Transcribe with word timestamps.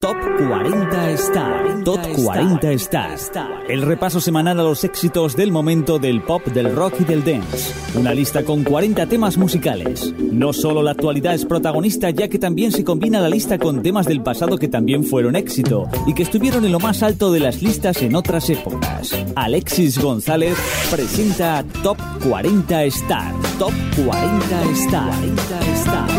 Top 0.00 0.16
40 0.16 1.10
Star. 1.14 1.82
Top 1.82 1.98
40 2.14 2.72
Star. 2.74 3.18
El 3.68 3.82
repaso 3.82 4.20
semanal 4.20 4.60
a 4.60 4.62
los 4.62 4.84
éxitos 4.84 5.34
del 5.34 5.50
momento 5.50 5.98
del 5.98 6.22
pop, 6.22 6.46
del 6.46 6.72
rock 6.72 7.00
y 7.00 7.04
del 7.04 7.24
dance. 7.24 7.74
Una 7.98 8.14
lista 8.14 8.44
con 8.44 8.62
40 8.62 9.06
temas 9.06 9.36
musicales. 9.36 10.14
No 10.16 10.52
solo 10.52 10.84
la 10.84 10.92
actualidad 10.92 11.34
es 11.34 11.44
protagonista, 11.44 12.10
ya 12.10 12.28
que 12.28 12.38
también 12.38 12.70
se 12.70 12.84
combina 12.84 13.20
la 13.20 13.28
lista 13.28 13.58
con 13.58 13.82
temas 13.82 14.06
del 14.06 14.22
pasado 14.22 14.56
que 14.56 14.68
también 14.68 15.02
fueron 15.02 15.34
éxito 15.34 15.88
y 16.06 16.14
que 16.14 16.22
estuvieron 16.22 16.64
en 16.64 16.70
lo 16.70 16.78
más 16.78 17.02
alto 17.02 17.32
de 17.32 17.40
las 17.40 17.60
listas 17.60 18.00
en 18.00 18.14
otras 18.14 18.48
épocas. 18.50 19.10
Alexis 19.34 19.98
González 19.98 20.56
presenta 20.92 21.64
Top 21.82 21.98
40 22.22 22.84
Star. 22.84 23.34
Top 23.58 23.72
40 24.06 24.62
Star. 24.74 25.10
40 25.10 25.60
Star. 25.72 26.17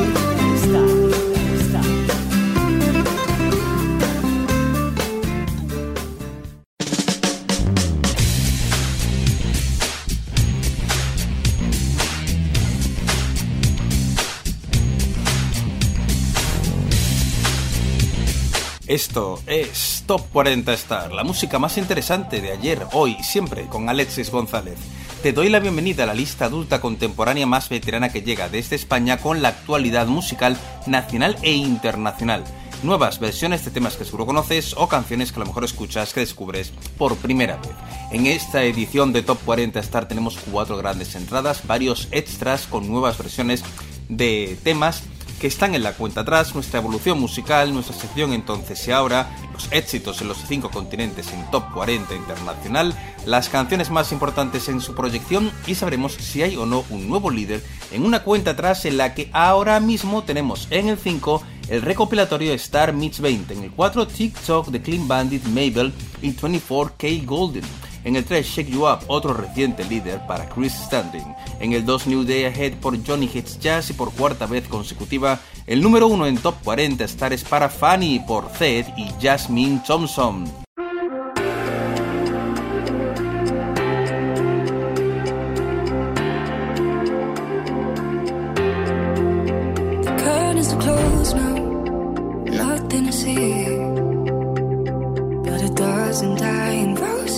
Esto 18.89 19.39
es 19.45 20.03
Top 20.07 20.19
40 20.33 20.73
Star, 20.73 21.11
la 21.11 21.23
música 21.23 21.59
más 21.59 21.77
interesante 21.77 22.41
de 22.41 22.51
ayer, 22.51 22.87
hoy, 22.91 23.15
siempre 23.21 23.67
con 23.67 23.87
Alexis 23.87 24.31
González. 24.31 24.79
Te 25.21 25.31
doy 25.31 25.49
la 25.49 25.59
bienvenida 25.59 26.05
a 26.05 26.07
la 26.07 26.15
lista 26.15 26.45
adulta 26.45 26.81
contemporánea 26.81 27.45
más 27.45 27.69
veterana 27.69 28.09
que 28.09 28.23
llega 28.23 28.49
desde 28.49 28.75
España 28.75 29.19
con 29.19 29.43
la 29.43 29.49
actualidad 29.49 30.07
musical 30.07 30.57
nacional 30.87 31.35
e 31.43 31.51
internacional. 31.51 32.43
Nuevas 32.81 33.19
versiones 33.19 33.63
de 33.63 33.69
temas 33.69 33.95
que 33.95 34.05
seguro 34.05 34.25
conoces 34.25 34.73
o 34.75 34.87
canciones 34.87 35.31
que 35.31 35.35
a 35.35 35.41
lo 35.41 35.45
mejor 35.45 35.65
escuchas 35.65 36.11
que 36.11 36.21
descubres 36.21 36.73
por 36.97 37.15
primera 37.17 37.57
vez. 37.57 37.75
En 38.11 38.25
esta 38.25 38.63
edición 38.63 39.13
de 39.13 39.21
Top 39.21 39.37
40 39.45 39.79
Star 39.81 40.07
tenemos 40.07 40.39
cuatro 40.49 40.77
grandes 40.77 41.13
entradas, 41.13 41.67
varios 41.67 42.07
extras 42.09 42.65
con 42.65 42.87
nuevas 42.87 43.19
versiones 43.19 43.63
de 44.07 44.57
temas 44.63 45.03
que 45.39 45.47
están 45.47 45.73
en 45.73 45.83
la 45.83 45.93
cuenta 45.93 46.21
atrás, 46.21 46.53
nuestra 46.53 46.79
evolución 46.79 47.19
musical, 47.19 47.73
nuestra 47.73 47.95
sección 47.95 48.33
entonces 48.33 48.85
y 48.87 48.91
ahora, 48.91 49.29
los 49.53 49.69
éxitos 49.71 50.21
en 50.21 50.27
los 50.27 50.37
cinco 50.47 50.69
continentes 50.69 51.31
en 51.31 51.49
Top 51.49 51.71
40 51.73 52.13
internacional, 52.13 52.93
las 53.25 53.49
canciones 53.49 53.89
más 53.89 54.11
importantes 54.11 54.67
en 54.67 54.81
su 54.81 54.93
proyección 54.93 55.51
y 55.65 55.75
sabremos 55.75 56.13
si 56.13 56.43
hay 56.43 56.57
o 56.57 56.65
no 56.65 56.83
un 56.89 57.07
nuevo 57.07 57.31
líder 57.31 57.63
en 57.91 58.05
una 58.05 58.23
cuenta 58.23 58.51
atrás 58.51 58.85
en 58.85 58.97
la 58.97 59.15
que 59.15 59.29
ahora 59.31 59.79
mismo 59.79 60.23
tenemos 60.23 60.67
en 60.69 60.89
el 60.89 60.97
5 60.97 61.41
el 61.69 61.81
recopilatorio 61.81 62.53
Star 62.53 62.93
Meets 62.93 63.21
20, 63.21 63.53
en 63.53 63.63
el 63.63 63.71
4 63.71 64.07
TikTok 64.07 64.67
de 64.67 64.81
Clean 64.81 65.07
Bandit 65.07 65.45
Mabel 65.45 65.93
y 66.21 66.33
24K 66.33 67.25
Golden. 67.25 67.88
En 68.03 68.15
el 68.15 68.25
3, 68.25 68.45
Shake 68.45 68.71
You 68.71 68.87
Up, 68.87 68.99
otro 69.07 69.33
reciente 69.33 69.83
líder 69.83 70.25
para 70.27 70.47
Chris 70.47 70.73
Standing. 70.73 71.35
En 71.59 71.73
el 71.73 71.85
2, 71.85 72.07
New 72.07 72.23
Day 72.23 72.45
Ahead 72.45 72.73
por 72.75 72.97
Johnny 73.05 73.29
Hits 73.33 73.59
Jazz 73.59 73.89
y 73.89 73.93
por 73.93 74.13
cuarta 74.13 74.45
vez 74.45 74.67
consecutiva, 74.67 75.39
el 75.67 75.81
número 75.81 76.07
1 76.07 76.27
en 76.27 76.37
Top 76.37 76.55
40 76.63 77.03
Stars 77.03 77.43
para 77.43 77.69
Fanny 77.69 78.19
por 78.19 78.49
Zed 78.49 78.85
y 78.97 79.09
Jasmine 79.21 79.81
Thompson. 79.85 80.45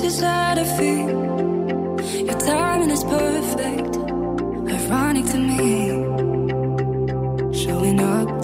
is 0.04 0.20
how 0.20 0.56
to 0.56 0.66
feet. 0.78 2.26
Your 2.26 2.40
timing 2.40 2.90
is 2.90 3.04
perfect, 3.04 3.98
ironic 4.76 5.26
to 5.28 5.38
me. 5.38 5.66
Showing 7.64 8.00
up 8.00 8.41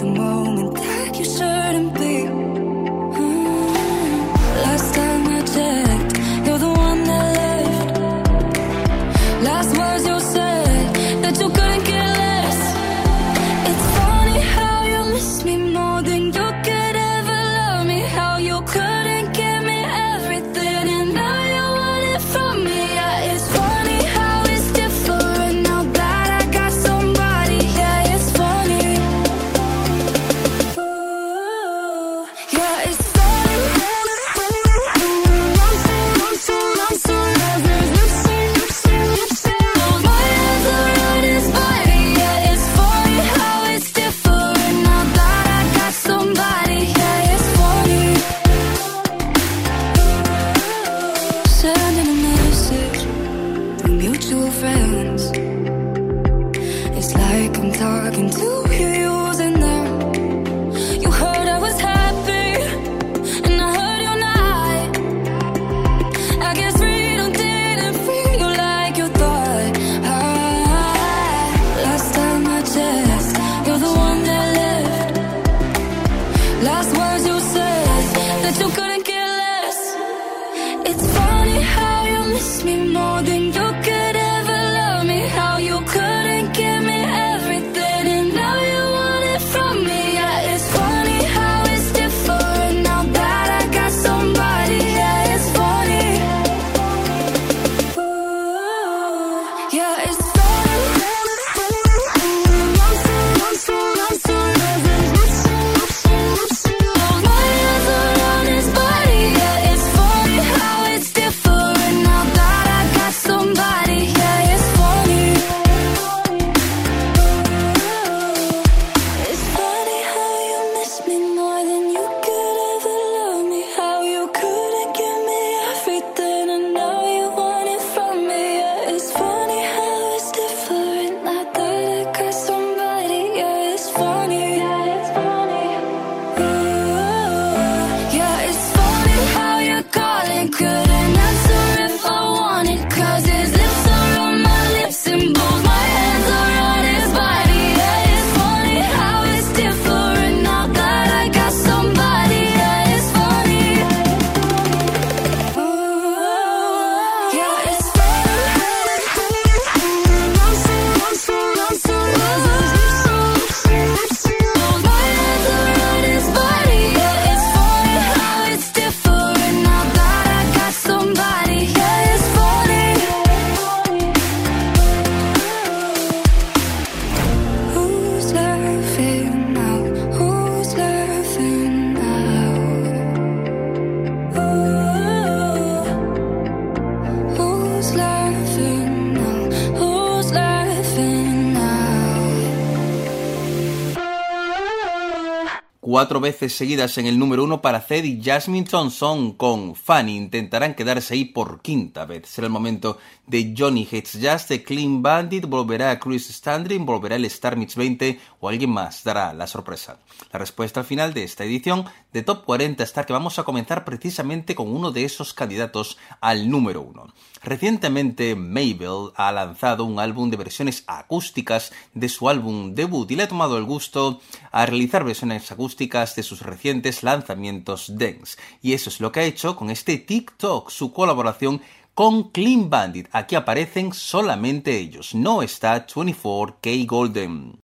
Cuatro 195.90 196.20
veces 196.20 196.54
seguidas 196.54 196.98
en 196.98 197.06
el 197.06 197.18
número 197.18 197.44
uno 197.44 197.62
para 197.62 197.80
Zed 197.80 198.04
y 198.04 198.22
Jasmine 198.22 198.68
Thompson 198.68 199.32
con 199.32 199.74
Fanny. 199.74 200.18
Intentarán 200.18 200.74
quedarse 200.74 201.14
ahí 201.14 201.24
por 201.24 201.62
quinta 201.62 202.04
vez. 202.04 202.28
Será 202.28 202.46
el 202.46 202.52
momento 202.52 202.98
de 203.26 203.54
Johnny 203.56 203.88
Hates 203.90 204.18
Just, 204.22 204.50
de 204.50 204.62
Clean 204.62 205.02
Bandit, 205.02 205.46
volverá 205.46 205.90
a 205.90 205.98
Chris 205.98 206.28
Standring, 206.28 206.84
volverá 206.84 207.16
el 207.16 207.24
Star 207.24 207.56
Mix 207.56 207.74
20 207.74 208.20
o 208.38 208.50
alguien 208.50 208.68
más 208.68 209.02
dará 209.02 209.32
la 209.32 209.46
sorpresa. 209.46 209.98
La 210.30 210.38
respuesta 210.38 210.80
al 210.80 210.86
final 210.86 211.14
de 211.14 211.24
esta 211.24 211.44
edición 211.44 211.86
de 212.12 212.22
Top 212.22 212.44
40 212.44 212.84
Star 212.84 213.06
que 213.06 213.14
vamos 213.14 213.38
a 213.38 213.44
comenzar 213.44 213.86
precisamente 213.86 214.54
con 214.54 214.68
uno 214.68 214.90
de 214.90 215.04
esos 215.04 215.32
candidatos 215.32 215.96
al 216.20 216.50
número 216.50 216.82
uno. 216.82 217.14
Recientemente 217.42 218.34
Mabel 218.34 219.12
ha 219.14 219.32
lanzado 219.32 219.84
un 219.84 220.00
álbum 220.00 220.28
de 220.28 220.36
versiones 220.36 220.84
acústicas 220.86 221.72
de 221.94 222.10
su 222.10 222.28
álbum 222.28 222.74
debut 222.74 223.10
y 223.10 223.16
le 223.16 223.22
ha 223.22 223.28
tomado 223.28 223.56
el 223.56 223.64
gusto 223.64 224.20
a 224.50 224.66
realizar 224.66 225.04
versiones 225.04 225.50
acústicas 225.50 225.77
de 225.78 226.22
sus 226.22 226.42
recientes 226.42 227.02
lanzamientos 227.02 227.96
dance. 227.96 228.36
Y 228.60 228.72
eso 228.72 228.90
es 228.90 229.00
lo 229.00 229.12
que 229.12 229.20
ha 229.20 229.24
hecho 229.24 229.54
con 229.54 229.70
este 229.70 229.98
TikTok, 229.98 230.70
su 230.70 230.92
colaboración 230.92 231.62
con 231.94 232.30
Clean 232.30 232.68
Bandit. 232.68 233.08
Aquí 233.12 233.36
aparecen 233.36 233.92
solamente 233.92 234.76
ellos, 234.76 235.14
no 235.14 235.42
está 235.42 235.86
24K 235.86 236.86
Golden. 236.86 237.60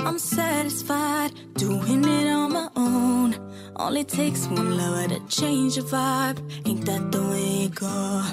I'm 0.00 0.18
satisfied 0.18 1.32
doing 1.54 2.04
it 2.04 2.28
on 2.28 2.52
my 2.52 2.68
own. 2.76 3.47
Only 3.78 4.02
takes 4.02 4.48
one 4.48 4.76
lover 4.76 5.06
to 5.06 5.20
change 5.28 5.76
your 5.76 5.86
vibe. 5.86 6.38
Ain't 6.66 6.84
that 6.86 7.12
the 7.12 7.22
way 7.22 7.66
it 7.66 7.76
go? 7.76 8.24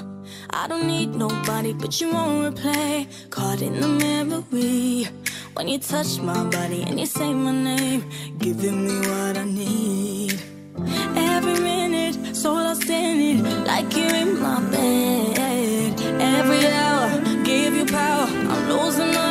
I 0.50 0.66
don't 0.66 0.88
need 0.88 1.14
nobody, 1.14 1.72
but 1.72 2.00
you 2.00 2.12
won't 2.12 2.56
replay. 2.56 3.06
Caught 3.30 3.62
in 3.62 3.80
the 3.80 3.86
memory 3.86 5.06
when 5.54 5.68
you 5.68 5.78
touch 5.78 6.18
my 6.18 6.42
body 6.50 6.82
and 6.82 6.98
you 6.98 7.06
say 7.06 7.32
my 7.32 7.52
name, 7.52 8.04
giving 8.38 8.86
me 8.86 8.98
what 9.08 9.38
I 9.38 9.44
need. 9.44 10.40
Every 11.16 11.60
minute, 11.60 12.34
so 12.34 12.52
lost 12.52 12.90
in 12.90 13.20
it, 13.20 13.66
like 13.68 13.96
you're 13.96 14.16
in 14.16 14.40
my 14.40 14.60
bed. 14.72 16.00
Every 16.20 16.66
hour, 16.66 17.44
give 17.44 17.72
you 17.72 17.86
power, 17.86 18.26
I'm 18.26 18.68
losing 18.68 19.12
my. 19.14 19.26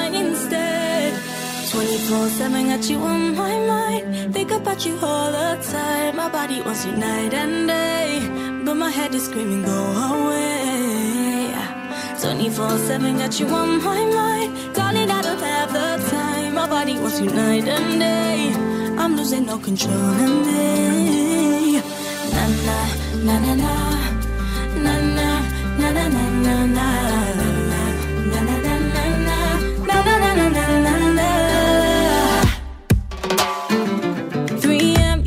24 1.76 2.30
7 2.30 2.68
got 2.70 2.90
you 2.90 3.00
on 3.00 3.36
my 3.36 3.54
mind. 3.68 4.34
Think 4.34 4.52
about 4.52 4.86
you 4.86 4.98
all 5.02 5.30
the 5.32 5.62
time. 5.74 6.16
My 6.16 6.30
body 6.30 6.62
wants 6.62 6.86
you 6.86 6.94
night 6.94 7.34
and 7.34 7.68
day. 7.68 8.62
But 8.66 8.76
my 8.76 8.90
head 8.90 9.14
is 9.14 9.26
screaming, 9.26 9.64
go 9.64 9.80
away. 10.10 11.54
24 12.22 12.78
7 12.78 13.18
got 13.18 13.40
you 13.42 13.48
on 13.48 13.84
my 13.84 14.02
mind. 14.20 14.74
Darling, 14.74 15.12
I 15.12 15.22
don't 15.22 15.40
have 15.52 15.74
the 15.74 15.90
time. 16.16 16.54
My 16.54 16.66
body 16.68 16.98
wants 16.98 17.20
you 17.20 17.30
night 17.30 17.68
and 17.68 18.00
day. 18.00 18.54
I'm 18.98 19.18
losing 19.18 19.46
no 19.46 19.58
control 19.60 19.94
of 19.94 20.46
me. 20.48 21.82
Na 22.36 22.44
na, 22.68 22.80
na 23.28 23.36
na 23.46 23.54
na. 23.64 23.76
Na 24.86 24.94
na, 25.18 25.30
na 25.80 25.88
na 25.98 26.06
na 26.16 26.24
na 26.46 26.56
na. 26.78 26.88
Na 28.32 28.40
na 28.48 28.56
na 28.66 28.76
na 28.96 29.04
na. 29.28 29.38
Na 29.90 29.98
na 30.08 30.16
na 30.24 30.48
na 30.58 30.66
na 30.85 30.85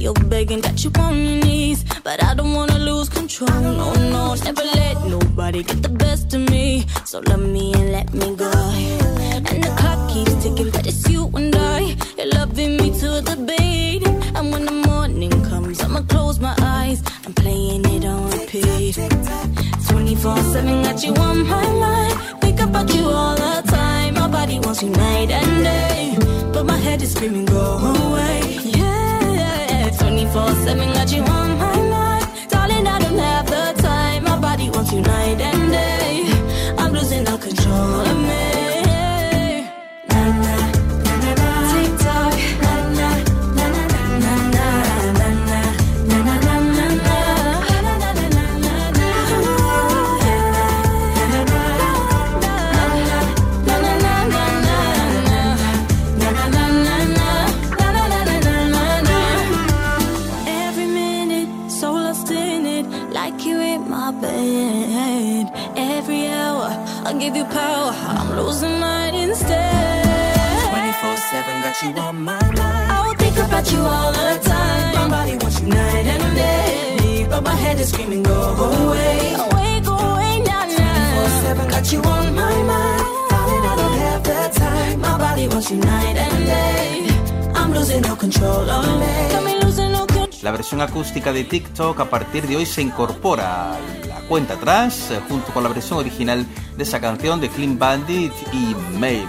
You're 0.08 0.24
begging 0.24 0.62
that 0.62 0.82
you 0.82 0.90
on 0.98 1.22
your 1.22 1.44
knees, 1.44 1.84
but 2.02 2.24
I 2.24 2.32
don't 2.32 2.54
wanna 2.54 2.78
lose 2.78 3.10
control. 3.10 3.60
No, 3.60 3.92
no, 3.92 4.34
never 4.36 4.64
let 4.64 5.04
nobody 5.04 5.62
get 5.62 5.82
the 5.82 5.90
best 5.90 6.32
of 6.32 6.48
me. 6.48 6.86
So 7.04 7.20
love 7.28 7.40
me 7.40 7.74
and 7.74 7.92
let 7.92 8.14
me 8.14 8.34
go. 8.34 8.50
And 8.50 9.62
the 9.64 9.70
clock 9.76 10.00
keeps 10.10 10.34
ticking, 10.42 10.70
but 10.70 10.86
it's 10.86 11.06
you 11.10 11.30
and 11.34 11.54
I. 11.54 11.94
You're 12.16 12.32
loving 12.38 12.78
me 12.78 12.88
to 13.00 13.20
the 13.28 13.36
beat. 13.48 14.08
And 14.34 14.50
when 14.50 14.64
the 14.64 14.78
morning 14.88 15.30
comes, 15.44 15.78
I'ma 15.82 16.00
close 16.08 16.38
my 16.38 16.56
eyes. 16.58 17.02
I'm 17.26 17.34
playing 17.34 17.84
it 17.84 18.06
on 18.06 18.30
repeat. 18.30 18.94
24 19.88 20.36
7 20.38 20.82
got 20.84 21.04
you 21.04 21.12
on 21.16 21.46
my 21.46 21.66
mind. 21.84 22.40
Think 22.40 22.60
about 22.60 22.88
you 22.94 23.04
all 23.10 23.34
the 23.36 23.62
time. 23.68 24.14
My 24.14 24.28
body 24.28 24.58
wants 24.60 24.82
you 24.82 24.88
night 24.88 25.30
and 25.30 25.64
day. 25.64 26.16
But 26.52 26.64
my 26.64 26.78
head 26.78 27.02
is 27.02 27.12
screaming, 27.12 27.44
go 27.44 27.76
away. 27.92 28.40
Yeah, 28.64 29.07
24 30.08 30.54
7 30.64 30.92
got 30.94 31.12
you 31.12 31.22
on 31.22 31.58
my 31.58 31.76
mind. 31.90 32.26
Darling, 32.48 32.86
I 32.86 32.98
don't 32.98 33.18
have 33.18 33.46
the 33.46 33.82
time. 33.82 34.24
My 34.24 34.38
body 34.38 34.70
wants 34.70 34.90
you 34.90 35.02
night 35.02 35.38
and 35.38 35.70
day. 35.70 36.74
I'm 36.78 36.94
losing 36.94 37.28
all 37.28 37.36
control 37.36 38.00
of 38.00 38.16
me. 38.16 38.47
Give 67.28 67.36
you 67.36 67.44
power, 67.44 67.92
I'm 67.92 68.36
losing 68.36 68.80
mine 68.80 69.14
instead. 69.14 70.04
24 70.70 71.16
7 71.16 71.62
got 71.62 71.82
you 71.82 71.90
on 72.00 72.24
my 72.24 72.42
mind. 72.42 72.58
I 72.58 73.06
will 73.06 73.14
think 73.14 73.36
about 73.36 73.70
you 73.70 73.80
all 73.80 74.12
the 74.12 74.38
time. 74.42 74.94
My 74.94 75.08
body 75.08 75.36
wants 75.36 75.60
you 75.60 75.68
night 75.68 76.06
and 76.06 76.34
day. 76.34 77.26
But 77.28 77.42
my 77.42 77.54
head 77.54 77.78
is 77.80 77.90
screaming, 77.90 78.22
go 78.22 78.32
away. 78.32 79.34
Away, 79.44 79.80
go 79.84 79.94
away, 80.12 80.40
now, 80.40 80.64
24 80.64 80.78
now. 80.78 81.42
7 81.42 81.68
got 81.68 81.92
you 81.92 82.00
on 82.00 82.34
my 82.34 82.56
mind. 82.72 83.04
Darling, 83.30 83.64
I 83.72 83.74
don't 83.80 83.98
have 84.06 84.22
the 84.30 84.40
time. 84.58 85.00
My 85.00 85.18
body 85.18 85.48
wants 85.48 85.70
you 85.70 85.78
night 85.78 86.16
and 86.16 86.46
day. 86.46 87.08
I'm 87.54 87.72
losing 87.74 88.02
no 88.02 88.16
control 88.16 88.64
me. 89.00 89.28
La 90.40 90.52
versión 90.52 90.80
acústica 90.80 91.32
de 91.32 91.44
TikTok 91.44 92.00
a 92.00 92.08
partir 92.08 92.46
de 92.46 92.56
hoy 92.56 92.64
se 92.64 92.80
incorpora 92.80 93.76
cuenta 94.28 94.54
atrás 94.54 95.10
eh, 95.10 95.20
junto 95.28 95.52
con 95.52 95.62
la 95.62 95.70
versión 95.70 95.98
original 95.98 96.46
de 96.76 96.82
esa 96.82 97.00
canción 97.00 97.40
de 97.40 97.48
Clean 97.48 97.78
Bandit 97.78 98.32
y 98.52 98.74
Mabel. 98.94 99.26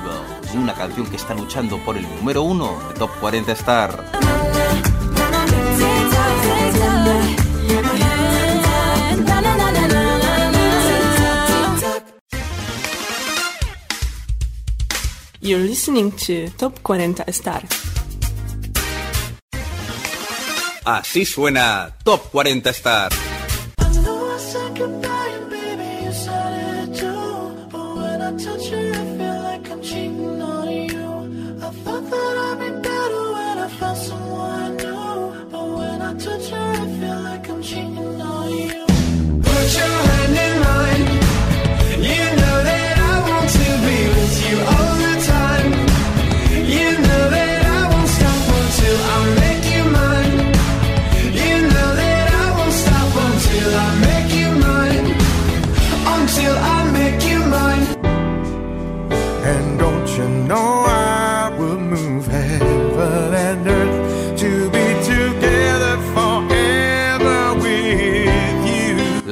Una 0.54 0.74
canción 0.74 1.08
que 1.08 1.16
está 1.16 1.34
luchando 1.34 1.78
por 1.80 1.98
el 1.98 2.04
número 2.18 2.42
uno 2.44 2.78
de 2.90 3.00
Top 3.00 3.10
40 3.20 3.52
Star. 3.54 4.06
You're 15.42 15.64
listening 15.64 16.12
to 16.12 16.52
Top 16.58 16.82
40 16.84 17.24
Star. 17.28 17.64
Así 20.84 21.24
suena 21.26 21.96
Top 22.04 22.30
40 22.32 22.70
Star. 22.72 23.39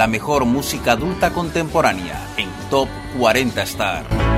Mejor 0.08 0.46
música 0.46 0.94
adulta 0.94 1.34
contemporánea 1.34 2.28
en 2.38 2.50
Top 2.70 2.88
40 3.20 3.62
Star. 3.64 4.37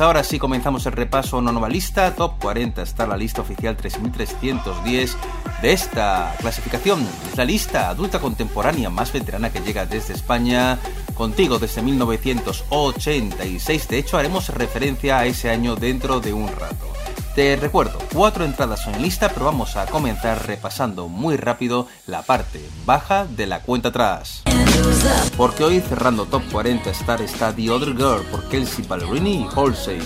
Pues 0.00 0.06
ahora 0.06 0.24
sí 0.24 0.38
comenzamos 0.38 0.86
el 0.86 0.92
repaso 0.92 1.36
a 1.36 1.40
una 1.40 1.52
nueva 1.52 1.68
lista, 1.68 2.14
Top 2.14 2.40
40 2.40 2.80
está 2.80 3.06
la 3.06 3.18
lista 3.18 3.42
oficial 3.42 3.76
3310 3.76 5.14
de 5.60 5.72
esta 5.74 6.34
clasificación. 6.40 7.06
Es 7.30 7.36
la 7.36 7.44
lista 7.44 7.90
adulta 7.90 8.18
contemporánea 8.18 8.88
más 8.88 9.12
veterana 9.12 9.52
que 9.52 9.60
llega 9.60 9.84
desde 9.84 10.14
España, 10.14 10.78
contigo 11.12 11.58
desde 11.58 11.82
1986. 11.82 13.88
De 13.88 13.98
hecho, 13.98 14.16
haremos 14.16 14.48
referencia 14.48 15.18
a 15.18 15.26
ese 15.26 15.50
año 15.50 15.76
dentro 15.76 16.18
de 16.18 16.32
un 16.32 16.48
rato. 16.48 16.86
Te 17.34 17.56
recuerdo, 17.56 17.98
cuatro 18.10 18.46
entradas 18.46 18.82
son 18.82 18.94
en 18.94 19.02
lista, 19.02 19.28
pero 19.28 19.44
vamos 19.44 19.76
a 19.76 19.84
comenzar 19.84 20.46
repasando 20.46 21.08
muy 21.08 21.36
rápido 21.36 21.86
la 22.06 22.22
parte 22.22 22.66
baja 22.86 23.26
de 23.26 23.46
la 23.46 23.60
cuenta 23.60 23.90
atrás. 23.90 24.44
Porque 25.36 25.64
hoy 25.64 25.80
cerrando 25.80 26.26
Top 26.26 26.42
40 26.50 26.90
Star 26.90 27.22
está 27.22 27.54
The 27.54 27.70
Other 27.70 27.96
Girl 27.96 28.22
por 28.30 28.48
Kelsey 28.48 28.84
Ballerini 28.86 29.42
y 29.42 29.48
Halsey. 29.54 30.00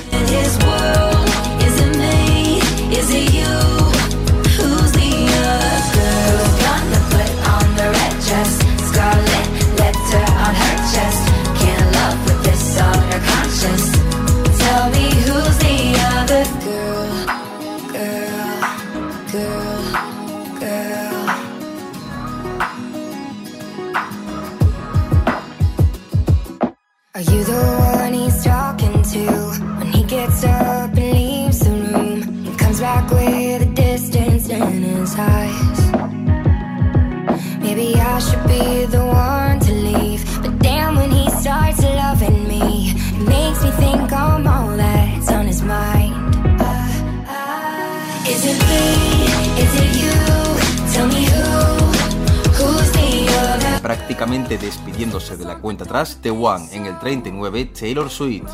Prácticamente 54.06 54.58
despidiéndose 54.58 55.34
de 55.38 55.46
la 55.46 55.56
cuenta 55.60 55.84
atrás, 55.84 56.18
The 56.20 56.30
One 56.30 56.68
en 56.72 56.84
el 56.84 56.98
39 56.98 57.64
Taylor 57.72 58.10
Swift. 58.10 58.50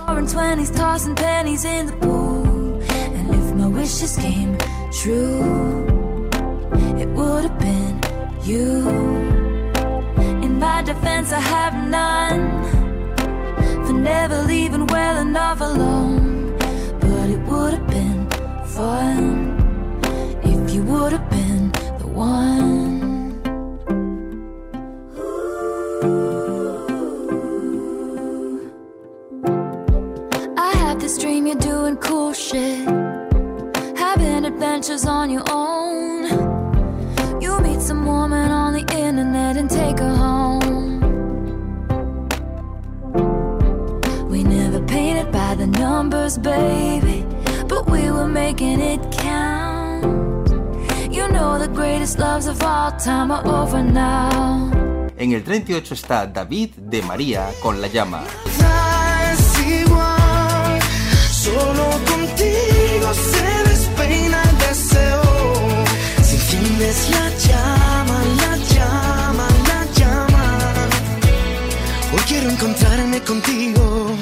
Tossing 0.77 1.17
pennies 1.17 1.65
in 1.65 1.87
the 1.87 1.93
pool. 1.95 2.31
Shit, 32.51 32.89
having 33.97 34.45
adventures 34.45 35.07
on 35.07 35.31
your 35.31 35.45
own. 35.51 36.25
You 37.41 37.61
meet 37.61 37.81
some 37.81 38.05
woman 38.05 38.51
on 38.51 38.73
the 38.73 38.85
internet 39.07 39.57
and 39.57 39.71
take 39.71 39.99
her 39.99 40.15
home. 40.15 41.01
We 44.29 44.43
never 44.43 44.81
painted 44.81 45.31
by 45.31 45.55
the 45.55 45.67
numbers, 45.67 46.39
baby, 46.39 47.25
but 47.69 47.89
we 47.89 48.11
were 48.11 48.29
making 48.29 48.81
it 48.81 49.01
count. 49.13 50.49
You 51.17 51.29
know 51.29 51.59
the 51.59 51.69
greatest 51.69 52.19
loves 52.19 52.47
of 52.47 52.63
all 52.63 52.93
time 52.93 53.31
are 53.31 53.47
over 53.47 53.83
now. 53.83 54.71
En 55.17 55.33
el 55.33 55.43
38 55.45 55.95
está 55.95 56.27
David 56.27 56.71
de 56.77 57.03
María 57.03 57.51
con 57.63 57.81
La 57.81 57.89
Llama. 57.89 58.25
Solo 61.43 61.89
contigo 62.05 63.15
se 63.15 63.71
despeina 63.71 64.43
el 64.43 64.59
deseo. 64.59 65.23
Si 66.23 66.37
enciendes 66.37 67.09
la 67.09 67.31
llama, 67.47 68.19
la 68.43 68.57
llama, 68.75 69.49
la 69.69 69.87
llama. 69.99 70.61
Hoy 72.13 72.21
quiero 72.29 72.51
encontrarme 72.51 73.23
contigo. 73.23 74.15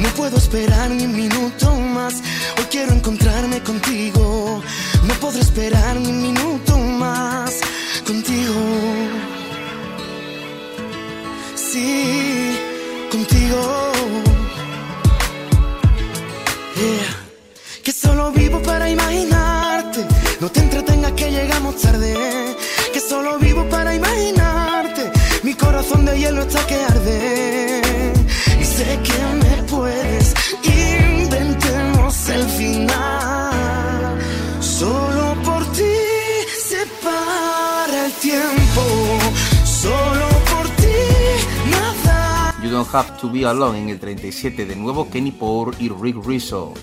No 0.00 0.08
puedo 0.16 0.36
esperar 0.36 0.90
ni 0.90 1.04
un 1.04 1.14
minuto 1.14 1.76
más. 1.76 2.14
Hoy 2.58 2.64
quiero 2.72 2.92
encontrarme 2.92 3.62
contigo. 3.62 4.60
No 5.04 5.14
podré 5.20 5.42
esperar 5.42 5.94
ni 5.94 6.08
un 6.08 6.22
minuto 6.22 6.76
más 6.76 7.54
contigo. 8.04 8.52
Sí, 11.54 12.58
contigo. 13.12 14.33
Que 17.82 17.92
solo 17.92 18.32
vivo 18.32 18.60
para 18.62 18.88
imaginarte. 18.90 20.04
No 20.40 20.50
te 20.50 20.60
entretengas 20.60 21.12
que 21.12 21.30
llegamos 21.30 21.80
tarde. 21.80 22.56
Que 22.92 23.00
solo 23.00 23.38
vivo 23.38 23.68
para 23.68 23.94
imaginarte. 23.94 25.12
Mi 25.42 25.54
corazón 25.54 26.04
de 26.04 26.18
hielo 26.18 26.42
está 26.42 26.66
que 26.66 26.74
arde. 26.74 27.63
Have 42.92 43.18
to 43.20 43.30
Be 43.30 43.44
Alone 43.46 43.78
en 43.78 43.88
el 43.88 43.98
37 43.98 44.66
de 44.66 44.76
nuevo 44.76 45.08
Kenny 45.10 45.32
Power 45.32 45.74
y 45.80 45.88
Rick 45.88 46.16
Rizzo. 46.24 46.74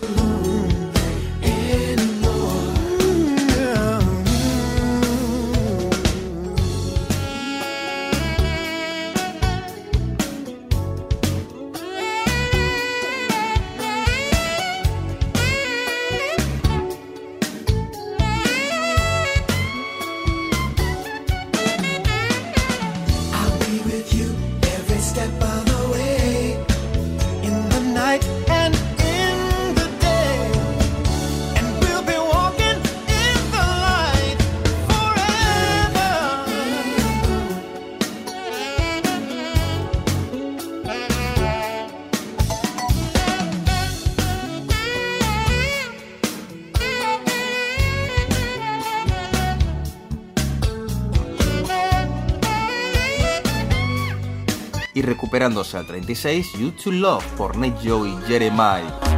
Recuperándose 55.41 55.77
al 55.77 55.87
36, 55.87 56.53
You 56.59 56.71
to 56.71 56.91
Love 56.91 57.25
por 57.35 57.57
Nate 57.57 57.77
Joe 57.83 58.09
y 58.09 58.15
Jeremiah. 58.27 59.10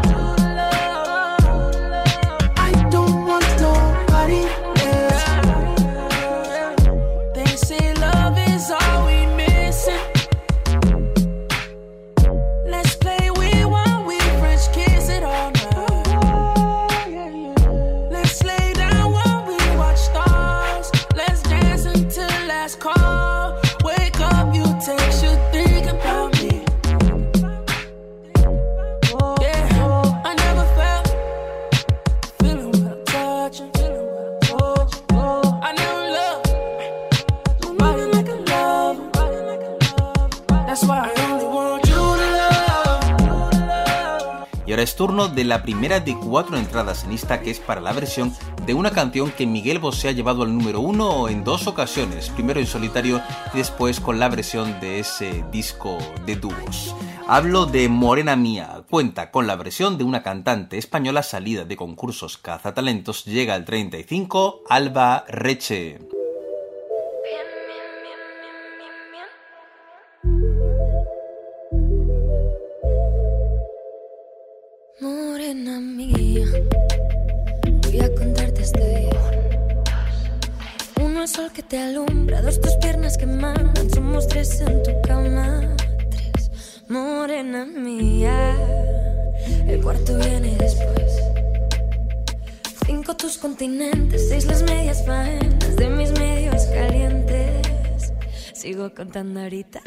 La 45.43 45.63
primera 45.63 45.99
de 45.99 46.15
cuatro 46.17 46.57
entradas 46.57 47.03
en 47.03 47.11
lista 47.11 47.41
que 47.41 47.51
es 47.51 47.59
para 47.59 47.81
la 47.81 47.93
versión 47.93 48.33
de 48.65 48.73
una 48.73 48.91
canción 48.91 49.31
que 49.31 49.45
Miguel 49.45 49.79
Bosé 49.79 50.09
ha 50.09 50.11
llevado 50.11 50.43
al 50.43 50.55
número 50.55 50.79
uno 50.79 51.29
en 51.29 51.43
dos 51.43 51.67
ocasiones, 51.67 52.29
primero 52.29 52.59
en 52.59 52.67
solitario 52.67 53.21
y 53.53 53.57
después 53.57 53.99
con 53.99 54.19
la 54.19 54.29
versión 54.29 54.79
de 54.79 54.99
ese 54.99 55.43
disco 55.51 55.97
de 56.25 56.35
dúos. 56.35 56.95
Hablo 57.27 57.65
de 57.65 57.87
Morena 57.89 58.35
Mía, 58.35 58.83
cuenta 58.89 59.31
con 59.31 59.47
la 59.47 59.55
versión 59.55 59.97
de 59.97 60.03
una 60.03 60.23
cantante 60.23 60.77
española 60.77 61.23
salida 61.23 61.63
de 61.63 61.77
concursos 61.77 62.37
cazatalentos, 62.37 63.25
llega 63.25 63.55
al 63.55 63.65
35, 63.65 64.63
Alba 64.69 65.25
Reche. 65.27 65.99
Que 81.53 81.61
te 81.61 81.77
alumbra, 81.77 82.41
dos 82.41 82.59
tus 82.59 82.73
piernas 82.77 83.15
que 83.15 83.27
mandan, 83.27 83.87
somos 83.91 84.27
tres 84.27 84.59
en 84.61 84.81
tu 84.81 84.91
cama. 85.03 85.75
Tres, 86.09 86.81
morena 86.89 87.63
mía, 87.65 88.55
el 89.67 89.79
cuarto 89.83 90.17
viene 90.17 90.55
después. 90.57 91.13
Cinco 92.87 93.15
tus 93.15 93.37
continentes, 93.37 94.29
seis 94.29 94.45
las 94.47 94.63
medias 94.63 95.05
faenas 95.05 95.75
de 95.75 95.89
mis 95.89 96.11
medios 96.17 96.65
calientes. 96.65 98.13
Sigo 98.53 98.91
contando 98.95 99.41
ahorita. 99.41 99.81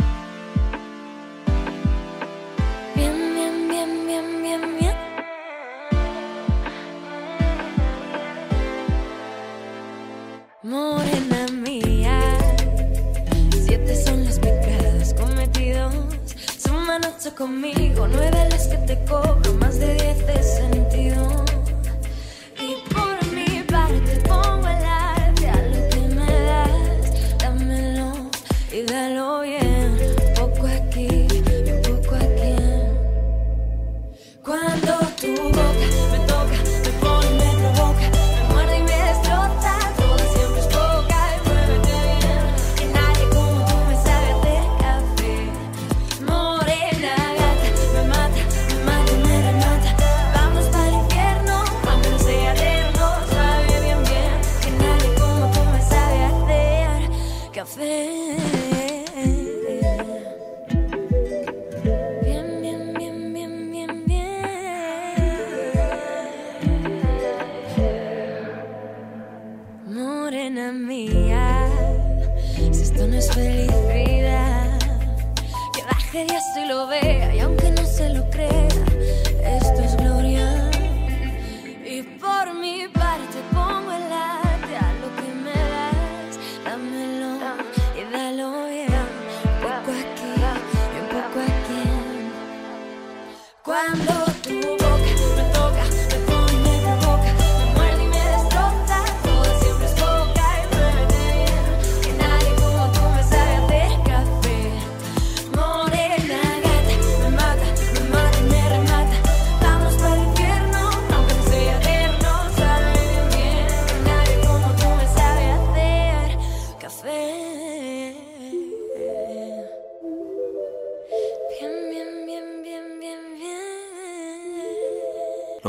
Conmigo, 17.34 18.06
nueve 18.08 18.46
las 18.50 18.68
que 18.68 18.76
te 18.78 19.04
cobro, 19.04 19.52
más 19.54 19.78
de 19.78 19.94
diez 19.94 20.26
de 20.26 20.75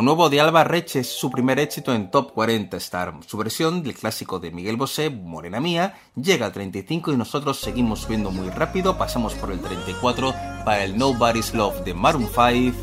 nuevo 0.07 0.29
de 0.29 0.39
Alba 0.39 0.63
Reche 0.63 0.99
es 0.99 1.09
su 1.09 1.29
primer 1.29 1.59
éxito 1.59 1.93
en 1.93 2.09
Top 2.09 2.31
40 2.31 2.77
Star. 2.77 3.13
Su 3.27 3.35
versión 3.35 3.83
del 3.83 3.93
clásico 3.93 4.39
de 4.39 4.51
Miguel 4.51 4.77
Bosé, 4.77 5.09
Morena 5.09 5.59
Mía, 5.59 5.99
llega 6.15 6.45
al 6.45 6.53
35 6.53 7.11
y 7.11 7.17
nosotros 7.17 7.59
seguimos 7.59 8.03
subiendo 8.03 8.31
muy 8.31 8.49
rápido. 8.49 8.97
Pasamos 8.97 9.33
por 9.33 9.51
el 9.51 9.59
34 9.59 10.33
para 10.63 10.85
el 10.85 10.97
Nobody's 10.97 11.53
Love 11.53 11.83
de 11.83 11.93
Maroon 11.93 12.29
5. 12.29 12.77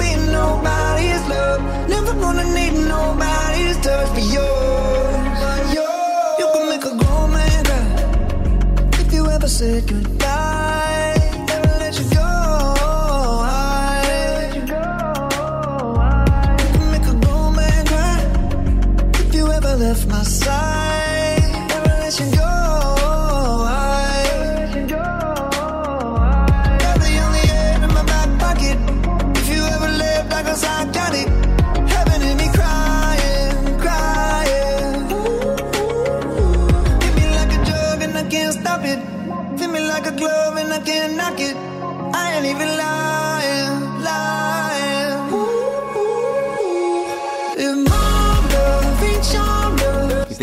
Left 19.95 20.09
my 20.09 20.23
side. 20.25 20.74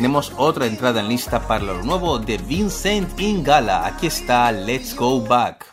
Tenemos 0.02 0.34
otra 0.38 0.66
entrada 0.66 1.00
en 1.00 1.10
lista 1.10 1.48
para 1.48 1.64
lo 1.64 1.84
nuevo 1.84 2.18
de 2.18 2.40
Vincent 2.40 3.20
Ingala. 3.20 3.86
Aquí 3.86 4.08
está 4.08 4.52
Let's 4.52 4.96
Go 4.96 5.22
Back. 5.22 5.71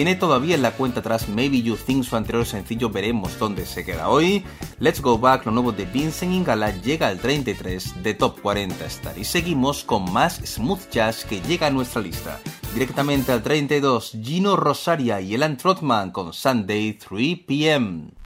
Tiene 0.00 0.14
todavía 0.14 0.54
en 0.54 0.62
la 0.62 0.72
cuenta 0.72 1.00
atrás 1.00 1.28
Maybe 1.28 1.60
You 1.60 1.76
Think 1.76 2.04
su 2.04 2.16
anterior 2.16 2.46
sencillo, 2.46 2.88
veremos 2.88 3.38
dónde 3.38 3.66
se 3.66 3.84
queda 3.84 4.08
hoy. 4.08 4.42
Let's 4.78 5.02
Go 5.02 5.18
Back, 5.18 5.44
lo 5.44 5.52
nuevo 5.52 5.72
de 5.72 5.84
Vincent 5.84 6.32
Ingala, 6.32 6.70
llega 6.80 7.08
al 7.08 7.18
33 7.18 8.02
de 8.02 8.14
Top 8.14 8.40
40 8.40 8.82
Star. 8.86 9.18
Y 9.18 9.24
seguimos 9.24 9.84
con 9.84 10.10
más 10.10 10.36
smooth 10.36 10.88
jazz 10.90 11.26
que 11.26 11.42
llega 11.42 11.66
a 11.66 11.70
nuestra 11.70 12.00
lista. 12.00 12.40
Directamente 12.72 13.30
al 13.30 13.42
32, 13.42 14.12
Gino 14.22 14.56
Rosaria 14.56 15.20
y 15.20 15.34
Elan 15.34 15.58
Trotman 15.58 16.12
con 16.12 16.32
Sunday 16.32 16.94
3 16.94 17.40
p.m. 17.46 18.19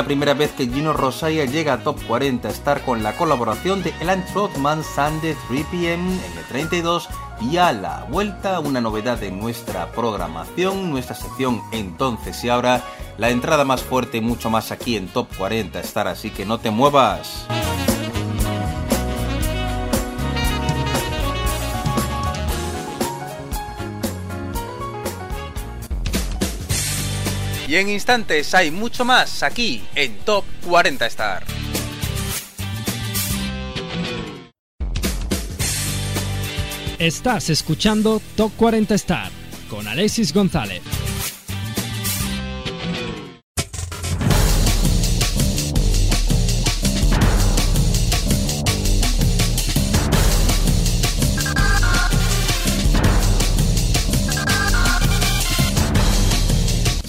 la 0.00 0.06
primera 0.06 0.32
vez 0.32 0.50
que 0.52 0.66
Gino 0.66 0.94
Rosaria 0.94 1.44
llega 1.44 1.74
a 1.74 1.82
Top 1.82 1.98
40 2.06 2.48
a 2.48 2.50
estar 2.50 2.80
con 2.86 3.02
la 3.02 3.18
colaboración 3.18 3.82
de 3.82 3.92
Elan 4.00 4.24
Trotman 4.32 4.82
Sunday 4.82 5.36
3 5.48 5.66
pm 5.70 6.14
en 6.14 6.38
el 6.38 6.44
32 6.48 7.06
y 7.42 7.58
a 7.58 7.70
la 7.72 8.06
vuelta 8.08 8.60
una 8.60 8.80
novedad 8.80 9.18
de 9.18 9.30
nuestra 9.30 9.92
programación, 9.92 10.88
nuestra 10.88 11.14
sección 11.14 11.60
entonces 11.70 12.42
y 12.44 12.48
ahora 12.48 12.82
la 13.18 13.28
entrada 13.28 13.66
más 13.66 13.82
fuerte 13.82 14.22
mucho 14.22 14.48
más 14.48 14.72
aquí 14.72 14.96
en 14.96 15.06
Top 15.06 15.28
40 15.36 15.78
estar 15.80 16.08
así 16.08 16.30
que 16.30 16.46
no 16.46 16.56
te 16.56 16.70
muevas. 16.70 17.46
Y 27.70 27.76
en 27.76 27.88
instantes 27.88 28.52
hay 28.52 28.72
mucho 28.72 29.04
más 29.04 29.44
aquí 29.44 29.80
en 29.94 30.18
Top 30.24 30.44
40 30.66 31.06
Star. 31.06 31.44
Estás 36.98 37.48
escuchando 37.48 38.20
Top 38.34 38.50
40 38.56 38.96
Star 38.96 39.30
con 39.68 39.86
Alexis 39.86 40.34
González. 40.34 40.82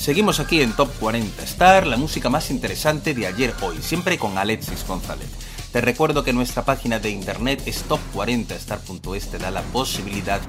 Seguimos 0.02 0.40
aquí 0.40 0.64
en 0.64 0.74
Top 0.74 0.90
40 1.00 1.44
Star, 1.44 1.86
la 1.86 1.96
música 1.96 2.28
más 2.28 2.50
interesante 2.50 3.14
de 3.14 3.28
ayer 3.28 3.54
hoy, 3.62 3.78
siempre 3.84 4.18
con 4.18 4.36
Alexis 4.36 4.84
González. 4.88 5.30
Te 5.72 5.80
recuerdo 5.80 6.24
que 6.24 6.34
nuestra 6.34 6.66
página 6.66 6.98
de 6.98 7.12
internet 7.12 7.62
es 7.68 7.86
top40star.es, 7.88 9.28
te 9.28 9.38
da 9.38 9.52
la 9.52 9.62
posibilidad 9.62 10.42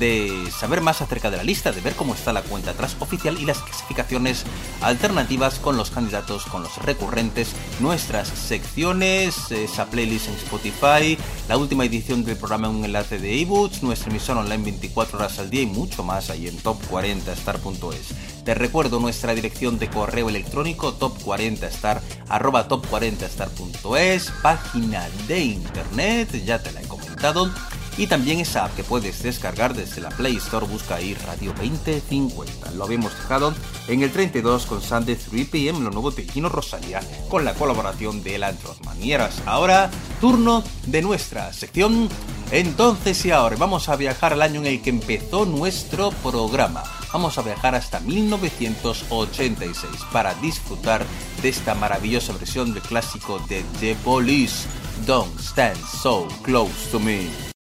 de 0.00 0.50
saber 0.50 0.80
más 0.80 1.02
acerca 1.02 1.30
de 1.30 1.36
la 1.36 1.44
lista, 1.44 1.70
de 1.70 1.82
ver 1.82 1.94
cómo 1.94 2.14
está 2.14 2.32
la 2.32 2.42
cuenta 2.42 2.72
atrás 2.72 2.96
oficial 2.98 3.38
y 3.40 3.44
las 3.44 3.58
clasificaciones 3.58 4.42
alternativas 4.82 5.60
con 5.60 5.76
los 5.76 5.92
candidatos, 5.92 6.44
con 6.46 6.64
los 6.64 6.76
recurrentes, 6.78 7.52
nuestras 7.78 8.26
secciones, 8.26 9.52
esa 9.52 9.86
playlist 9.86 10.30
en 10.30 10.34
Spotify, 10.34 11.16
la 11.48 11.56
última 11.56 11.84
edición 11.84 12.24
del 12.24 12.38
programa 12.38 12.68
un 12.68 12.84
enlace 12.84 13.20
de 13.20 13.40
ebooks, 13.40 13.84
nuestra 13.84 14.10
emisión 14.10 14.38
online 14.38 14.64
24 14.64 15.16
horas 15.16 15.38
al 15.38 15.48
día 15.48 15.62
y 15.62 15.66
mucho 15.66 16.02
más 16.02 16.28
ahí 16.28 16.48
en 16.48 16.60
top40star.es. 16.60 18.35
Te 18.46 18.54
recuerdo 18.54 19.00
nuestra 19.00 19.34
dirección 19.34 19.80
de 19.80 19.90
correo 19.90 20.28
electrónico 20.28 20.96
top40star 21.00 22.00
top40star.es, 22.28 24.30
página 24.40 25.08
de 25.26 25.40
internet, 25.40 26.44
ya 26.44 26.62
te 26.62 26.70
la 26.70 26.80
he 26.80 26.86
comentado, 26.86 27.50
y 27.98 28.06
también 28.06 28.38
esa 28.38 28.66
app 28.66 28.76
que 28.76 28.84
puedes 28.84 29.20
descargar 29.24 29.74
desde 29.74 30.00
la 30.00 30.10
Play 30.10 30.36
Store, 30.36 30.64
busca 30.64 30.94
ahí 30.94 31.14
Radio 31.14 31.54
2050. 31.54 32.70
Lo 32.70 32.84
habíamos 32.84 33.16
dejado 33.16 33.52
en 33.88 34.02
el 34.02 34.12
32 34.12 34.66
con 34.66 34.80
Sunday 34.80 35.16
3 35.16 35.48
PM, 35.48 35.80
lo 35.80 35.90
nuevo 35.90 36.12
de 36.12 36.22
Gino 36.22 36.48
Rosalía, 36.48 37.00
con 37.28 37.44
la 37.44 37.54
colaboración 37.54 38.22
de 38.22 38.38
la 38.38 38.54
Manieras. 38.84 39.42
Ahora, 39.44 39.90
turno 40.20 40.62
de 40.86 41.02
nuestra 41.02 41.52
sección. 41.52 42.08
Entonces 42.52 43.26
y 43.26 43.32
ahora 43.32 43.56
vamos 43.56 43.88
a 43.88 43.96
viajar 43.96 44.34
al 44.34 44.42
año 44.42 44.60
en 44.60 44.66
el 44.66 44.82
que 44.82 44.90
empezó 44.90 45.46
nuestro 45.46 46.12
programa 46.22 46.84
vamos 47.16 47.38
a 47.38 47.42
viajar 47.42 47.74
hasta 47.74 47.98
1986 48.00 49.90
para 50.12 50.34
disfrutar 50.34 51.02
de 51.40 51.48
esta 51.48 51.74
maravillosa 51.74 52.34
versión 52.34 52.74
del 52.74 52.82
clásico 52.82 53.38
de 53.48 53.64
The 53.80 53.96
Police, 54.04 54.68
Don't 55.06 55.40
Stand 55.40 55.82
So 55.82 56.28
Close 56.42 56.90
to 56.90 57.00
Me. 57.00 57.55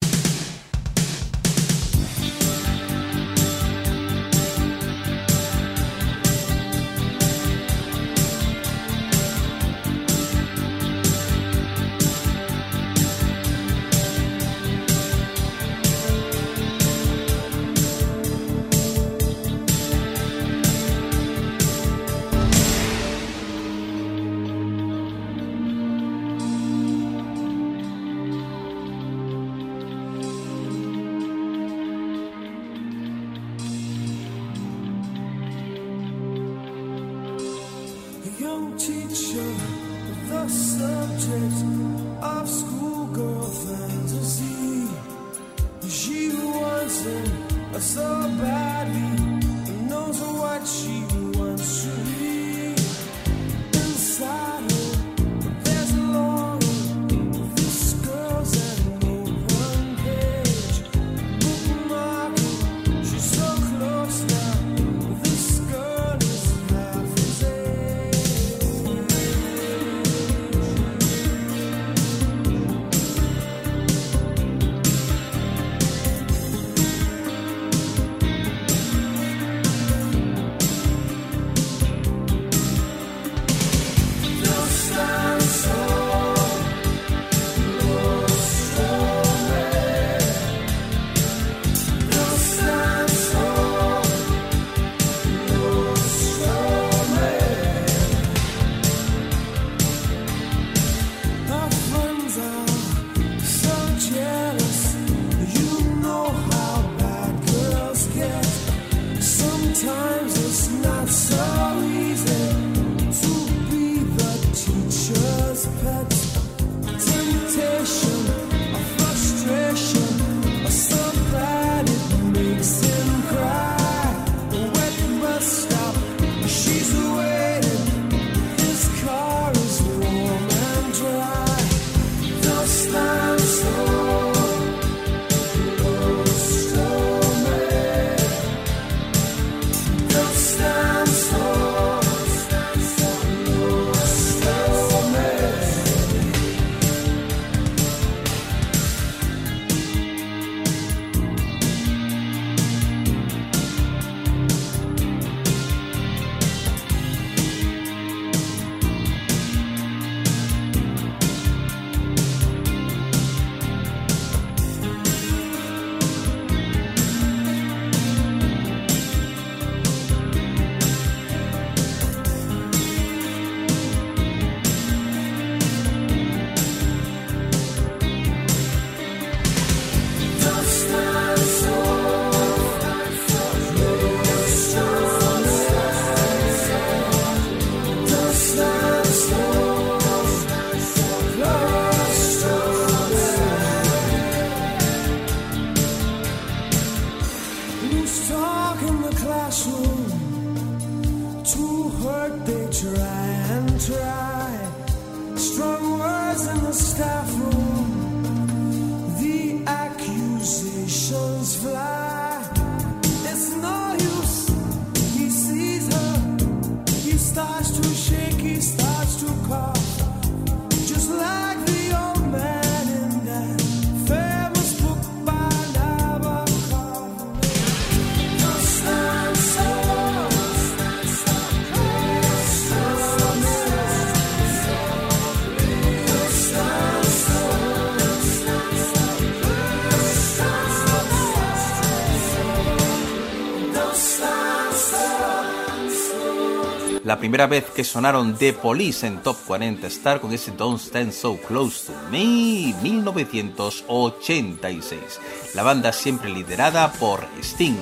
primera 247.23 247.47
vez 247.47 247.71
que 247.71 247.85
sonaron 247.85 248.35
The 248.35 248.53
Police 248.53 249.07
en 249.07 249.23
Top 249.23 249.37
40 249.47 249.87
Star 249.87 250.21
con 250.21 250.33
ese 250.33 250.51
Don't 250.51 250.81
Stand 250.81 251.13
So 251.13 251.37
Close 251.37 251.87
to 251.87 251.93
Me 252.11 252.75
1986. 252.83 255.21
La 255.55 255.63
banda 255.63 255.93
siempre 255.93 256.31
liderada 256.31 256.91
por 256.95 257.25
Sting. 257.41 257.77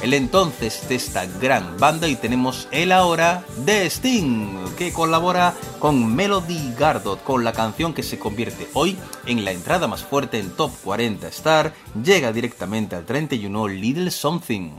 El 0.00 0.14
entonces 0.14 0.88
de 0.88 0.94
esta 0.94 1.26
gran 1.26 1.76
banda 1.76 2.06
y 2.06 2.14
tenemos 2.14 2.68
el 2.70 2.92
ahora 2.92 3.42
de 3.66 3.86
Sting, 3.86 4.64
que 4.78 4.92
colabora 4.92 5.54
con 5.80 6.14
Melody 6.14 6.74
Gardot 6.78 7.20
con 7.24 7.42
la 7.42 7.52
canción 7.52 7.94
que 7.94 8.04
se 8.04 8.20
convierte 8.20 8.68
hoy 8.74 8.96
en 9.26 9.44
la 9.44 9.50
entrada 9.50 9.88
más 9.88 10.04
fuerte 10.04 10.38
en 10.38 10.50
Top 10.50 10.70
40 10.84 11.26
Star, 11.30 11.74
llega 12.00 12.32
directamente 12.32 12.94
al 12.94 13.04
31 13.04 13.66
Little 13.66 14.12
Something. 14.12 14.70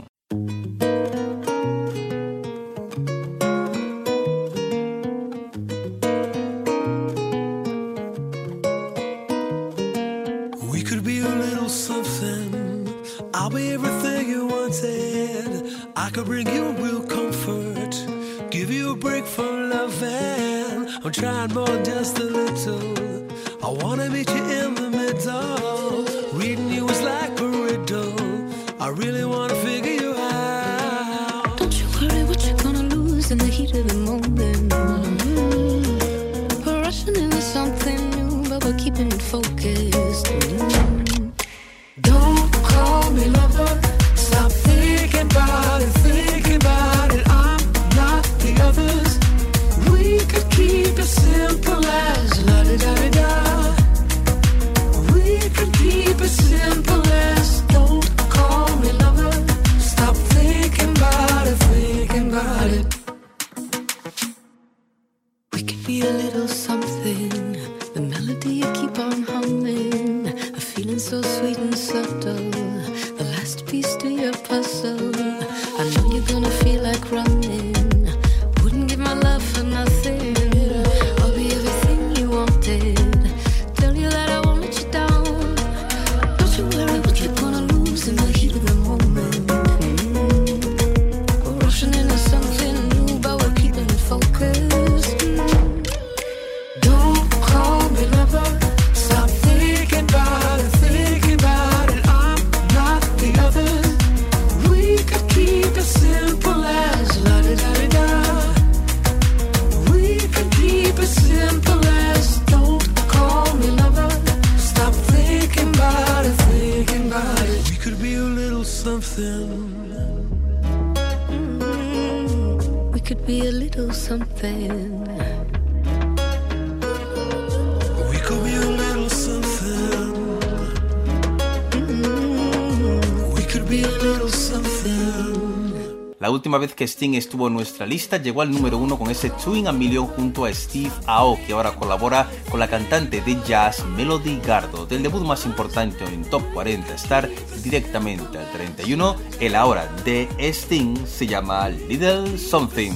que 136.76 136.86
Sting 136.86 137.14
estuvo 137.14 137.48
en 137.48 137.54
nuestra 137.54 137.86
lista, 137.86 138.18
llegó 138.18 138.42
al 138.42 138.52
número 138.52 138.78
uno 138.78 138.98
con 138.98 139.10
ese 139.10 139.30
Twin 139.30 139.66
a 139.66 139.72
Million 139.72 140.06
junto 140.06 140.44
a 140.44 140.52
Steve 140.52 140.92
Ao, 141.06 141.36
que 141.46 141.54
ahora 141.54 141.74
colabora 141.74 142.28
con 142.50 142.60
la 142.60 142.68
cantante 142.68 143.22
de 143.22 143.36
jazz 143.46 143.84
Melody 143.96 144.38
Gardo. 144.40 144.86
Del 144.86 145.02
debut 145.02 145.24
más 145.24 145.46
importante 145.46 146.04
en 146.04 146.22
Top 146.24 146.42
40 146.52 146.94
Star, 146.94 147.28
directamente 147.64 148.38
al 148.38 148.52
31, 148.52 149.16
el 149.40 149.54
ahora 149.54 149.86
de 150.04 150.28
Sting 150.38 151.06
se 151.06 151.26
llama 151.26 151.68
Little 151.70 152.38
Something. 152.38 152.92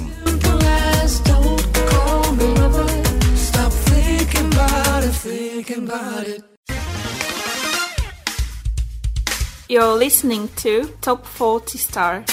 You're 9.68 9.94
listening 9.94 10.48
to 10.56 10.88
Top 11.00 11.24
40 11.24 11.78
Star. 11.78 12.24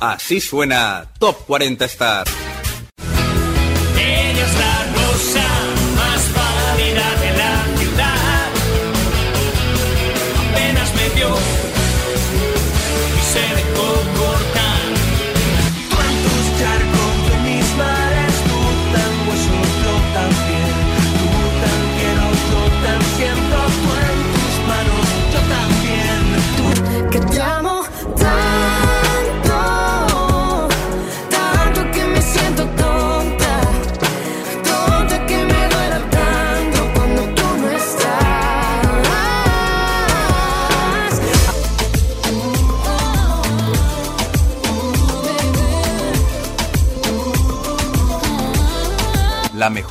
Así 0.00 0.40
suena 0.40 1.06
Top 1.18 1.44
40 1.46 1.84
Star. 1.86 2.37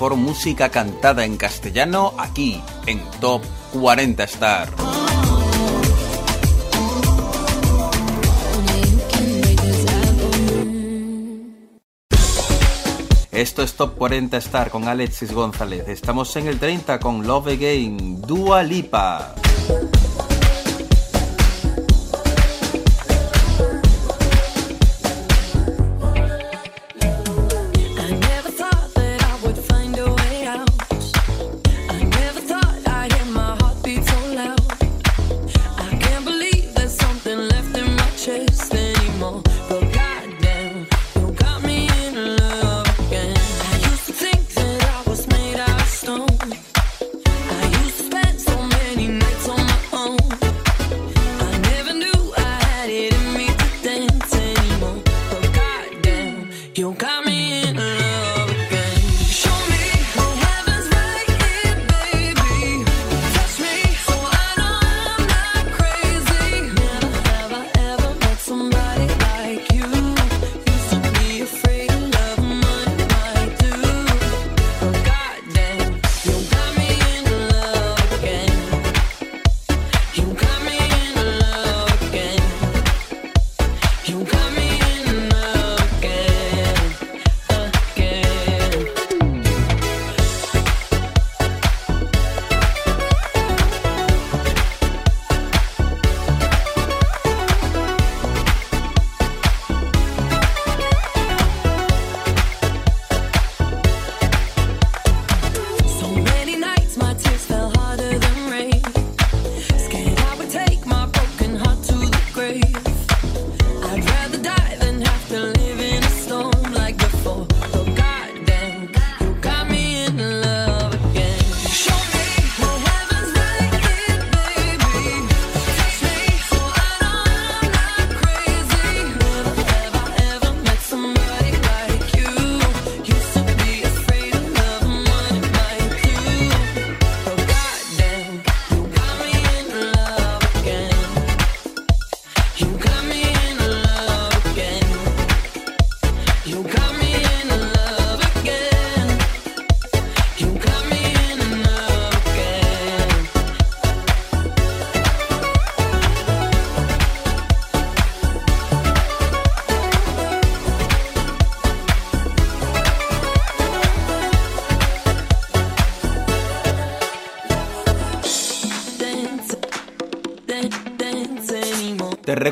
mejor 0.08 0.24
música 0.24 0.70
cantada 0.70 1.26
en 1.26 1.36
castellano 1.36 2.14
aquí 2.18 2.62
en 2.86 3.02
Top 3.20 3.42
40 3.74 4.24
Star. 4.24 4.70
Esto 13.32 13.64
es 13.64 13.74
Top 13.74 13.98
40 13.98 14.38
Star 14.38 14.70
con 14.70 14.88
Alexis 14.88 15.34
González. 15.34 15.90
Estamos 15.90 16.34
en 16.38 16.48
el 16.48 16.58
30 16.58 17.00
con 17.00 17.28
Love 17.28 17.48
Again, 17.48 18.22
Dua 18.22 18.64
Lipa. 18.64 19.36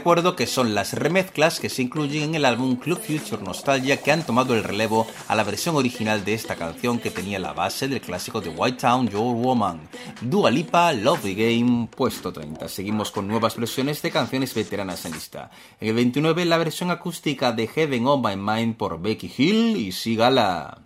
Recuerdo 0.05 0.35
que 0.35 0.45
son 0.45 0.75
las 0.75 0.93
remezclas 0.93 1.59
que 1.59 1.67
se 1.67 1.81
incluyen 1.81 2.21
en 2.25 2.35
el 2.35 2.45
álbum 2.45 2.75
Club 2.75 2.99
Future 2.99 3.41
Nostalgia 3.41 3.97
que 3.97 4.11
han 4.11 4.23
tomado 4.23 4.53
el 4.53 4.63
relevo 4.63 5.07
a 5.27 5.33
la 5.33 5.43
versión 5.43 5.75
original 5.75 6.23
de 6.23 6.35
esta 6.35 6.55
canción 6.55 6.99
que 6.99 7.09
tenía 7.09 7.39
la 7.39 7.53
base 7.53 7.87
del 7.87 8.01
clásico 8.01 8.39
de 8.39 8.49
White 8.49 8.77
Town 8.81 9.09
Your 9.09 9.33
Woman. 9.33 9.81
Dua 10.21 10.51
Lipa, 10.51 10.93
Love 10.93 11.21
the 11.23 11.33
Game, 11.33 11.87
puesto 11.87 12.31
30. 12.31 12.67
Seguimos 12.67 13.09
con 13.09 13.27
nuevas 13.27 13.57
versiones 13.57 13.99
de 14.03 14.11
canciones 14.11 14.53
veteranas 14.53 15.03
en 15.07 15.13
lista. 15.13 15.49
En 15.81 15.87
el 15.87 15.95
29 15.95 16.45
la 16.45 16.59
versión 16.59 16.91
acústica 16.91 17.51
de 17.51 17.65
Heaven 17.65 18.05
on 18.05 18.21
My 18.21 18.35
Mind 18.37 18.77
por 18.77 19.01
Becky 19.01 19.33
Hill 19.35 19.75
y 19.75 19.91
Sigala. 19.91 20.81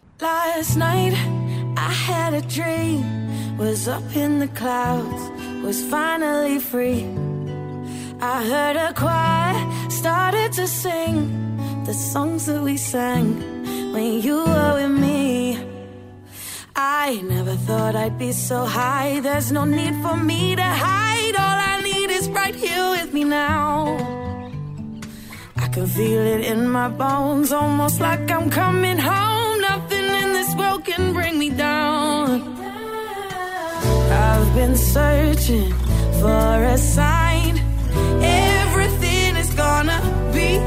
Last. 7.02 7.29
I 8.32 8.46
heard 8.46 8.76
a 8.76 8.94
choir 8.94 9.58
started 9.90 10.54
to 10.54 10.68
sing 10.68 11.16
the 11.86 11.96
songs 11.96 12.46
that 12.46 12.62
we 12.62 12.78
sang 12.78 13.28
when 13.92 14.22
you 14.22 14.38
were 14.46 14.74
with 14.80 14.92
me. 15.06 15.58
I 16.76 17.22
never 17.24 17.56
thought 17.66 17.96
I'd 17.96 18.20
be 18.20 18.32
so 18.32 18.66
high. 18.66 19.20
There's 19.20 19.52
no 19.52 19.64
need 19.66 19.96
for 20.04 20.16
me 20.16 20.56
to 20.56 20.70
hide. 20.86 21.36
All 21.44 21.60
I 21.74 21.82
need 21.82 22.12
is 22.12 22.30
right 22.30 22.54
here 22.54 22.92
with 22.92 23.12
me 23.16 23.24
now. 23.24 23.98
I 25.58 25.68
can 25.70 25.88
feel 25.88 26.22
it 26.22 26.42
in 26.52 26.70
my 26.70 26.88
bones, 26.88 27.52
almost 27.52 28.00
like 28.00 28.30
I'm 28.30 28.52
coming 28.52 29.00
home. 29.00 29.62
Nothing 29.62 30.08
in 30.22 30.30
this 30.38 30.54
world 30.56 30.86
can 30.86 31.14
bring 31.14 31.40
me 31.40 31.50
down. 31.50 32.28
I've 34.28 34.54
been 34.54 34.78
searching 34.78 35.74
for 36.22 36.64
a 36.76 36.78
sign. 36.78 37.29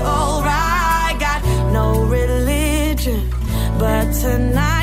Alright. 0.05 1.19
Got 1.19 1.43
no 1.73 2.03
religion, 2.05 3.31
but 3.79 4.13
tonight, 4.13 4.82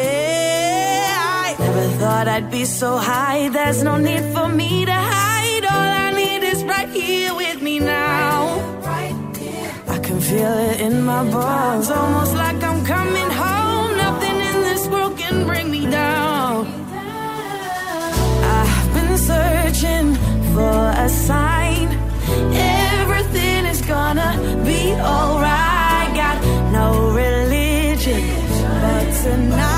I 1.47 1.55
never 1.59 1.87
thought 1.99 2.27
I'd 2.35 2.49
be 2.51 2.65
so 2.65 2.97
high. 2.97 3.49
There's 3.49 3.81
no 3.89 3.95
need 3.97 4.23
for 4.35 4.47
me 4.47 4.85
to 4.85 4.97
hide. 5.15 5.65
All 5.73 5.89
I 6.05 6.11
need 6.21 6.43
is 6.53 6.63
right 6.63 6.89
here 6.89 7.33
with 7.41 7.59
me 7.67 7.79
now. 7.79 8.37
I 9.95 9.97
can 10.05 10.19
feel 10.29 10.55
it 10.69 10.77
in 10.87 10.95
my 11.11 11.23
bones, 11.35 11.89
almost 11.89 12.33
like 12.43 12.61
I'm 12.69 12.81
coming 12.85 13.31
home. 13.43 13.89
Nothing 14.05 14.37
in 14.49 14.57
this 14.69 14.83
world 14.91 15.17
can 15.17 15.47
bring 15.49 15.67
me 15.71 15.83
down. 16.01 16.67
I've 18.57 18.89
been 18.97 19.17
searching 19.31 20.07
for 20.53 20.79
a 21.05 21.09
sign. 21.09 21.87
Everything 22.99 23.65
is 23.73 23.81
gonna 23.81 24.31
be 24.69 24.81
alright. 25.13 25.54
Tonight, 29.25 29.74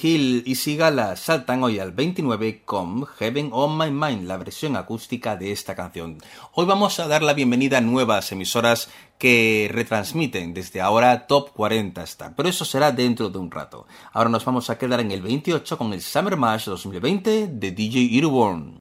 Hill 0.00 0.42
y 0.46 0.54
Sigala 0.56 1.16
saltan 1.16 1.62
hoy 1.62 1.78
al 1.78 1.92
29 1.92 2.62
con 2.64 3.06
Heaven 3.06 3.50
on 3.52 3.78
My 3.78 3.90
Mind, 3.90 4.26
la 4.26 4.36
versión 4.36 4.76
acústica 4.76 5.36
de 5.36 5.52
esta 5.52 5.74
canción. 5.74 6.18
Hoy 6.52 6.66
vamos 6.66 7.00
a 7.00 7.08
dar 7.08 7.22
la 7.22 7.34
bienvenida 7.34 7.78
a 7.78 7.80
nuevas 7.80 8.30
emisoras 8.32 8.90
que 9.18 9.70
retransmiten 9.72 10.54
desde 10.54 10.80
ahora 10.80 11.26
Top 11.26 11.50
40 11.52 12.02
Star, 12.04 12.34
pero 12.36 12.48
eso 12.48 12.64
será 12.64 12.92
dentro 12.92 13.28
de 13.30 13.38
un 13.38 13.50
rato. 13.50 13.86
Ahora 14.12 14.30
nos 14.30 14.44
vamos 14.44 14.70
a 14.70 14.78
quedar 14.78 15.00
en 15.00 15.10
el 15.10 15.22
28 15.22 15.78
con 15.78 15.92
el 15.92 16.02
Summer 16.02 16.36
Mash 16.36 16.66
2020 16.66 17.48
de 17.48 17.70
DJ 17.70 18.16
Earworm. 18.16 18.78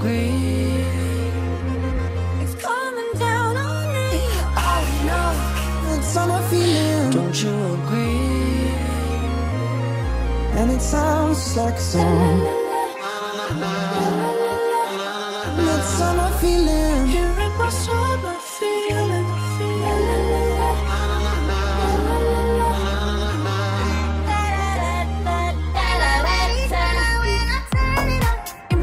I 0.00 0.57
feeling. 6.50 7.10
Don't 7.10 7.42
you 7.42 7.54
agree? 7.78 8.68
And 10.58 10.70
it 10.70 10.80
sounds 10.80 11.56
like 11.56 11.74
a 11.74 11.80
song. 11.80 12.40
That 15.66 15.82
summer 15.98 16.30
feeling. 16.40 17.06
Here 17.06 17.36
in 17.46 17.52
my 17.58 17.70
summer 17.70 18.36
feeling. 18.58 19.26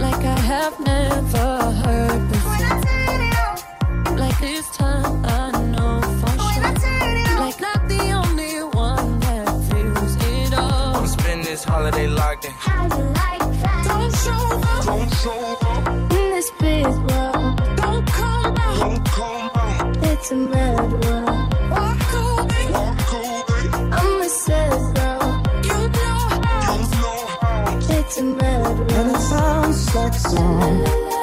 Like 0.05 0.23
I 0.25 0.39
have 0.53 0.79
never 0.79 1.71
holiday 11.85 12.07
locked 12.07 12.45
in. 12.45 12.53
Don't 13.83 14.15
show 14.15 14.31
up. 14.31 14.85
Don't 14.85 15.13
show 15.21 15.57
up. 15.61 15.87
in 15.87 16.31
this 16.31 16.51
big 16.59 16.85
world. 16.85 17.57
Don't 17.77 18.07
come 18.07 18.57
out. 18.57 18.79
Don't 18.79 19.05
come 19.05 19.51
out. 19.55 19.97
It's 20.03 20.31
a 20.31 20.35
mad 20.35 20.91
world. 20.91 21.53
Walk 21.71 22.13
away. 22.23 22.65
Walk 22.71 23.11
away. 23.13 23.65
I'm 23.99 24.21
a 24.21 24.29
sad 24.29 24.95
girl. 24.95 25.43
You 25.69 25.79
know 25.97 26.17
how. 26.45 26.73
You 26.73 26.81
know 27.01 27.27
how. 27.41 27.97
It's 27.97 28.17
a 28.17 28.23
mad 28.23 28.63
world. 28.63 28.91
And 28.91 29.11
it 29.15 29.19
sounds 29.19 29.95
like 29.95 30.13
a 30.13 30.19
song. 30.19 31.14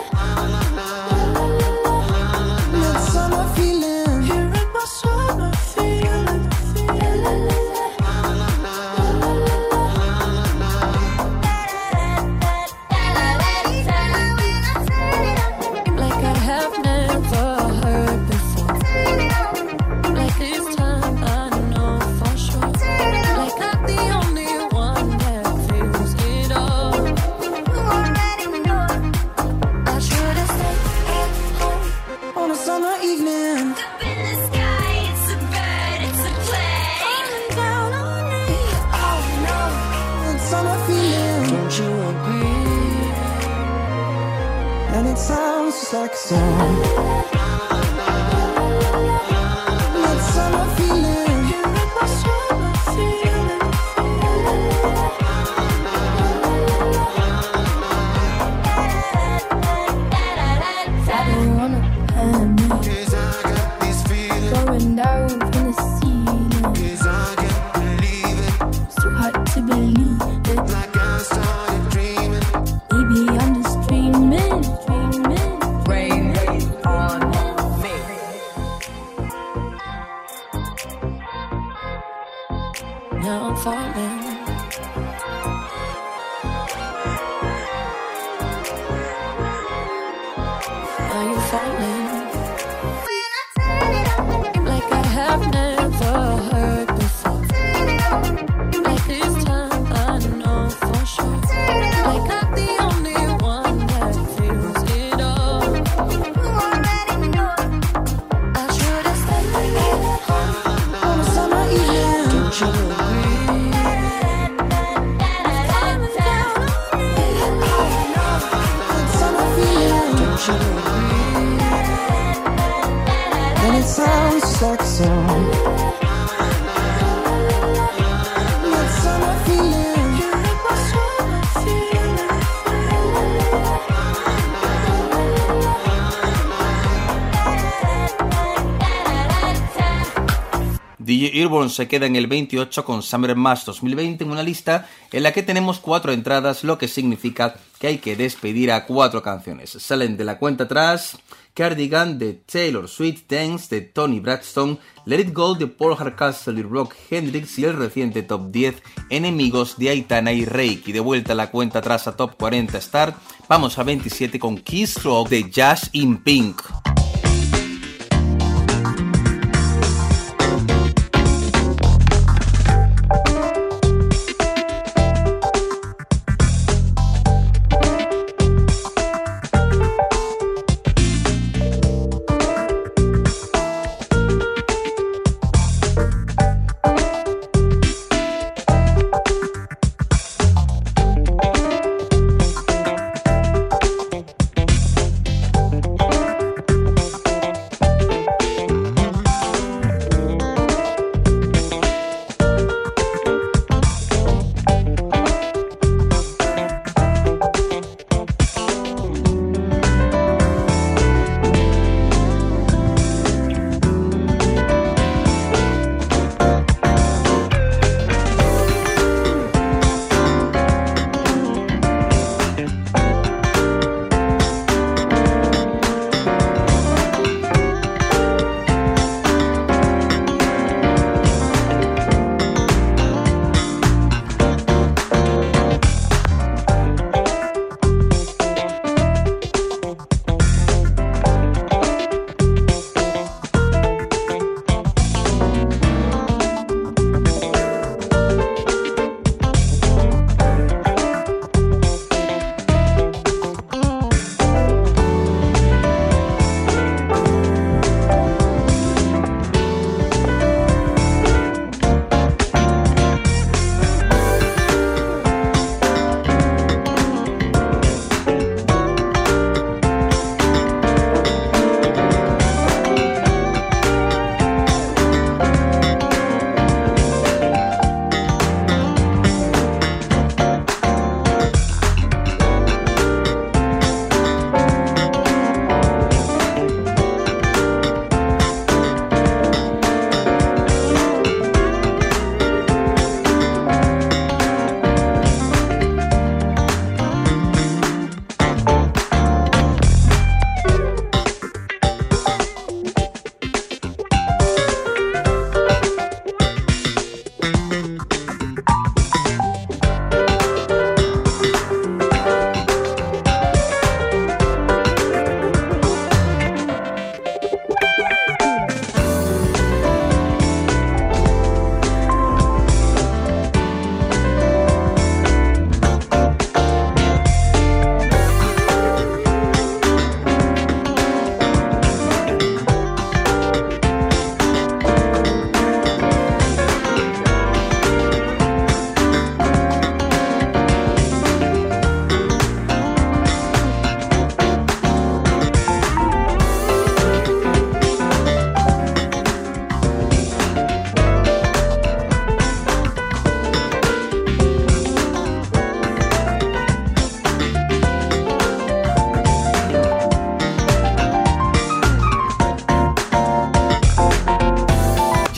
DJ 141.42 141.44
Earborn 141.44 141.70
se 141.70 141.88
queda 141.88 142.06
en 142.06 142.14
el 142.14 142.28
28 142.28 142.84
con 142.84 143.02
Summer 143.02 143.34
Mass 143.34 143.64
2020 143.64 144.22
en 144.22 144.30
una 144.30 144.44
lista 144.44 144.88
en 145.10 145.24
la 145.24 145.32
que 145.32 145.42
tenemos 145.42 145.80
cuatro 145.80 146.12
entradas, 146.12 146.62
lo 146.62 146.78
que 146.78 146.86
significa 146.86 147.56
que 147.80 147.88
hay 147.88 147.98
que 147.98 148.14
despedir 148.14 148.70
a 148.70 148.86
cuatro 148.86 149.22
canciones. 149.22 149.70
Salen 149.70 150.16
de 150.16 150.24
la 150.24 150.38
cuenta 150.38 150.64
atrás 150.64 151.18
Cardigan 151.52 152.18
de 152.18 152.34
Taylor 152.34 152.88
Swift, 152.88 153.24
Dance 153.28 153.74
de 153.74 153.82
Tony 153.82 154.20
Braxton, 154.20 154.78
Let 155.04 155.18
It 155.18 155.32
Go 155.34 155.56
de 155.56 155.66
Paul 155.66 155.96
Hardcastle 155.96 156.60
y 156.60 156.62
Rock 156.62 156.94
Hendrix 157.10 157.58
y 157.58 157.64
el 157.64 157.76
reciente 157.76 158.22
Top 158.22 158.52
10 158.52 158.80
Enemigos 159.10 159.76
de 159.78 159.90
Aitana 159.90 160.32
y 160.32 160.44
Reiki. 160.44 160.92
De 160.92 161.00
vuelta 161.00 161.32
a 161.32 161.36
la 161.36 161.50
cuenta 161.50 161.80
atrás 161.80 162.06
a 162.06 162.16
Top 162.16 162.36
40 162.38 162.80
Start, 162.80 163.16
vamos 163.48 163.78
a 163.78 163.82
27 163.82 164.38
con 164.38 164.58
Rock 164.58 165.28
de 165.28 165.50
Jazz 165.50 165.90
in 165.92 166.18
Pink. 166.18 166.62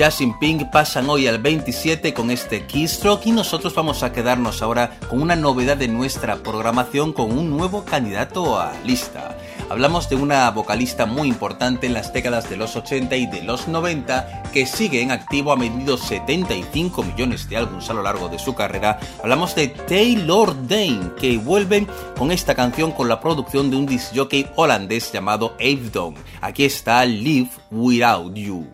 Justin 0.05 0.39
Pink 0.39 0.71
pasan 0.71 1.09
hoy 1.09 1.27
al 1.29 1.39
27 1.39 2.13
con 2.13 2.31
este 2.31 2.67
Keystroke 2.67 3.25
y 3.25 3.33
nosotros 3.33 3.75
vamos 3.75 4.03
a 4.03 4.13
quedarnos 4.13 4.61
ahora 4.61 4.99
con 5.09 5.23
una 5.23 5.35
novedad 5.35 5.79
de 5.79 5.89
nuestra 5.89 6.37
programación 6.37 7.15
con 7.15 7.33
un 7.33 7.49
nuevo 7.49 7.87
candidato 7.87 8.61
a 8.61 8.75
lista. 8.85 9.39
Hablamos 9.71 10.11
de 10.11 10.17
una 10.17 10.51
vocalista 10.51 11.07
muy 11.07 11.29
importante 11.29 11.87
en 11.87 11.95
las 11.95 12.13
décadas 12.13 12.51
de 12.51 12.59
los 12.59 12.77
80 12.77 13.17
y 13.17 13.27
de 13.29 13.45
los 13.45 13.67
90 13.67 14.43
que 14.53 14.67
sigue 14.67 15.01
en 15.01 15.11
activo, 15.11 15.53
ha 15.53 15.57
vendido 15.57 15.97
75 15.97 17.03
millones 17.03 17.49
de 17.49 17.57
álbumes 17.57 17.89
a 17.89 17.95
lo 17.95 18.03
largo 18.03 18.29
de 18.29 18.39
su 18.39 18.55
carrera. 18.55 19.01
Hablamos 19.23 19.55
de 19.55 19.69
Taylor 19.69 20.55
Dane 20.69 21.13
que 21.19 21.39
vuelve 21.39 21.87
con 22.19 22.31
esta 22.31 22.55
canción 22.55 22.93
con 22.93 23.09
la 23.09 23.21
producción 23.21 23.71
de 23.71 23.77
un 23.77 23.87
disc 23.87 24.15
jockey 24.15 24.49
holandés 24.57 25.11
llamado 25.13 25.57
Avedon. 25.59 26.15
Aquí 26.43 26.67
está 26.67 27.07
Live 27.07 27.49
Without 27.71 28.35
You. 28.35 28.74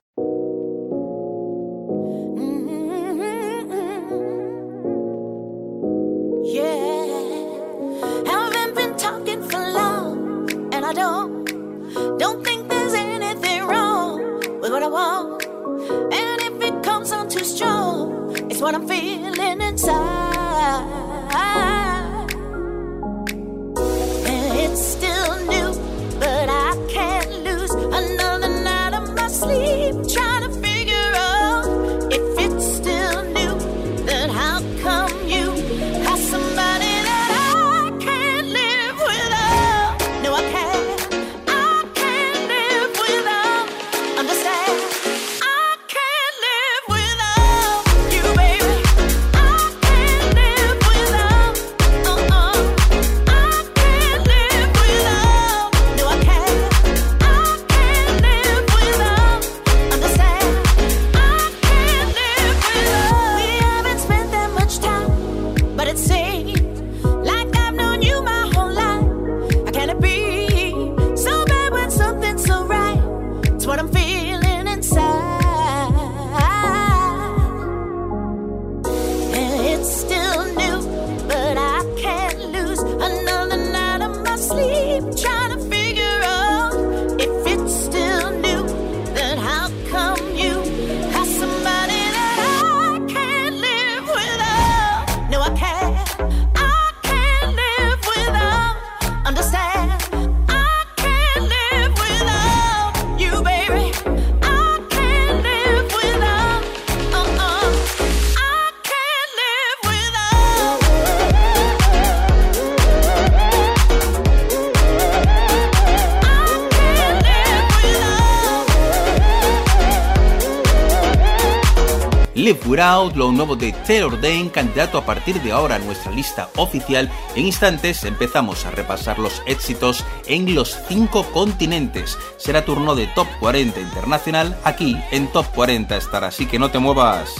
Nuevo 123.40 123.56
de 123.56 123.72
Taylor 123.72 124.20
Dane, 124.20 124.50
candidato 124.50 124.98
a 124.98 125.06
partir 125.06 125.40
de 125.40 125.50
ahora 125.50 125.76
a 125.76 125.78
nuestra 125.78 126.12
lista 126.12 126.50
oficial. 126.56 127.10
En 127.34 127.46
instantes 127.46 128.04
empezamos 128.04 128.66
a 128.66 128.70
repasar 128.70 129.18
los 129.18 129.42
éxitos 129.46 130.04
en 130.26 130.54
los 130.54 130.78
cinco 130.88 131.24
continentes. 131.32 132.18
Será 132.36 132.66
turno 132.66 132.94
de 132.94 133.06
Top 133.06 133.28
40 133.40 133.80
Internacional 133.80 134.58
aquí 134.62 134.94
en 135.10 135.28
Top 135.28 135.46
40 135.54 135.96
estará, 135.96 136.26
así 136.26 136.44
que 136.44 136.58
no 136.58 136.70
te 136.70 136.80
muevas. 136.80 137.34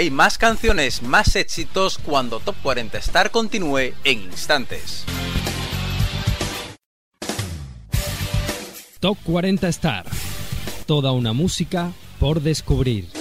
Hay 0.00 0.10
más 0.10 0.38
canciones, 0.38 1.02
más 1.02 1.36
éxitos 1.36 1.98
cuando 1.98 2.40
Top 2.40 2.56
40 2.62 2.96
Star 2.96 3.30
continúe 3.30 3.92
en 4.04 4.20
instantes. 4.22 5.04
Top 8.98 9.18
40 9.24 9.68
Star. 9.68 10.06
Toda 10.86 11.12
una 11.12 11.34
música 11.34 11.92
por 12.18 12.40
descubrir. 12.40 13.19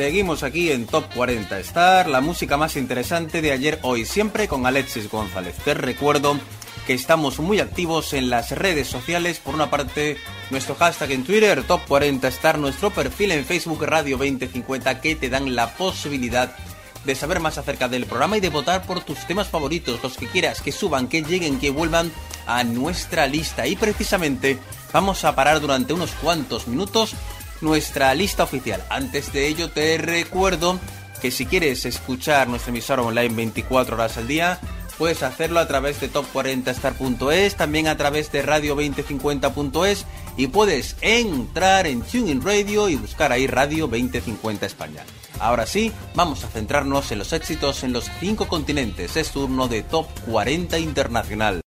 Seguimos 0.00 0.42
aquí 0.44 0.72
en 0.72 0.86
Top 0.86 1.04
40 1.14 1.58
Star, 1.58 2.08
la 2.08 2.22
música 2.22 2.56
más 2.56 2.76
interesante 2.76 3.42
de 3.42 3.52
ayer, 3.52 3.78
hoy, 3.82 4.06
siempre 4.06 4.48
con 4.48 4.64
Alexis 4.64 5.10
González. 5.10 5.56
Te 5.62 5.74
recuerdo 5.74 6.38
que 6.86 6.94
estamos 6.94 7.38
muy 7.38 7.60
activos 7.60 8.14
en 8.14 8.30
las 8.30 8.50
redes 8.52 8.88
sociales. 8.88 9.40
Por 9.40 9.54
una 9.54 9.68
parte, 9.68 10.16
nuestro 10.48 10.74
hashtag 10.76 11.10
en 11.10 11.24
Twitter, 11.24 11.62
Top 11.64 11.82
40 11.86 12.26
Star, 12.28 12.58
nuestro 12.58 12.88
perfil 12.88 13.32
en 13.32 13.44
Facebook 13.44 13.82
Radio 13.82 14.16
2050, 14.16 15.02
que 15.02 15.16
te 15.16 15.28
dan 15.28 15.54
la 15.54 15.74
posibilidad 15.74 16.56
de 17.04 17.14
saber 17.14 17.40
más 17.40 17.58
acerca 17.58 17.86
del 17.86 18.06
programa 18.06 18.38
y 18.38 18.40
de 18.40 18.48
votar 18.48 18.86
por 18.86 19.04
tus 19.04 19.26
temas 19.26 19.48
favoritos, 19.48 20.02
los 20.02 20.16
que 20.16 20.28
quieras, 20.28 20.62
que 20.62 20.72
suban, 20.72 21.08
que 21.08 21.20
lleguen, 21.20 21.60
que 21.60 21.68
vuelvan 21.68 22.10
a 22.46 22.64
nuestra 22.64 23.26
lista. 23.26 23.66
Y 23.66 23.76
precisamente 23.76 24.58
vamos 24.94 25.26
a 25.26 25.34
parar 25.34 25.60
durante 25.60 25.92
unos 25.92 26.12
cuantos 26.12 26.68
minutos 26.68 27.14
nuestra 27.60 28.14
lista 28.14 28.44
oficial. 28.44 28.82
Antes 28.90 29.32
de 29.32 29.46
ello 29.46 29.70
te 29.70 29.98
recuerdo 29.98 30.78
que 31.20 31.30
si 31.30 31.46
quieres 31.46 31.84
escuchar 31.84 32.48
nuestra 32.48 32.70
emisora 32.70 33.02
online 33.02 33.34
24 33.34 33.94
horas 33.94 34.16
al 34.16 34.26
día, 34.26 34.58
puedes 34.98 35.22
hacerlo 35.22 35.60
a 35.60 35.66
través 35.66 36.00
de 36.00 36.12
top40star.es, 36.12 37.56
también 37.56 37.88
a 37.88 37.96
través 37.96 38.30
de 38.32 38.44
radio2050.es 38.44 40.06
y 40.36 40.46
puedes 40.48 40.96
entrar 41.00 41.86
en 41.86 42.02
TuneIn 42.02 42.42
Radio 42.42 42.88
y 42.88 42.96
buscar 42.96 43.32
ahí 43.32 43.46
Radio 43.46 43.86
2050 43.86 44.66
España. 44.66 45.04
Ahora 45.38 45.64
sí, 45.64 45.90
vamos 46.14 46.44
a 46.44 46.48
centrarnos 46.48 47.12
en 47.12 47.18
los 47.18 47.32
éxitos 47.32 47.82
en 47.82 47.94
los 47.94 48.10
cinco 48.20 48.46
continentes. 48.46 49.16
Es 49.16 49.30
turno 49.30 49.68
de 49.68 49.82
Top 49.82 50.06
40 50.26 50.78
Internacional. 50.78 51.62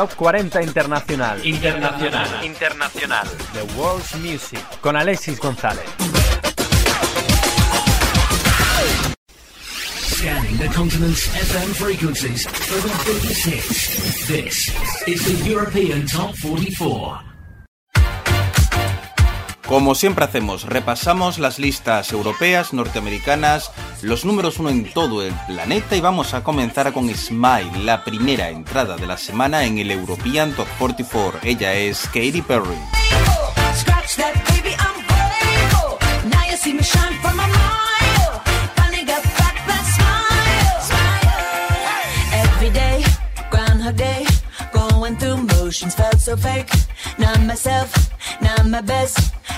Top 0.00 0.12
40 0.12 0.62
Internacional. 0.62 1.44
Internacional. 1.44 2.42
Internacional. 2.42 3.28
The 3.52 3.64
World's 3.78 4.14
Music. 4.16 4.64
Con 4.80 4.96
Alexis 4.96 5.38
González. 5.38 5.84
Scanning 9.60 10.56
the 10.56 10.68
continent's 10.74 11.28
FM 11.28 11.74
frequencies 11.74 12.46
for 12.46 12.80
the 12.80 12.94
biggest 13.04 13.44
hits. 13.44 14.26
This 14.26 15.06
is 15.06 15.44
the 15.44 15.50
European 15.50 16.06
Top 16.06 16.34
44. 16.34 17.29
Como 19.70 19.94
siempre 19.94 20.24
hacemos, 20.24 20.64
repasamos 20.64 21.38
las 21.38 21.60
listas 21.60 22.10
europeas, 22.10 22.72
norteamericanas, 22.72 23.70
los 24.02 24.24
números 24.24 24.58
uno 24.58 24.68
en 24.68 24.92
todo 24.92 25.22
el 25.22 25.32
planeta 25.46 25.94
y 25.94 26.00
vamos 26.00 26.34
a 26.34 26.42
comenzar 26.42 26.92
con 26.92 27.08
Smile, 27.14 27.84
la 27.84 28.02
primera 28.02 28.48
entrada 28.48 28.96
de 28.96 29.06
la 29.06 29.16
semana 29.16 29.64
en 29.64 29.78
el 29.78 29.92
European 29.92 30.54
Top 30.54 30.66
44. 30.80 31.38
Ella 31.44 31.72
es 31.74 32.00
Katy 32.08 32.42
Perry. 32.42 32.76
Felt 45.96 46.20
so 46.20 46.36
fake, 46.36 46.68
not 47.18 47.40
myself, 47.42 48.10
not 48.40 48.66
my 48.66 48.80
best. 48.80 49.39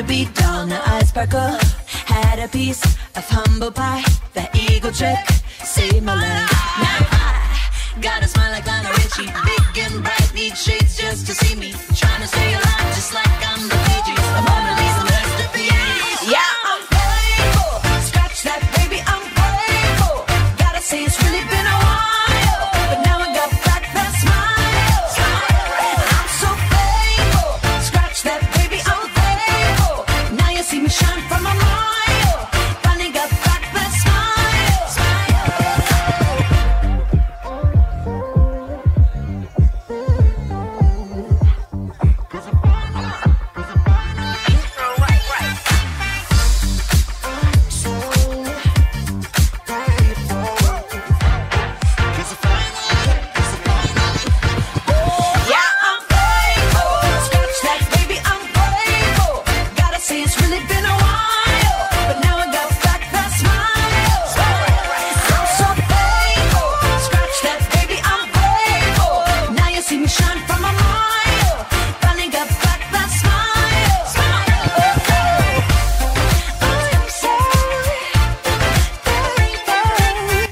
to 0.00 0.06
be 0.06 0.24
dull, 0.34 0.66
now 0.66 0.82
I 0.86 1.02
sparkle. 1.04 1.58
Had 2.06 2.38
a 2.38 2.48
piece 2.48 2.82
of 3.16 3.24
humble 3.28 3.70
pie. 3.70 4.02
That 4.34 4.54
eagle 4.54 4.92
trick 4.92 5.18
saved 5.64 6.04
my 6.04 6.14
life. 6.14 6.50
Now 6.84 6.98
I 7.10 8.00
got 8.00 8.22
a 8.22 8.28
smile 8.28 8.52
like 8.52 8.66
Lionel 8.66 8.92
Richie. 8.92 9.30
Big 9.44 9.84
and 9.84 10.02
bright, 10.02 10.32
need 10.34 10.56
shades 10.56 10.96
just 10.96 11.26
to 11.26 11.34
see 11.34 11.54
me. 11.54 11.72
Trying 11.94 12.22
to 12.22 12.28
stay 12.28 12.52
alive 12.54 12.94
just 12.94 13.14
like 13.14 13.29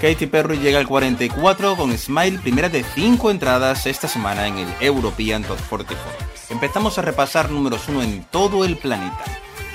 Katy 0.09 0.26
Perry 0.26 0.56
llega 0.56 0.78
al 0.78 0.88
44 0.88 1.76
con 1.76 1.92
Smile, 1.98 2.38
primera 2.38 2.70
de 2.70 2.82
5 2.82 3.30
entradas 3.30 3.84
esta 3.84 4.09
semana 4.09 4.46
en 4.46 4.56
el 4.56 4.68
European 4.80 5.44
Top 5.44 5.59
44. 5.68 6.26
Empezamos 6.48 6.96
a 6.96 7.02
repasar 7.02 7.50
números 7.50 7.86
1 7.90 8.02
en 8.02 8.24
todo 8.30 8.64
el 8.64 8.78
planeta. 8.78 9.22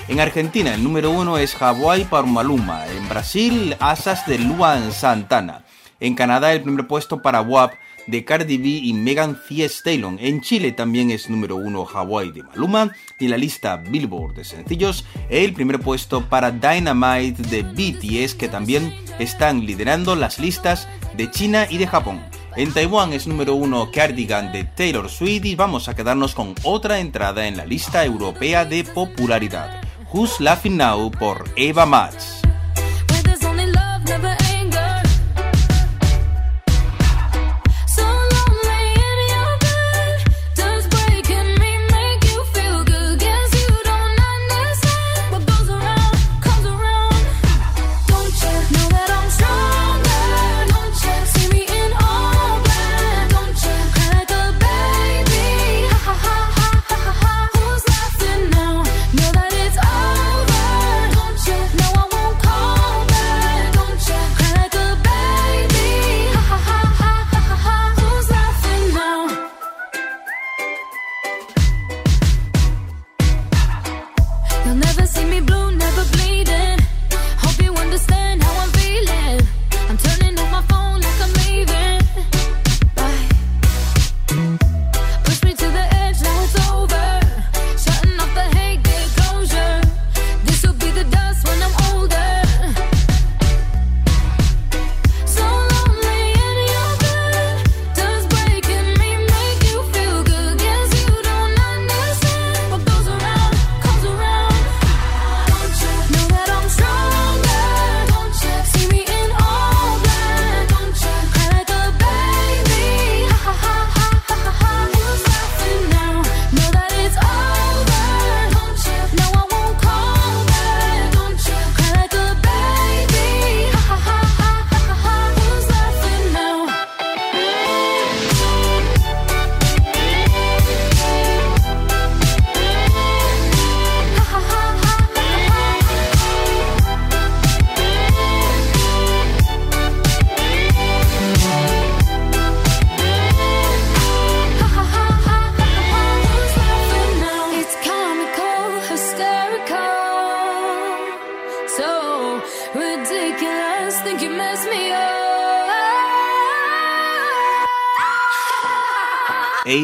En 0.08 0.18
Argentina 0.18 0.74
el 0.74 0.82
número 0.82 1.10
1 1.10 1.38
es 1.38 1.54
Hawaii 1.62 2.02
por 2.06 2.26
Maluma, 2.26 2.84
en 2.88 3.08
Brasil 3.08 3.76
Asas 3.78 4.26
de 4.26 4.40
Luan 4.40 4.90
Santana, 4.90 5.64
en 6.00 6.16
Canadá 6.16 6.52
el 6.52 6.62
primer 6.62 6.88
puesto 6.88 7.22
para 7.22 7.40
WAP 7.40 7.72
de 8.06 8.24
Cardi 8.24 8.58
B 8.58 8.68
y 8.68 8.92
Megan 8.92 9.38
Thee 9.48 9.64
Stallion. 9.64 10.18
En 10.20 10.40
Chile 10.40 10.72
también 10.72 11.10
es 11.10 11.30
número 11.30 11.56
1 11.56 11.86
Hawaii 11.86 12.32
de 12.32 12.42
Maluma 12.42 12.92
y 13.18 13.26
en 13.26 13.30
la 13.30 13.36
lista 13.36 13.76
Billboard 13.76 14.34
de 14.34 14.44
sencillos 14.44 15.04
el 15.28 15.52
primer 15.52 15.80
puesto 15.80 16.28
para 16.28 16.50
Dynamite 16.50 17.42
de 17.42 17.62
BTS 17.62 18.34
que 18.34 18.48
también 18.48 18.94
están 19.18 19.64
liderando 19.64 20.16
las 20.16 20.38
listas 20.38 20.88
de 21.16 21.30
China 21.30 21.66
y 21.70 21.78
de 21.78 21.86
Japón. 21.86 22.20
En 22.56 22.72
Taiwán 22.72 23.12
es 23.12 23.26
número 23.26 23.54
1 23.56 23.90
Cardigan 23.92 24.52
de 24.52 24.64
Taylor 24.64 25.10
Swift 25.10 25.44
y 25.44 25.56
vamos 25.56 25.88
a 25.88 25.96
quedarnos 25.96 26.34
con 26.34 26.54
otra 26.62 27.00
entrada 27.00 27.48
en 27.48 27.56
la 27.56 27.66
lista 27.66 28.04
europea 28.04 28.64
de 28.64 28.84
popularidad. 28.84 29.80
Who's 30.12 30.38
Laughing 30.38 30.76
Now 30.76 31.10
por 31.10 31.44
Eva 31.56 31.86
Max. 31.86 32.43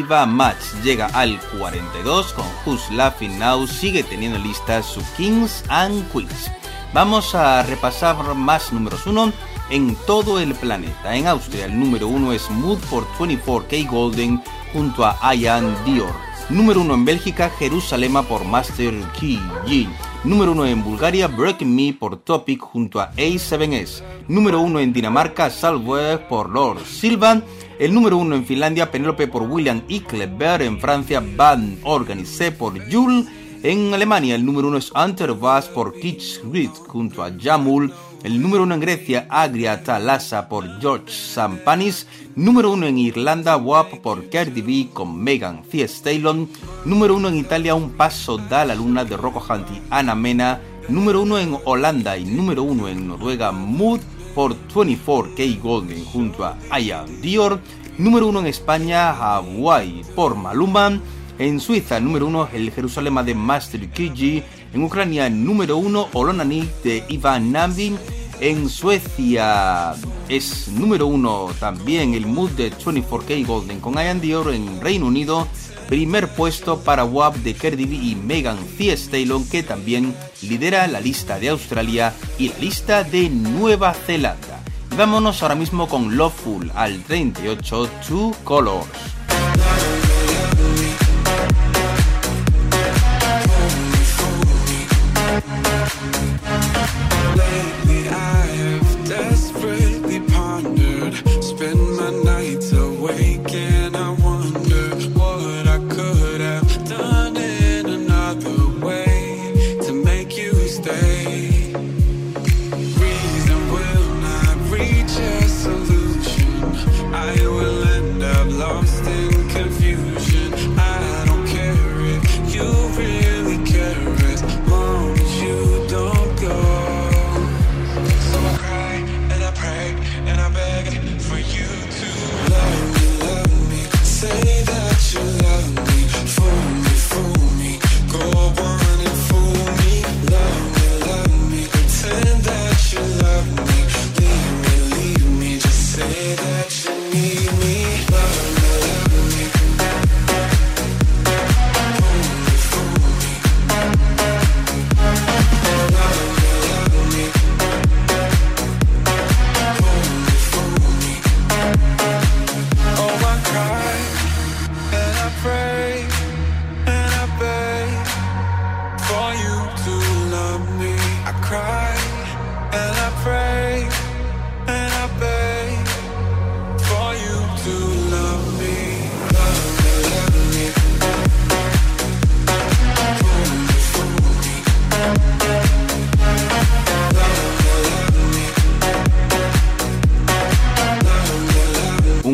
Ava 0.03 0.25
Max 0.25 0.75
llega 0.83 1.07
al 1.07 1.39
42 1.57 2.33
con 2.33 2.45
Who's 2.65 2.89
Laughing 2.91 3.37
Now, 3.37 3.67
sigue 3.67 4.03
teniendo 4.03 4.39
listas 4.39 4.85
su 4.85 5.01
Kings 5.17 5.63
and 5.69 6.09
Queens. 6.11 6.51
Vamos 6.93 7.35
a 7.35 7.63
repasar 7.63 8.15
más 8.35 8.71
números 8.73 9.05
1. 9.05 9.31
en 9.69 9.95
todo 10.05 10.39
el 10.39 10.53
planeta. 10.55 11.15
En 11.15 11.27
Austria 11.27 11.65
el 11.65 11.79
número 11.79 12.07
1 12.07 12.33
es 12.33 12.49
Mood 12.49 12.79
por 12.89 13.07
24K 13.17 13.89
Golden 13.89 14.41
junto 14.73 15.05
a 15.05 15.35
Ian 15.35 15.75
Dior. 15.85 16.13
Número 16.49 16.81
1 16.81 16.93
en 16.93 17.05
Bélgica, 17.05 17.49
Jerusalema 17.49 18.23
por 18.23 18.43
Master 18.43 18.93
Key. 19.19 19.39
Número 20.23 20.51
1 20.51 20.65
en 20.65 20.83
Bulgaria, 20.83 21.27
Breaking 21.27 21.73
Me 21.73 21.93
por 21.93 22.17
Topic 22.17 22.59
junto 22.59 22.99
a 22.99 23.11
A7S. 23.13 24.10
Número 24.27 24.61
1 24.61 24.79
en 24.79 24.93
Dinamarca, 24.93 25.49
Salve 25.49 26.17
por 26.17 26.49
Lord 26.49 26.85
Silvan. 26.85 27.43
El 27.79 27.93
número 27.93 28.17
1 28.17 28.35
en 28.35 28.45
Finlandia, 28.45 28.91
Penélope 28.91 29.27
por 29.27 29.43
William 29.43 29.81
y 29.87 30.01
Kleber. 30.01 30.61
En 30.61 30.79
Francia, 30.79 31.23
Van 31.35 31.79
Organisé 31.83 32.51
por 32.51 32.73
Jules. 32.91 33.25
En 33.63 33.93
Alemania, 33.93 34.35
el 34.35 34.45
número 34.45 34.69
1 34.69 34.77
es 34.77 34.91
Hunter 34.91 35.33
Bass 35.33 35.67
por 35.67 35.93
Kitsch 35.93 36.41
Reed 36.51 36.71
junto 36.87 37.23
a 37.23 37.31
Jamul. 37.39 37.93
El 38.23 38.41
número 38.41 38.63
1 38.63 38.75
en 38.75 38.81
Grecia, 38.81 39.27
Agria 39.29 39.83
Talasa 39.83 40.47
por 40.47 40.79
George 40.79 41.11
Sampanis. 41.11 42.07
Número 42.35 42.71
1 42.71 42.87
en 42.87 42.97
Irlanda, 42.97 43.57
WAP 43.57 43.99
por 43.99 44.29
Cardi 44.29 44.61
B 44.61 44.89
con 44.93 45.21
Megan 45.21 45.63
Thee 45.63 45.87
Stallion. 45.87 46.49
Número 46.85 47.15
1 47.15 47.29
en 47.29 47.37
Italia, 47.37 47.75
Un 47.75 47.91
Paso 47.91 48.37
da 48.37 48.63
la 48.65 48.75
Luna 48.75 49.05
de 49.05 49.17
Rocco 49.17 49.43
Hunt 49.47 49.69
y 49.71 49.81
Ana 49.89 50.15
Mena. 50.15 50.59
Número 50.89 51.21
1 51.21 51.39
en 51.39 51.57
Holanda 51.63 52.17
y 52.17 52.25
número 52.25 52.63
1 52.63 52.87
en 52.89 53.07
Noruega, 53.07 53.51
Mood 53.51 53.99
por 54.33 54.55
24K 54.73 55.61
Golden 55.61 56.03
junto 56.05 56.45
a 56.45 56.79
Ian 56.79 57.21
Dior. 57.21 57.59
Número 57.97 58.27
1 58.27 58.39
en 58.39 58.47
España, 58.47 59.11
Hawaii 59.11 60.01
por 60.15 60.35
Maluma. 60.35 60.99
En 61.37 61.59
Suiza, 61.59 61.99
número 61.99 62.27
1, 62.27 62.49
el 62.53 62.71
Jerusalén 62.71 63.15
de 63.25 63.35
Master 63.35 63.89
Kiji. 63.89 64.43
En 64.73 64.83
Ucrania, 64.83 65.29
número 65.29 65.77
1, 65.77 66.09
Olonani 66.13 66.67
de 66.83 67.03
Ivan 67.09 67.51
Nambin. 67.51 67.97
En 68.39 68.69
Suecia 68.69 69.93
es 70.27 70.67
número 70.69 71.05
1 71.07 71.49
también 71.59 72.15
el 72.15 72.25
Mood 72.25 72.51
de 72.51 72.71
24K 72.71 73.45
Golden 73.45 73.79
con 73.79 73.93
Ian 73.93 74.19
Dior. 74.19 74.53
En 74.53 74.81
Reino 74.81 75.05
Unido, 75.05 75.47
primer 75.91 76.29
puesto 76.29 76.79
para 76.79 77.03
WAP 77.03 77.35
de 77.39 77.53
Cardi 77.53 77.83
B 77.83 77.95
y 77.95 78.15
Megan 78.15 78.57
Thee 78.77 78.95
Stallion, 78.95 79.45
que 79.49 79.61
también 79.61 80.15
lidera 80.41 80.87
la 80.87 81.01
lista 81.01 81.37
de 81.37 81.49
Australia 81.49 82.13
y 82.39 82.47
la 82.47 82.57
lista 82.59 83.03
de 83.03 83.29
Nueva 83.29 83.93
Zelanda. 83.93 84.63
Vámonos 84.95 85.43
ahora 85.43 85.55
mismo 85.55 85.89
con 85.89 86.15
Loveful 86.15 86.71
al 86.75 87.03
38 87.03 87.89
Two 88.07 88.33
Colors. 88.45 88.87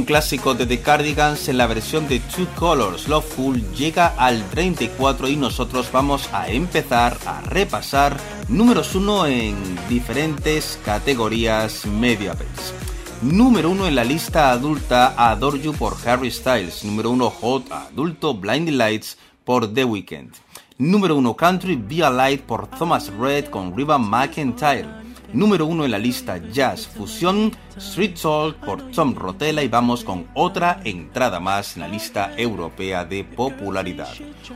Clásico 0.07 0.55
de 0.55 0.65
The 0.65 0.79
Cardigans 0.79 1.49
en 1.49 1.57
la 1.57 1.67
versión 1.67 2.07
de 2.07 2.21
Two 2.21 2.47
Colors 2.55 3.09
Loveful 3.09 3.61
llega 3.73 4.07
al 4.07 4.41
34 4.49 5.27
y 5.27 5.35
nosotros 5.35 5.91
vamos 5.91 6.29
a 6.31 6.47
empezar 6.47 7.17
a 7.25 7.41
repasar 7.41 8.17
números 8.47 8.95
1 8.95 9.27
en 9.27 9.55
diferentes 9.89 10.79
categorías 10.85 11.85
media 11.85 12.33
pace. 12.33 12.73
Número 13.21 13.69
1 13.69 13.87
en 13.87 13.95
la 13.95 14.05
lista 14.05 14.51
adulta 14.51 15.13
Adore 15.17 15.59
You 15.59 15.73
por 15.73 15.97
Harry 16.07 16.31
Styles. 16.31 16.85
Número 16.85 17.11
1 17.11 17.29
Hot 17.29 17.71
Adulto 17.71 18.33
Blinding 18.33 18.77
Lights 18.77 19.17
por 19.43 19.73
The 19.73 19.83
Weeknd. 19.83 20.31
Número 20.77 21.17
1 21.17 21.35
Country 21.35 21.75
Be 21.75 22.03
a 22.03 22.09
Light 22.09 22.43
por 22.43 22.67
Thomas 22.67 23.11
Red 23.19 23.49
con 23.49 23.75
Riva 23.75 23.97
McIntyre. 23.97 25.06
Número 25.33 25.65
1 25.65 25.85
en 25.85 25.91
la 25.91 25.99
lista 25.99 26.37
Jazz 26.37 26.87
Fusión, 26.87 27.51
Street 27.75 28.15
Soul 28.15 28.55
por 28.55 28.81
Tom 28.91 29.13
Rotella 29.13 29.61
y 29.61 29.67
vamos 29.67 30.03
con 30.03 30.27
otra 30.33 30.79
entrada 30.83 31.39
más 31.39 31.75
en 31.75 31.81
la 31.81 31.87
lista 31.87 32.31
europea 32.37 33.03
de 33.05 33.23
popularidad. 33.23 34.13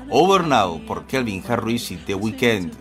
Over 0.09 0.45
Now 0.45 0.79
por 0.85 1.05
Kelvin 1.07 1.43
Harris 1.47 1.91
y 1.91 1.97
The 1.97 2.15
Weeknd. 2.15 2.71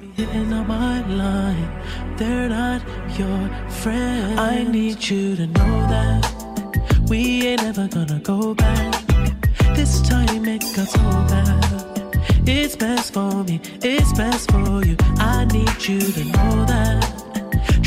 It's 12.46 12.74
best 12.74 13.14
for 13.14 13.44
me, 13.44 13.60
it's 13.82 14.12
best 14.14 14.50
for 14.50 14.84
you. 14.84 14.96
I 15.18 15.44
need 15.52 15.86
you 15.86 16.00
to 16.00 16.24
know 16.24 16.64
that. 16.66 17.19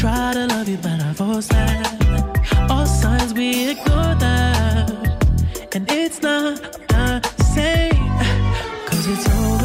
Try 0.04 0.34
to 0.34 0.48
love 0.48 0.68
you, 0.68 0.76
but 0.76 1.00
I 1.00 1.14
force 1.14 1.48
that. 1.48 2.68
All 2.70 2.86
signs 2.86 3.34
we 3.34 3.70
ignore 3.70 4.16
that. 4.16 4.92
And 5.74 5.90
it's 5.90 6.22
not 6.22 6.60
the 6.90 7.22
same. 7.56 8.10
Cause 8.86 9.08
it's 9.08 9.30
over 9.30 9.63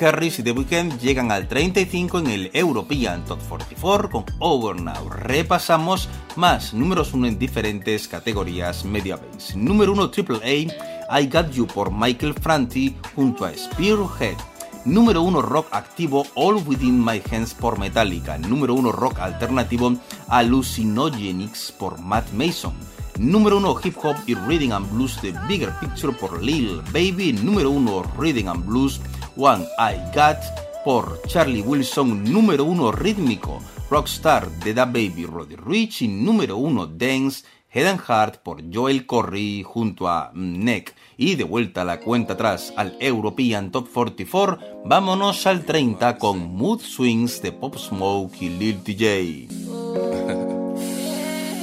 Harris 0.00 0.38
y 0.38 0.42
The 0.42 0.52
Weeknd 0.52 0.98
llegan 1.00 1.30
al 1.30 1.48
35 1.48 2.18
en 2.18 2.26
el 2.26 2.50
European 2.52 3.24
Top 3.24 3.40
44 3.48 4.10
con 4.10 4.24
Over 4.38 4.80
Now. 4.80 5.08
Repasamos 5.08 6.08
más 6.36 6.74
números 6.74 7.14
1 7.14 7.26
en 7.26 7.38
diferentes 7.38 8.08
categorías 8.08 8.84
media 8.84 9.16
base. 9.16 9.56
Número 9.56 9.92
1 9.92 10.10
AAA 10.16 11.20
I 11.20 11.26
Got 11.26 11.50
You 11.52 11.66
por 11.66 11.90
Michael 11.92 12.34
Franti 12.34 12.96
junto 13.14 13.44
a 13.44 13.52
Spearhead. 13.54 14.36
Número 14.84 15.22
1 15.22 15.42
rock 15.42 15.68
activo 15.72 16.24
All 16.34 16.62
Within 16.66 17.04
My 17.04 17.22
Hands 17.30 17.52
por 17.54 17.78
Metallica. 17.78 18.38
Número 18.38 18.74
1 18.74 18.92
rock 18.92 19.18
alternativo 19.18 19.94
Hallucinogenics 20.28 21.72
por 21.72 22.00
Matt 22.00 22.30
Mason. 22.32 22.74
Número 23.18 23.56
1 23.56 23.76
hip 23.82 23.96
hop 24.02 24.16
y 24.26 24.34
Reading 24.34 24.72
and 24.72 24.90
Blues 24.92 25.18
The 25.20 25.32
Bigger 25.48 25.72
Picture 25.80 26.12
por 26.12 26.42
Lil 26.42 26.82
Baby. 26.92 27.32
Número 27.32 27.70
1 27.70 28.02
Reading 28.18 28.48
and 28.48 28.64
Blues 28.64 29.00
One 29.36 29.64
I 29.78 29.96
Got 30.14 30.38
por 30.84 31.20
Charlie 31.26 31.62
Wilson. 31.62 32.24
Número 32.24 32.64
1 32.64 32.92
rítmico 32.92 33.60
Rockstar 33.90 34.50
de 34.64 34.74
Da 34.74 34.84
Baby 34.84 35.26
Roddy 35.26 35.56
Rich. 35.56 36.02
Y 36.02 36.08
número 36.08 36.56
1 36.56 36.86
Dance 36.86 37.44
Head 37.76 37.88
and 37.88 38.00
Heart 38.00 38.42
por 38.42 38.62
Joel 38.72 39.04
Corry 39.04 39.62
junto 39.62 40.08
a 40.08 40.30
Neck. 40.34 40.94
Y 41.18 41.34
de 41.34 41.44
vuelta 41.44 41.84
la 41.84 42.00
cuenta 42.00 42.32
atrás 42.32 42.72
al 42.76 42.96
European 43.00 43.70
Top 43.70 43.88
44, 43.92 44.58
vámonos 44.86 45.46
al 45.46 45.64
30 45.64 46.16
con 46.16 46.54
Mood 46.56 46.80
Swings 46.80 47.42
de 47.42 47.52
Pop 47.52 47.76
Smoke 47.76 48.36
y 48.40 48.48
Lil 48.48 48.82
TJ. 48.82 49.48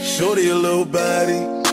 Shorty 0.04 0.50
a 0.50 0.56
little 0.56 0.86
body. 0.86 1.64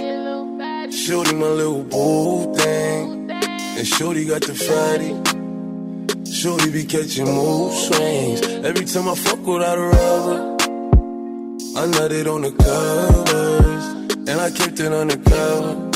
Shorty 0.90 1.34
my 1.34 1.46
little 1.46 1.82
boo 1.82 2.54
thing. 2.54 3.30
And 3.30 3.86
Shorty 3.86 4.24
got 4.24 4.40
the 4.40 4.54
fatty. 4.54 5.39
Shorty 6.32 6.70
be 6.70 6.84
catching 6.84 7.26
mood 7.26 7.72
swings. 7.72 8.40
Every 8.64 8.84
time 8.86 9.08
I 9.08 9.14
fuck 9.16 9.44
without 9.44 9.76
a 9.76 9.82
rubber, 9.82 10.56
I 11.76 11.86
nutted 11.90 12.32
on 12.32 12.42
the 12.42 12.52
covers. 12.52 13.84
And 14.28 14.40
I 14.40 14.50
kept 14.50 14.78
it 14.78 14.92
undercover. 14.92 15.90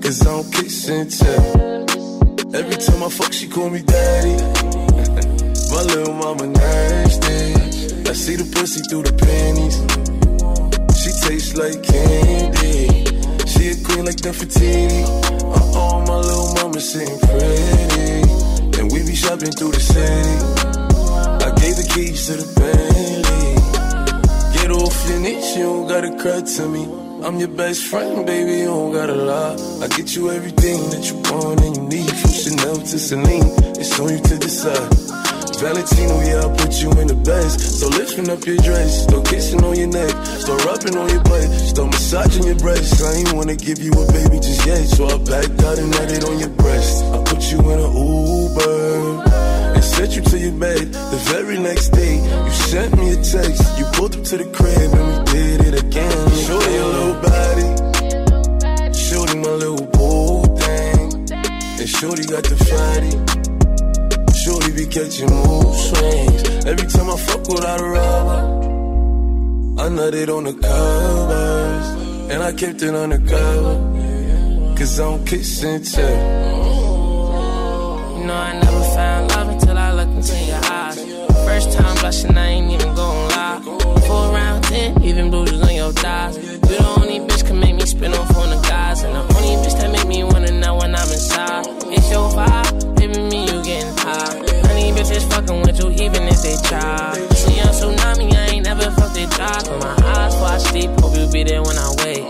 Cause 0.00 0.22
I 0.22 0.30
don't 0.30 0.52
kiss 0.52 0.88
and 0.88 1.10
tell. 1.10 2.54
Every 2.54 2.76
time 2.76 3.02
I 3.02 3.08
fuck, 3.08 3.32
she 3.32 3.48
call 3.48 3.68
me 3.68 3.82
daddy. 3.82 4.36
my 5.74 5.82
little 5.82 6.14
mama 6.14 6.46
nasty. 6.46 8.08
I 8.08 8.12
see 8.12 8.36
the 8.36 8.48
pussy 8.54 8.80
through 8.88 9.02
the 9.02 9.12
panties. 9.12 9.76
She 11.02 11.10
tastes 11.26 11.56
like 11.56 11.82
candy. 11.82 13.04
She 13.44 13.70
a 13.70 13.84
queen 13.84 14.04
like 14.04 14.22
Nefertiti. 14.22 15.02
Uh 15.02 15.78
oh, 15.78 16.00
my 16.06 16.16
little 16.16 16.54
mama 16.54 16.80
sitting 16.80 17.18
pretty. 17.18 18.37
And 18.88 18.96
we 18.96 19.06
be 19.06 19.14
shopping 19.14 19.50
through 19.50 19.72
the 19.72 19.80
city. 19.80 20.38
I 21.44 21.50
gave 21.60 21.76
the 21.76 21.86
keys 21.92 22.26
to 22.26 22.34
the 22.40 22.48
Bentley. 22.56 23.52
Get 24.56 24.70
off 24.70 25.08
your 25.08 25.20
niche, 25.20 25.56
you 25.56 25.64
don't 25.64 25.88
gotta 25.88 26.16
cry 26.16 26.40
to 26.40 26.68
me. 26.68 26.84
I'm 27.22 27.38
your 27.38 27.48
best 27.48 27.84
friend, 27.84 28.24
baby, 28.24 28.60
you 28.60 28.66
don't 28.66 28.92
gotta 28.92 29.14
lie. 29.14 29.56
I 29.84 29.88
get 29.88 30.16
you 30.16 30.30
everything 30.30 30.88
that 30.90 31.04
you 31.10 31.16
want 31.30 31.60
and 31.60 31.76
you 31.76 31.82
need. 31.82 32.10
From 32.10 32.30
Chanel 32.30 32.76
to 32.76 32.98
Celine, 32.98 33.52
it's 33.76 34.00
on 34.00 34.08
you 34.08 34.20
to 34.20 34.38
decide. 34.38 35.27
Valentino, 35.58 36.20
yeah, 36.22 36.46
I'll 36.46 36.54
put 36.54 36.80
you 36.80 36.90
in 37.02 37.08
the 37.08 37.18
best. 37.26 37.58
So 37.80 37.88
lifting 37.88 38.30
up 38.30 38.46
your 38.46 38.56
dress, 38.58 39.02
start 39.02 39.26
kissing 39.26 39.64
on 39.64 39.74
your 39.74 39.88
neck, 39.88 40.14
start 40.38 40.64
rubbing 40.64 40.96
on 40.96 41.08
your 41.10 41.22
butt, 41.26 41.50
start 41.50 41.90
massaging 41.90 42.44
your 42.44 42.54
breasts. 42.62 43.02
I 43.02 43.18
ain't 43.18 43.32
wanna 43.32 43.56
give 43.56 43.82
you 43.82 43.90
a 43.90 44.06
baby 44.12 44.38
just 44.38 44.64
yet, 44.64 44.86
so 44.86 45.10
I 45.10 45.18
backed 45.18 45.58
out 45.66 45.78
and 45.82 45.92
nutted 45.92 46.22
on 46.30 46.38
your 46.38 46.54
breast. 46.62 47.02
I 47.10 47.18
put 47.24 47.50
you 47.50 47.58
in 47.58 47.78
an 47.82 47.90
Uber 47.90 49.74
and 49.74 49.82
sent 49.82 50.14
you 50.14 50.22
to 50.30 50.38
your 50.38 50.54
bed. 50.54 50.92
The 50.94 51.20
very 51.26 51.58
next 51.58 51.90
day, 51.90 52.22
you 52.22 52.54
sent 52.70 52.96
me 52.96 53.10
a 53.10 53.16
text. 53.18 53.58
You 53.78 53.84
pulled 53.98 54.14
up 54.14 54.22
to 54.30 54.36
the 54.38 54.46
crib 54.54 54.94
and 54.94 55.06
we 55.10 55.16
did 55.34 55.58
it 55.68 55.82
again. 55.82 56.18
Shorty 56.46 56.76
a 56.78 56.86
little 56.86 57.18
body, 57.18 57.68
shorty 58.94 59.36
my 59.42 59.50
little 59.58 59.86
boo 59.90 60.46
thing, 60.54 61.34
and 61.34 61.88
shorty 61.88 62.22
got 62.30 62.44
the 62.46 62.54
fatty. 62.70 63.37
Shorty 64.48 64.72
be 64.72 64.86
catching 64.86 65.28
mood 65.28 65.74
swings. 65.76 66.64
Every 66.64 66.86
time 66.88 67.10
I 67.10 67.18
fuck 67.18 67.46
without 67.48 67.80
a 67.82 67.84
rubber, 67.84 68.40
I 69.78 69.88
nutted 69.90 70.34
on 70.34 70.44
the 70.44 70.54
covers. 70.54 71.86
And 72.32 72.42
I 72.42 72.52
kept 72.54 72.80
it 72.80 72.94
on 72.94 73.12
undercover. 73.12 73.76
Cause 74.74 74.98
I'm 75.00 75.22
kissing 75.26 75.82
tell. 75.82 76.02
You 78.16 78.24
know 78.24 78.34
I 78.34 78.58
never 78.64 78.82
found 78.96 79.30
love 79.32 79.48
until 79.50 79.76
I 79.76 79.92
looked 79.92 80.14
into 80.14 80.38
your 80.46 80.64
eyes. 80.64 80.98
First 81.44 81.76
time 81.76 81.98
blushing, 81.98 82.38
I 82.38 82.46
ain't 82.46 82.72
even 82.72 82.94
it 99.56 99.80
my 99.80 99.96
eyes 100.14 100.34
before 100.34 100.48
I 100.48 101.00
hope 101.00 101.16
you 101.16 101.32
be 101.32 101.42
there 101.44 101.62
when 101.62 101.78
I 101.78 101.88
wake. 102.04 102.26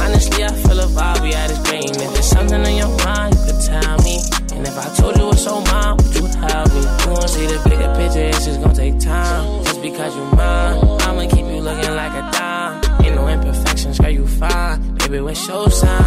Honestly, 0.00 0.44
I 0.44 0.48
feel 0.48 0.80
a 0.80 0.86
vibe, 0.86 1.22
we 1.22 1.32
had 1.32 1.50
this. 1.50 1.58
And 1.68 2.02
if 2.02 2.12
there's 2.14 2.26
something 2.26 2.60
on 2.60 2.76
your 2.76 2.88
mind, 3.04 3.34
you 3.34 3.52
could 3.52 3.60
tell 3.64 3.98
me. 4.02 4.16
And 4.54 4.66
if 4.66 4.76
I 4.78 4.88
told 4.96 5.16
you 5.18 5.30
it's 5.30 5.44
so 5.44 5.60
mine, 5.60 5.96
would 5.98 6.14
you 6.14 6.26
help 6.26 6.72
me? 6.72 6.80
You 6.80 7.10
won't 7.12 7.30
see 7.30 7.46
the 7.46 7.60
bigger 7.68 7.90
picture, 7.96 8.20
it's 8.20 8.44
just 8.46 8.60
gonna 8.62 8.74
take 8.74 8.98
time. 8.98 9.64
Just 9.64 9.82
because 9.82 10.16
you're 10.16 10.34
mine, 10.34 10.78
I'ma 11.02 11.28
keep 11.28 11.46
you 11.46 11.60
looking 11.60 11.94
like 11.94 12.12
a 12.12 12.24
dime. 12.32 13.04
Ain't 13.04 13.14
no 13.14 13.28
imperfections, 13.28 13.98
girl, 13.98 14.10
you 14.10 14.26
fine. 14.26 14.94
Baby, 14.96 15.20
what's 15.20 15.46
your 15.46 15.70
sign? 15.70 15.97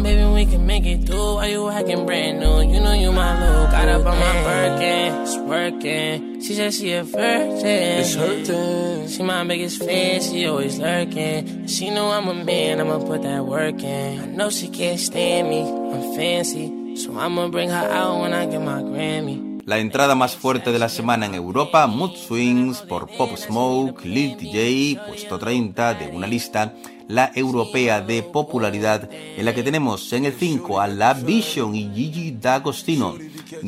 Baby, 0.00 0.24
we 0.24 0.46
can 0.46 0.66
make 0.66 0.86
it 0.86 1.04
through. 1.04 1.34
Why 1.34 1.48
you 1.48 1.68
acting 1.68 2.06
brand 2.06 2.40
new? 2.40 2.62
You 2.62 2.80
know 2.80 2.94
you 2.94 3.12
my 3.12 3.38
little. 3.38 3.66
Got 3.66 3.88
up 3.88 4.06
on 4.06 4.18
my 4.18 4.32
Birkin, 4.42 5.20
it's 5.20 5.36
working. 5.36 6.40
She 6.40 6.54
said 6.54 6.72
she 6.72 6.92
a 6.94 7.04
virgin. 7.04 8.00
It's 8.00 8.14
hurting. 8.14 9.08
She 9.08 9.22
my 9.22 9.44
biggest 9.44 9.84
fan, 9.84 10.22
she 10.22 10.46
always 10.46 10.78
lurking. 10.78 11.66
She 11.66 11.90
know 11.90 12.10
I'm 12.10 12.26
a 12.26 12.34
man, 12.34 12.80
I'ma 12.80 13.04
put 13.04 13.22
that 13.22 13.44
work 13.44 13.82
in. 13.82 14.18
I 14.18 14.26
know 14.26 14.48
she 14.48 14.68
can't 14.68 14.98
stand 14.98 15.50
me, 15.50 15.60
I'm 15.60 16.16
fancy. 16.16 16.96
So 16.96 17.16
I'ma 17.18 17.48
bring 17.48 17.68
her 17.68 17.88
out 17.92 18.22
when 18.22 18.32
I 18.32 18.46
get 18.46 18.62
my 18.62 18.80
Grammy. 18.80 19.52
La 19.64 19.78
entrada 19.78 20.16
más 20.16 20.34
fuerte 20.34 20.72
de 20.72 20.78
la 20.80 20.88
semana 20.88 21.26
en 21.26 21.34
Europa, 21.34 21.86
Mood 21.86 22.16
Swings 22.16 22.80
por 22.80 23.06
Pop 23.16 23.36
Smoke, 23.36 24.04
Lil 24.04 24.36
TJ, 24.36 25.06
puesto 25.06 25.38
30 25.38 25.94
de 25.94 26.08
una 26.08 26.26
lista, 26.26 26.74
la 27.08 27.30
europea 27.34 28.00
de 28.00 28.22
popularidad, 28.22 29.08
en 29.12 29.44
la 29.44 29.54
que 29.54 29.62
tenemos 29.62 30.12
en 30.12 30.24
el 30.24 30.32
5 30.32 30.80
a 30.80 30.88
La 30.88 31.14
Vision 31.14 31.74
y 31.74 31.90
Gigi 31.94 32.32
D'Agostino, 32.32 33.16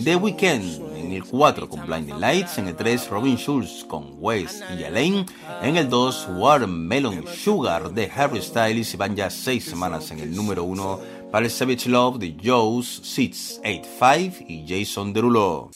The 0.03 0.17
Weeknd 0.17 0.95
en 0.97 1.13
el 1.13 1.25
4 1.25 1.69
con 1.69 1.87
Blinding 1.87 2.21
Lights, 2.21 2.59
en 2.59 2.69
el 2.69 2.77
3 2.77 3.09
Robin 3.11 3.37
Schulz 3.37 3.85
con 3.85 4.17
West 4.19 4.63
y 4.79 4.85
Alain, 4.85 5.27
en 5.63 5.77
el 5.77 5.89
2 5.89 6.29
Watermelon 6.37 7.25
Sugar 7.27 7.93
de 7.93 8.11
Harry 8.15 8.43
Styles 8.43 8.95
y 8.95 8.97
van 8.97 9.15
ya 9.15 9.31
6 9.31 9.65
semanas 9.65 10.11
en 10.11 10.21
el 10.21 10.35
número 10.35 10.65
1 10.65 11.01
para 11.31 11.49
Savage 11.51 11.89
Love 11.89 12.19
de 12.19 12.37
Joe's 12.43 13.01
685 13.03 14.45
y 14.49 14.65
Jason 14.67 15.13
Derulo. 15.13 15.71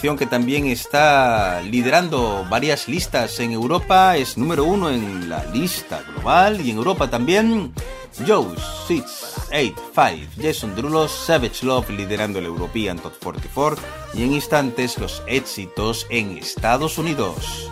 que 0.00 0.26
también 0.26 0.66
está 0.66 1.60
liderando 1.62 2.46
varias 2.48 2.86
listas 2.86 3.40
en 3.40 3.50
Europa, 3.50 4.16
es 4.16 4.38
número 4.38 4.64
uno 4.64 4.90
en 4.90 5.28
la 5.28 5.44
lista 5.46 6.02
global 6.12 6.60
y 6.60 6.70
en 6.70 6.76
Europa 6.76 7.10
también. 7.10 7.72
Joe, 8.24 8.46
685, 8.86 10.30
Jason 10.40 10.76
Drulos, 10.76 11.10
Savage 11.10 11.66
Love 11.66 11.90
liderando 11.90 12.38
el 12.38 12.46
European 12.46 12.98
Top 12.98 13.12
44 13.22 13.82
y 14.14 14.22
en 14.22 14.32
instantes 14.32 14.98
los 14.98 15.22
éxitos 15.26 16.06
en 16.10 16.38
Estados 16.38 16.96
Unidos. 16.96 17.67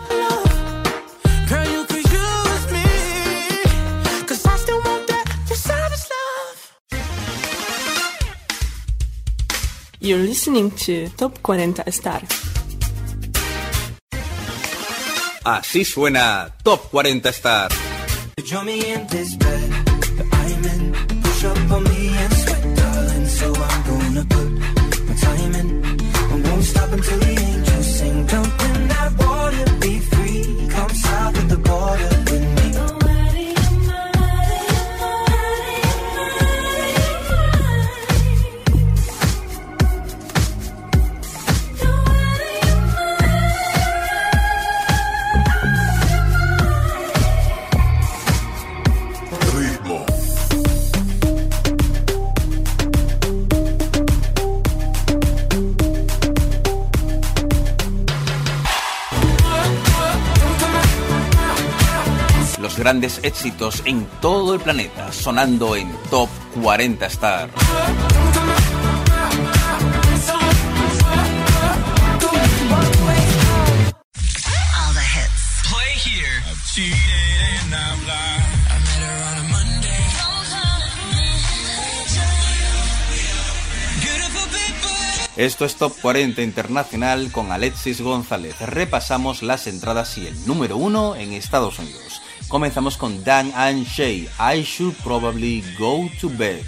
You're 10.06 10.22
listening 10.22 10.70
to 10.86 11.08
Top 11.18 11.36
40 11.42 11.90
Star. 11.90 12.22
Así 15.42 15.84
suena 15.84 16.54
Top 16.62 16.86
40 16.92 17.32
Star. 17.32 17.70
éxitos 63.26 63.82
en 63.84 64.06
todo 64.20 64.54
el 64.54 64.60
planeta, 64.60 65.12
sonando 65.12 65.74
en 65.74 65.90
Top 66.10 66.28
40 66.62 67.06
Star. 67.06 67.50
Esto 85.36 85.66
es 85.66 85.76
Top 85.76 85.92
40 86.00 86.40
Internacional 86.40 87.30
con 87.30 87.52
Alexis 87.52 88.00
González. 88.00 88.58
Repasamos 88.60 89.42
las 89.42 89.66
entradas 89.66 90.16
y 90.16 90.26
el 90.26 90.46
número 90.46 90.78
1 90.78 91.16
en 91.16 91.34
Estados 91.34 91.78
Unidos. 91.78 92.15
Comenzamos 92.48 92.96
con 92.96 93.24
Dan 93.24 93.50
and 93.56 93.84
Shay, 93.84 94.28
I 94.38 94.62
Should 94.62 94.94
Probably 95.02 95.64
Go 95.76 96.08
to 96.20 96.30
Bed. 96.30 96.62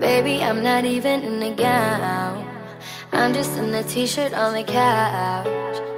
Baby, 0.00 0.42
I'm 0.42 0.64
not 0.64 0.84
even 0.84 1.22
in 1.22 1.42
a 1.44 1.54
gown. 1.54 2.44
I'm 3.12 3.32
just 3.32 3.56
in 3.56 3.72
a 3.72 3.84
t 3.84 4.04
shirt 4.04 4.34
on 4.34 4.54
the 4.54 4.64
couch. 4.64 5.46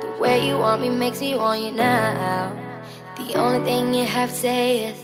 The 0.02 0.20
way 0.20 0.46
you 0.46 0.58
want 0.58 0.82
me 0.82 0.90
makes 0.90 1.22
me 1.22 1.36
want 1.36 1.62
you 1.62 1.72
now. 1.72 2.52
The 3.16 3.34
only 3.40 3.64
thing 3.64 3.94
you 3.94 4.04
have 4.04 4.28
to 4.28 4.36
say 4.36 4.84
is. 4.92 5.03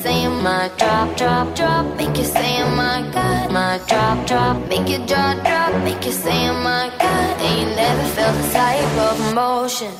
My 0.41 0.71
drop, 0.75 1.15
drop, 1.17 1.55
drop, 1.55 1.85
make 1.97 2.17
you 2.17 2.23
say, 2.23 2.63
oh 2.63 2.75
my 2.75 3.07
God. 3.13 3.51
My 3.51 3.79
drop, 3.87 4.25
drop, 4.25 4.57
make 4.69 4.89
your 4.89 5.05
jaw 5.05 5.35
drop, 5.35 5.83
make 5.83 6.03
you 6.03 6.11
say, 6.11 6.49
oh 6.49 6.59
my 6.63 6.91
God. 6.97 7.41
Ain't 7.41 7.75
never 7.75 8.03
felt 8.15 8.35
the 8.35 8.51
type 8.51 8.97
of 8.97 9.31
emotion. 9.31 9.93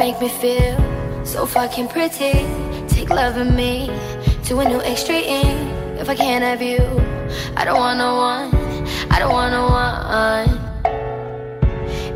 make 0.00 0.18
me 0.18 0.30
feel 0.30 0.74
so 1.26 1.44
fucking 1.44 1.86
pretty. 1.86 2.32
Take 2.88 3.10
love 3.10 3.36
me 3.54 3.88
to 4.44 4.60
a 4.60 4.64
new 4.64 4.80
extreme. 4.80 5.58
If 6.00 6.08
I 6.08 6.14
can't 6.14 6.42
have 6.42 6.62
you, 6.62 6.80
I 7.54 7.66
don't 7.66 7.76
want 7.76 7.98
no 7.98 8.16
one. 8.16 8.48
I 9.10 9.18
don't 9.18 9.30
want 9.30 9.52
no 9.52 9.64
one. 9.68 10.48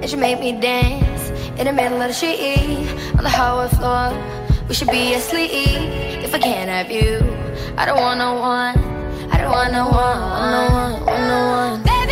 And 0.01 0.11
you 0.11 0.17
make 0.17 0.41
me 0.41 0.59
dance 0.59 1.29
in 1.59 1.67
the 1.67 1.75
middle 1.75 2.01
of 2.01 2.09
the 2.09 2.15
street 2.15 2.89
on 3.19 3.23
the 3.23 3.29
hardwood 3.29 3.77
floor. 3.77 4.09
We 4.67 4.75
should 4.75 4.91
be 4.91 5.13
asleep. 5.13 5.51
If 6.25 6.35
I 6.35 6.39
can't 6.39 6.71
have 6.71 6.91
you, 6.91 7.21
I 7.77 7.85
don't 7.85 8.01
want 8.01 8.19
no 8.19 8.33
one. 8.55 8.79
I 9.31 9.37
don't 9.37 9.53
want 9.53 9.73
no 9.73 9.85
one. 9.85 10.21
Want 10.33 10.51
no 10.57 10.65
one. 10.73 11.05
Want 11.05 11.23
no 11.33 11.41
one. 11.59 12.04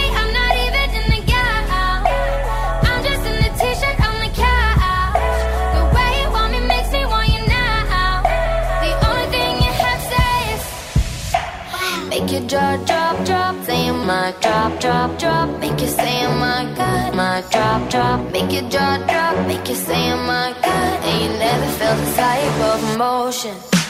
Jaw 12.42 12.76
drop, 12.84 13.24
drop. 13.24 13.64
Saying 13.64 14.06
my 14.06 14.34
drop, 14.40 14.80
drop, 14.80 15.18
drop. 15.18 15.48
Make 15.60 15.80
you 15.80 15.86
say 15.86 16.26
my 16.26 16.72
god, 16.76 17.14
my 17.14 17.42
drop, 17.50 17.90
drop. 17.90 18.32
Make 18.32 18.52
your 18.52 18.68
jaw 18.68 18.96
drop, 19.06 19.46
make 19.46 19.68
you 19.68 19.74
say 19.74 20.14
my 20.14 20.54
god. 20.62 21.04
And 21.04 21.22
you 21.22 21.38
never 21.38 21.66
felt 21.78 21.98
this 21.98 22.16
type 22.16 22.60
of 22.72 22.94
emotion. 22.94 23.81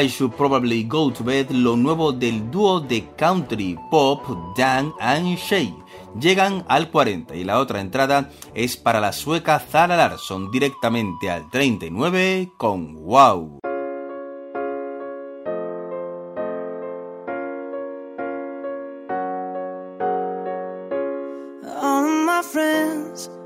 I 0.00 0.08
Should 0.08 0.36
Probably 0.36 0.84
Go 0.84 1.10
to 1.10 1.24
Bed, 1.24 1.50
lo 1.50 1.76
nuevo 1.76 2.12
del 2.12 2.50
dúo 2.52 2.78
de 2.78 3.08
country 3.16 3.76
pop 3.90 4.22
Dan 4.56 4.92
and 5.00 5.36
Shay. 5.36 5.74
Llegan 6.20 6.64
al 6.68 6.88
40 6.88 7.34
y 7.34 7.42
la 7.42 7.58
otra 7.58 7.80
entrada 7.80 8.30
es 8.54 8.76
para 8.76 9.00
la 9.00 9.12
sueca 9.12 9.58
Zara 9.58 9.96
Larsson 9.96 10.52
directamente 10.52 11.28
al 11.28 11.50
39 11.50 12.52
con 12.56 12.94
Wow. 13.04 13.58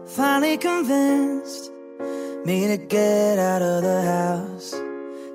Finally 0.05 0.59
convinced 0.59 1.73
me 2.45 2.77
get 2.77 3.39
out 3.39 3.63
of 3.63 3.83
the 3.83 4.03
house, 4.03 4.75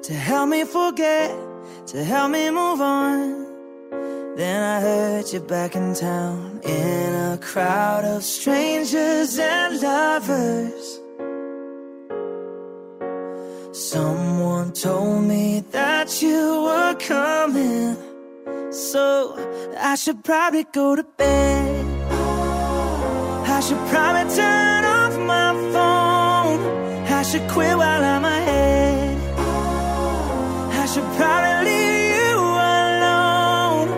to 0.07 0.13
help 0.13 0.47
me 0.47 0.63
forget, 0.63 1.29
to 1.85 2.01
help 2.01 2.31
me 2.31 2.49
move 2.49 2.79
on. 2.79 3.45
Then 4.38 4.63
I 4.63 4.79
heard 4.79 5.25
you 5.34 5.41
back 5.41 5.75
in 5.75 5.93
town 5.93 6.61
in 6.63 7.13
a 7.34 7.38
crowd 7.41 8.05
of 8.05 8.23
strangers 8.23 9.38
and 9.38 9.81
lovers. 9.81 11.01
Someone 13.73 14.71
told 14.71 15.25
me 15.25 15.65
that 15.71 16.21
you 16.21 16.63
were 16.67 16.95
coming, 16.99 17.97
so 18.71 19.35
I 19.77 19.95
should 19.95 20.23
probably 20.23 20.63
go 20.71 20.95
to 20.95 21.03
bed. 21.03 21.85
I 23.55 23.59
should 23.59 23.84
probably 23.89 24.34
turn 24.34 24.85
off 24.85 25.17
my 25.19 25.51
phone. 25.73 26.61
I 27.11 27.23
should 27.23 27.45
quit 27.49 27.75
while 27.75 28.05
I'm 28.05 28.23
ahead. 28.23 28.56
I 30.97 30.99
should 30.99 31.15
probably 31.15 31.57
leave 31.69 32.09
you 32.17 32.37
alone. 32.81 33.89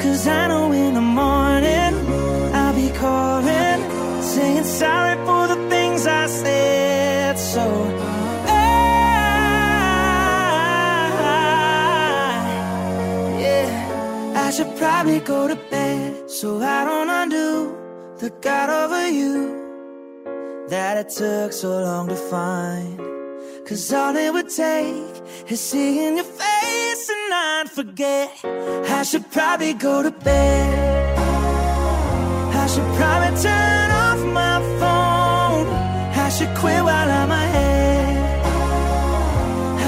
Cause 0.00 0.26
I 0.26 0.48
know 0.48 0.72
in 0.72 0.94
the 0.94 1.02
morning 1.02 1.92
I'll 2.54 2.74
be 2.74 2.88
calling, 2.96 3.80
saying 4.22 4.64
sorry 4.64 5.16
for 5.26 5.48
the 5.48 5.68
things 5.68 6.06
I 6.06 6.26
said. 6.28 7.38
So 7.38 7.60
I, 8.46 8.58
yeah, 13.38 14.42
I 14.46 14.50
should 14.50 14.74
probably 14.78 15.20
go 15.20 15.46
to 15.46 15.56
bed 15.56 16.30
so 16.30 16.58
I 16.62 16.86
don't 16.86 17.10
undo 17.10 17.76
the 18.18 18.30
God 18.40 18.70
over 18.70 19.08
you 19.10 20.66
that 20.70 20.96
it 20.96 21.10
took 21.10 21.52
so 21.52 21.82
long 21.82 22.08
to 22.08 22.16
find. 22.16 23.19
Cause 23.70 23.92
all 23.92 24.16
it 24.16 24.32
would 24.32 24.48
take 24.48 25.14
is 25.48 25.60
seeing 25.60 26.16
your 26.16 26.24
face 26.24 27.08
and 27.08 27.32
I'd 27.32 27.70
forget. 27.70 28.28
I 28.98 29.04
should 29.04 29.30
probably 29.30 29.74
go 29.74 30.02
to 30.02 30.10
bed. 30.10 31.16
I 32.62 32.66
should 32.66 32.90
probably 32.98 33.40
turn 33.40 33.90
off 33.92 34.20
my 34.40 34.56
phone. 34.80 35.68
I 36.26 36.28
should 36.30 36.52
quit 36.56 36.82
while 36.82 37.10
I'm 37.20 37.30
ahead. 37.30 38.44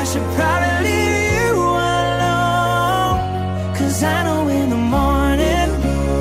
I 0.01 0.05
should 0.05 0.29
probably 0.39 0.75
leave 0.87 1.33
you 1.41 1.55
alone. 1.99 3.19
Cause 3.79 4.01
I 4.01 4.23
know 4.23 4.47
in 4.47 4.71
the 4.71 4.83
morning 4.97 5.71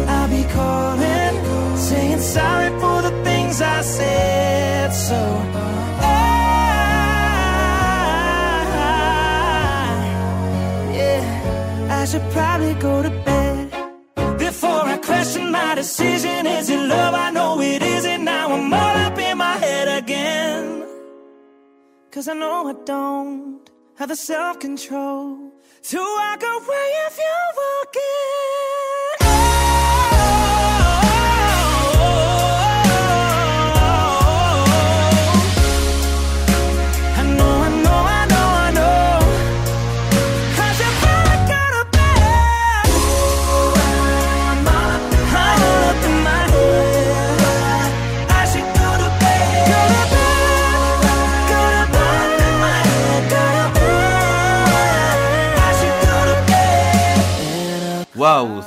I'll 0.09 0.29
be 0.29 0.43
calling, 0.57 1.77
saying 1.77 2.21
sorry 2.21 2.69
for 2.81 3.03
the 3.03 3.11
things 3.23 3.61
I 3.61 3.81
said. 3.83 4.40
Should 12.11 12.29
probably 12.31 12.73
go 12.73 13.01
to 13.01 13.09
bed 13.23 13.71
before 14.37 14.83
I 14.93 14.97
question 14.97 15.49
my 15.49 15.75
decision. 15.75 16.45
Is 16.45 16.69
it 16.69 16.83
love? 16.93 17.13
I 17.13 17.31
know 17.31 17.61
it 17.61 17.81
isn't. 17.81 18.25
Now 18.25 18.51
I'm 18.51 18.73
all 18.73 18.95
up 19.07 19.17
in 19.17 19.37
my 19.37 19.55
head 19.65 20.03
again. 20.03 20.85
Cause 22.11 22.27
I 22.27 22.33
know 22.33 22.67
I 22.67 22.75
don't 22.83 23.61
have 23.95 24.09
the 24.09 24.17
self 24.17 24.59
control 24.59 25.53
to 25.89 25.97
walk 25.97 26.43
away 26.43 26.87
if 27.07 27.17
you 27.25 27.37
walk 27.61 27.95
in. 27.95 29.10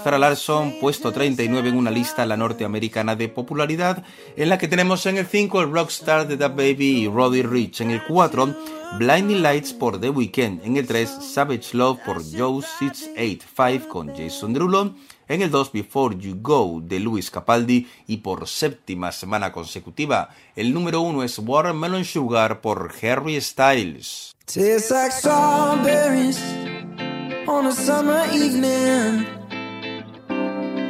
Zara 0.02 0.18
Larsson, 0.18 0.74
puesto 0.80 1.12
39 1.12 1.68
en 1.68 1.76
una 1.76 1.90
lista 1.90 2.26
la 2.26 2.36
norteamericana 2.36 3.16
de 3.16 3.28
popularidad, 3.28 4.04
en 4.36 4.48
la 4.48 4.58
que 4.58 4.68
tenemos 4.68 5.04
en 5.06 5.16
el 5.16 5.26
5 5.26 5.62
el 5.62 5.72
Rockstar 5.72 6.28
de 6.28 6.36
The 6.36 6.48
Baby 6.48 7.02
y 7.02 7.08
Roddy 7.08 7.42
Rich, 7.42 7.80
en 7.80 7.90
el 7.90 8.02
4 8.04 8.54
Blinding 8.98 9.42
Lights 9.42 9.72
por 9.72 10.00
The 10.00 10.10
Weeknd, 10.10 10.64
en 10.64 10.76
el 10.76 10.86
3 10.86 11.08
Savage 11.08 11.76
Love 11.76 11.98
por 12.04 12.22
Joe 12.22 12.62
685 12.78 13.88
con 13.88 14.16
Jason 14.16 14.52
Derulo, 14.52 14.94
en 15.26 15.42
el 15.42 15.50
2 15.50 15.72
Before 15.72 16.16
You 16.16 16.36
Go 16.40 16.80
de 16.82 17.00
Luis 17.00 17.30
Capaldi 17.30 17.88
y 18.06 18.18
por 18.18 18.46
séptima 18.46 19.10
semana 19.10 19.52
consecutiva 19.52 20.30
el 20.54 20.72
número 20.72 21.00
1 21.00 21.24
es 21.24 21.38
Watermelon 21.38 22.04
Sugar 22.04 22.60
por 22.60 22.92
Harry 23.02 23.40
Styles. 23.40 24.36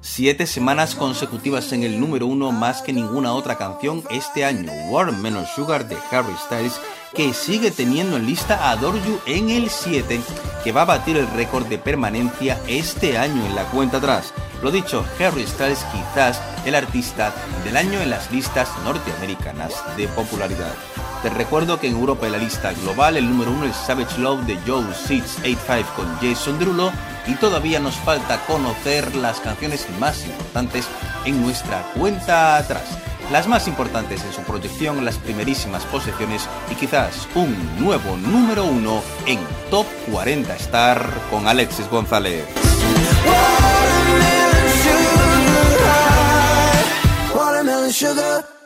Siete 0.00 0.46
semanas 0.46 0.94
consecutivas 0.94 1.72
en 1.72 1.82
el 1.82 1.98
número 1.98 2.28
uno 2.28 2.52
más 2.52 2.80
que 2.80 2.92
ninguna 2.92 3.32
otra 3.32 3.58
canción 3.58 4.04
este 4.10 4.44
año, 4.44 4.70
Watermelon 4.88 5.44
Sugar 5.46 5.88
de 5.88 5.96
Harry 6.12 6.32
Styles, 6.46 6.80
que 7.12 7.34
sigue 7.34 7.72
teniendo 7.72 8.16
en 8.16 8.26
lista 8.26 8.54
a 8.54 8.70
Adore 8.70 9.00
You 9.04 9.18
en 9.26 9.50
el 9.50 9.68
7, 9.68 10.20
que 10.62 10.72
va 10.72 10.82
a 10.82 10.86
batir 10.86 11.16
el 11.16 11.28
récord 11.32 11.66
de 11.66 11.78
permanencia 11.78 12.60
este 12.68 13.18
año 13.18 13.44
en 13.46 13.56
la 13.56 13.64
cuenta 13.64 13.96
atrás. 13.96 14.32
Lo 14.62 14.70
dicho, 14.70 15.04
Harry 15.18 15.44
Styles 15.44 15.84
quizás 15.92 16.40
el 16.64 16.76
artista 16.76 17.34
del 17.64 17.76
año 17.76 18.00
en 18.00 18.10
las 18.10 18.30
listas 18.30 18.70
norteamericanas 18.84 19.74
de 19.96 20.06
popularidad. 20.06 20.72
Te 21.22 21.30
recuerdo 21.30 21.80
que 21.80 21.88
en 21.88 21.94
Europa 21.94 22.26
en 22.26 22.32
la 22.32 22.38
lista 22.38 22.72
global 22.72 23.16
el 23.16 23.28
número 23.28 23.50
uno 23.50 23.64
es 23.64 23.76
Savage 23.76 24.18
Love 24.20 24.44
de 24.46 24.58
Joe 24.66 24.84
685 24.94 25.94
con 25.96 26.16
Jason 26.20 26.58
Derulo 26.58 26.92
y 27.26 27.34
todavía 27.34 27.80
nos 27.80 27.96
falta 27.96 28.44
conocer 28.46 29.14
las 29.16 29.40
canciones 29.40 29.86
más 29.98 30.24
importantes 30.26 30.86
en 31.24 31.42
nuestra 31.42 31.82
cuenta 31.94 32.56
atrás. 32.56 32.98
Las 33.32 33.48
más 33.48 33.66
importantes 33.66 34.24
en 34.24 34.32
su 34.32 34.42
proyección, 34.42 35.04
las 35.04 35.16
primerísimas 35.16 35.84
posiciones 35.86 36.48
y 36.70 36.76
quizás 36.76 37.26
un 37.34 37.56
nuevo 37.80 38.16
número 38.16 38.64
uno 38.64 39.02
en 39.26 39.40
Top 39.68 39.86
40 40.12 40.54
Star 40.56 41.10
con 41.28 41.48
Alexis 41.48 41.88
González. 41.90 42.44
Watermelon 47.34 47.92
sugar. 47.92 48.56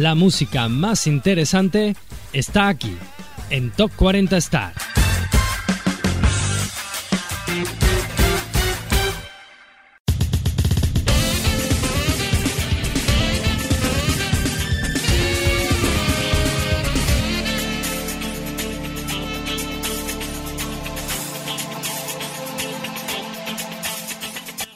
La 0.00 0.14
música 0.14 0.66
más 0.70 1.06
interesante 1.06 1.94
está 2.32 2.68
aquí, 2.68 2.96
en 3.50 3.70
Top 3.70 3.90
40 3.96 4.34
Star. 4.38 4.72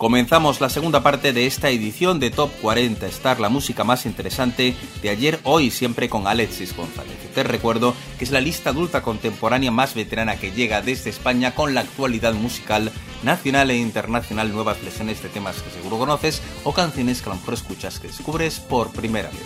Comenzamos 0.04 0.60
la 0.60 0.68
segunda 0.68 1.02
parte 1.02 1.32
de 1.32 1.46
esta 1.46 1.70
edición 1.70 2.20
de 2.20 2.30
Top 2.30 2.50
40 2.60 3.06
Star, 3.06 3.40
la 3.40 3.48
música 3.48 3.84
más 3.84 4.04
interesante 4.04 4.76
de 5.00 5.08
ayer, 5.08 5.40
hoy, 5.44 5.70
siempre 5.70 6.10
con 6.10 6.26
Alexis 6.26 6.76
González. 6.76 7.16
Te 7.34 7.42
recuerdo 7.42 7.94
que 8.18 8.26
es 8.26 8.30
la 8.30 8.42
lista 8.42 8.68
adulta 8.68 9.00
contemporánea 9.00 9.70
más 9.70 9.94
veterana 9.94 10.36
que 10.36 10.52
llega 10.52 10.82
desde 10.82 11.08
España 11.08 11.54
con 11.54 11.72
la 11.72 11.80
actualidad 11.80 12.34
musical 12.34 12.92
nacional 13.22 13.70
e 13.70 13.78
internacional, 13.78 14.52
nuevas 14.52 14.82
lesiones 14.82 15.22
de 15.22 15.30
temas 15.30 15.62
que 15.62 15.70
seguro 15.70 15.96
conoces 15.96 16.42
o 16.64 16.74
canciones 16.74 17.22
que 17.22 17.30
a 17.30 17.32
lo 17.32 17.38
mejor 17.38 17.54
escuchas 17.54 17.98
que 17.98 18.08
descubres 18.08 18.60
por 18.60 18.92
primera 18.92 19.30
vez. 19.30 19.40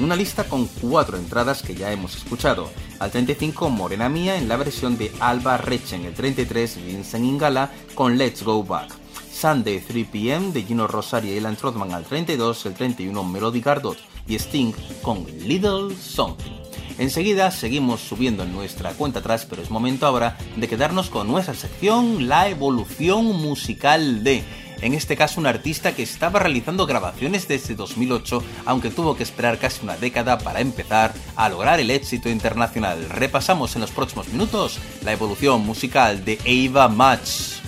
Una 0.00 0.16
lista 0.16 0.42
con 0.42 0.66
cuatro 0.66 1.18
entradas 1.18 1.62
que 1.62 1.76
ya 1.76 1.92
hemos 1.92 2.16
escuchado. 2.16 2.68
Al 2.98 3.12
35 3.12 3.70
Morena 3.70 4.08
Mía 4.08 4.38
en 4.38 4.48
la 4.48 4.56
versión 4.56 4.98
de 4.98 5.12
Alba 5.20 5.56
Rechen, 5.56 6.04
el 6.04 6.14
33 6.14 6.84
Vincent 6.84 7.24
Ingala 7.24 7.70
con 7.94 8.18
Let's 8.18 8.42
Go 8.42 8.64
Back. 8.64 8.99
Sunday 9.40 9.80
3 9.80 10.06
p.m. 10.12 10.52
de 10.52 10.64
Gino 10.64 10.86
Rosario 10.86 11.32
y 11.32 11.38
Elan 11.38 11.56
Trotman 11.56 11.94
al 11.94 12.04
32, 12.04 12.66
el 12.66 12.74
31 12.74 13.24
Melody 13.24 13.62
Gardot 13.62 13.96
y 14.28 14.34
Sting 14.34 14.74
con 15.00 15.24
Little 15.24 15.96
Something. 15.96 16.52
Enseguida 16.98 17.50
seguimos 17.50 18.02
subiendo 18.02 18.42
en 18.42 18.52
nuestra 18.52 18.92
cuenta 18.92 19.20
atrás, 19.20 19.46
pero 19.48 19.62
es 19.62 19.70
momento 19.70 20.04
ahora 20.04 20.36
de 20.56 20.68
quedarnos 20.68 21.08
con 21.08 21.26
nuestra 21.26 21.54
sección 21.54 22.28
La 22.28 22.50
evolución 22.50 23.24
musical 23.24 24.22
de, 24.22 24.44
en 24.82 24.92
este 24.92 25.16
caso 25.16 25.40
un 25.40 25.46
artista 25.46 25.92
que 25.92 26.02
estaba 26.02 26.38
realizando 26.38 26.84
grabaciones 26.84 27.48
desde 27.48 27.74
2008, 27.74 28.42
aunque 28.66 28.90
tuvo 28.90 29.16
que 29.16 29.22
esperar 29.22 29.56
casi 29.58 29.82
una 29.82 29.96
década 29.96 30.36
para 30.36 30.60
empezar 30.60 31.14
a 31.34 31.48
lograr 31.48 31.80
el 31.80 31.90
éxito 31.90 32.28
internacional. 32.28 33.08
Repasamos 33.08 33.74
en 33.74 33.80
los 33.80 33.90
próximos 33.90 34.28
minutos 34.28 34.78
la 35.02 35.12
evolución 35.12 35.64
musical 35.64 36.26
de 36.26 36.68
Ava 36.68 36.88
Match. 36.88 37.60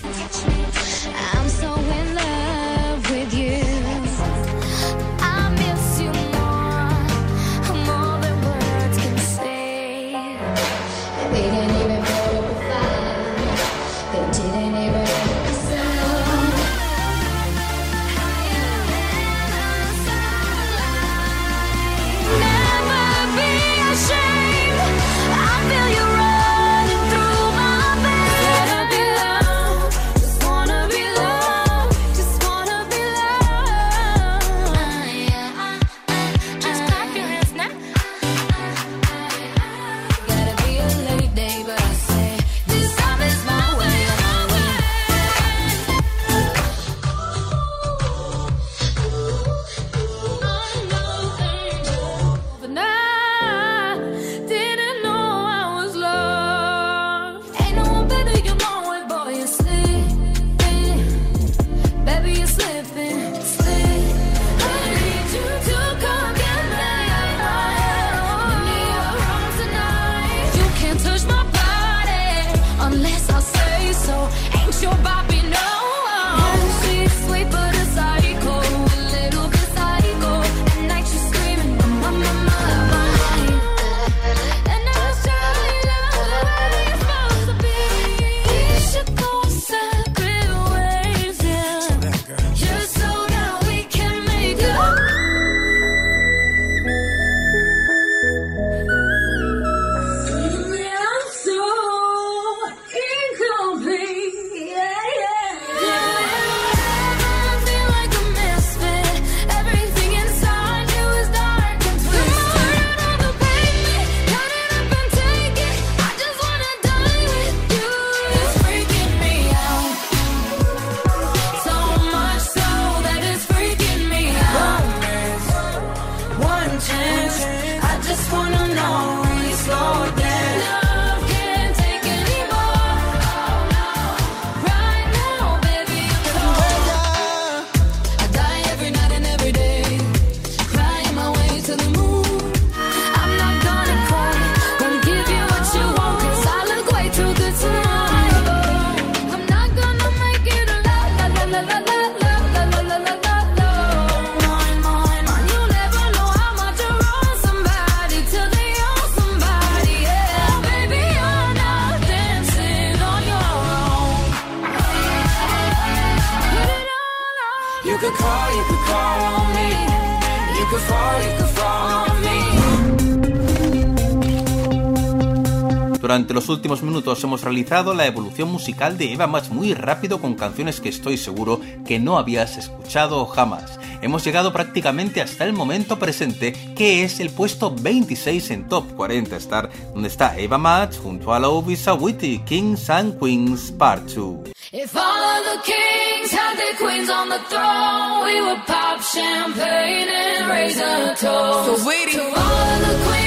Durante 176.13 176.35
los 176.35 176.47
últimos 176.47 176.83
minutos 176.83 177.23
hemos 177.23 177.41
realizado 177.41 177.95
la 177.95 178.05
evolución 178.05 178.51
musical 178.51 178.99
de 178.99 179.13
Eva 179.13 179.25
Max 179.25 179.49
muy 179.49 179.73
rápido 179.73 180.21
con 180.21 180.35
canciones 180.35 180.79
que 180.79 180.89
estoy 180.89 181.17
seguro 181.17 181.59
que 181.87 181.97
no 181.97 182.19
habías 182.19 182.55
escuchado 182.55 183.25
jamás. 183.25 183.79
Hemos 184.03 184.23
llegado 184.23 184.53
prácticamente 184.53 185.21
hasta 185.21 185.43
el 185.43 185.53
momento 185.53 185.97
presente, 185.97 186.53
que 186.75 187.03
es 187.03 187.19
el 187.19 187.31
puesto 187.31 187.73
26 187.73 188.51
en 188.51 188.67
Top 188.69 188.93
40 188.93 189.35
Star, 189.37 189.71
donde 189.91 190.07
está 190.07 190.37
Eva 190.37 190.59
Max 190.59 190.99
junto 191.01 191.33
a 191.33 191.39
Love 191.39 191.83
Witty, 191.99 192.43
Kings 192.45 192.91
and 192.91 193.17
Queens 193.17 193.71
Part 193.71 194.07
2. 194.13 194.51
If 194.71 194.95
all 194.95 195.01
of 195.01 195.45
the 195.45 195.63
kings 195.63 196.31
had 196.31 196.55
their 196.57 196.75
queens 196.77 197.09
on 197.09 197.29
the 197.29 197.39
throne, 197.49 198.23
we 198.23 198.39
would 198.39 198.63
pop 198.67 199.01
champagne 199.01 200.09
and 200.09 200.47
raise 200.47 200.79
a 200.79 201.15
toast. 201.15 201.81
So 201.81 201.87
waiting. 201.87 202.19
to 202.19 202.39
all 202.39 202.83
of 202.83 202.87
the 202.87 203.09
queens 203.09 203.22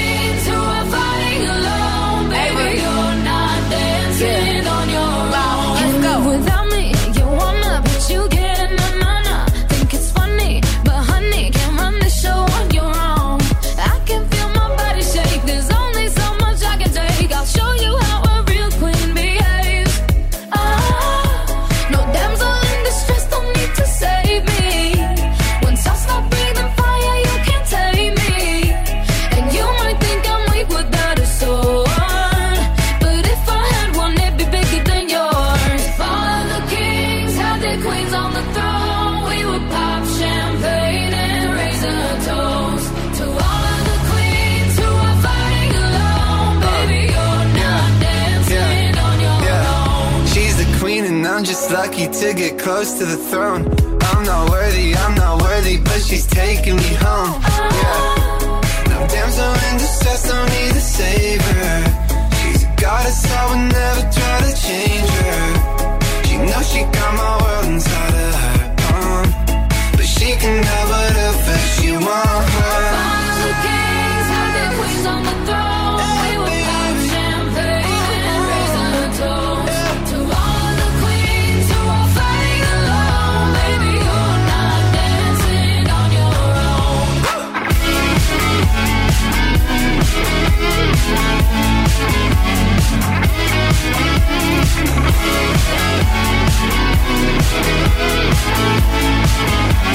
close 52.67 52.99
to 52.99 53.05
the 53.05 53.17
throne. 53.17 53.63
I'm 54.03 54.25
not 54.25 54.51
worthy, 54.51 54.93
I'm 54.97 55.15
not 55.15 55.41
worthy, 55.41 55.77
but 55.79 56.01
she's 56.01 56.27
taking 56.27 56.75
me 56.75 56.95
home. 56.99 57.46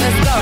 Let's 0.02 0.18
go. 0.26 0.34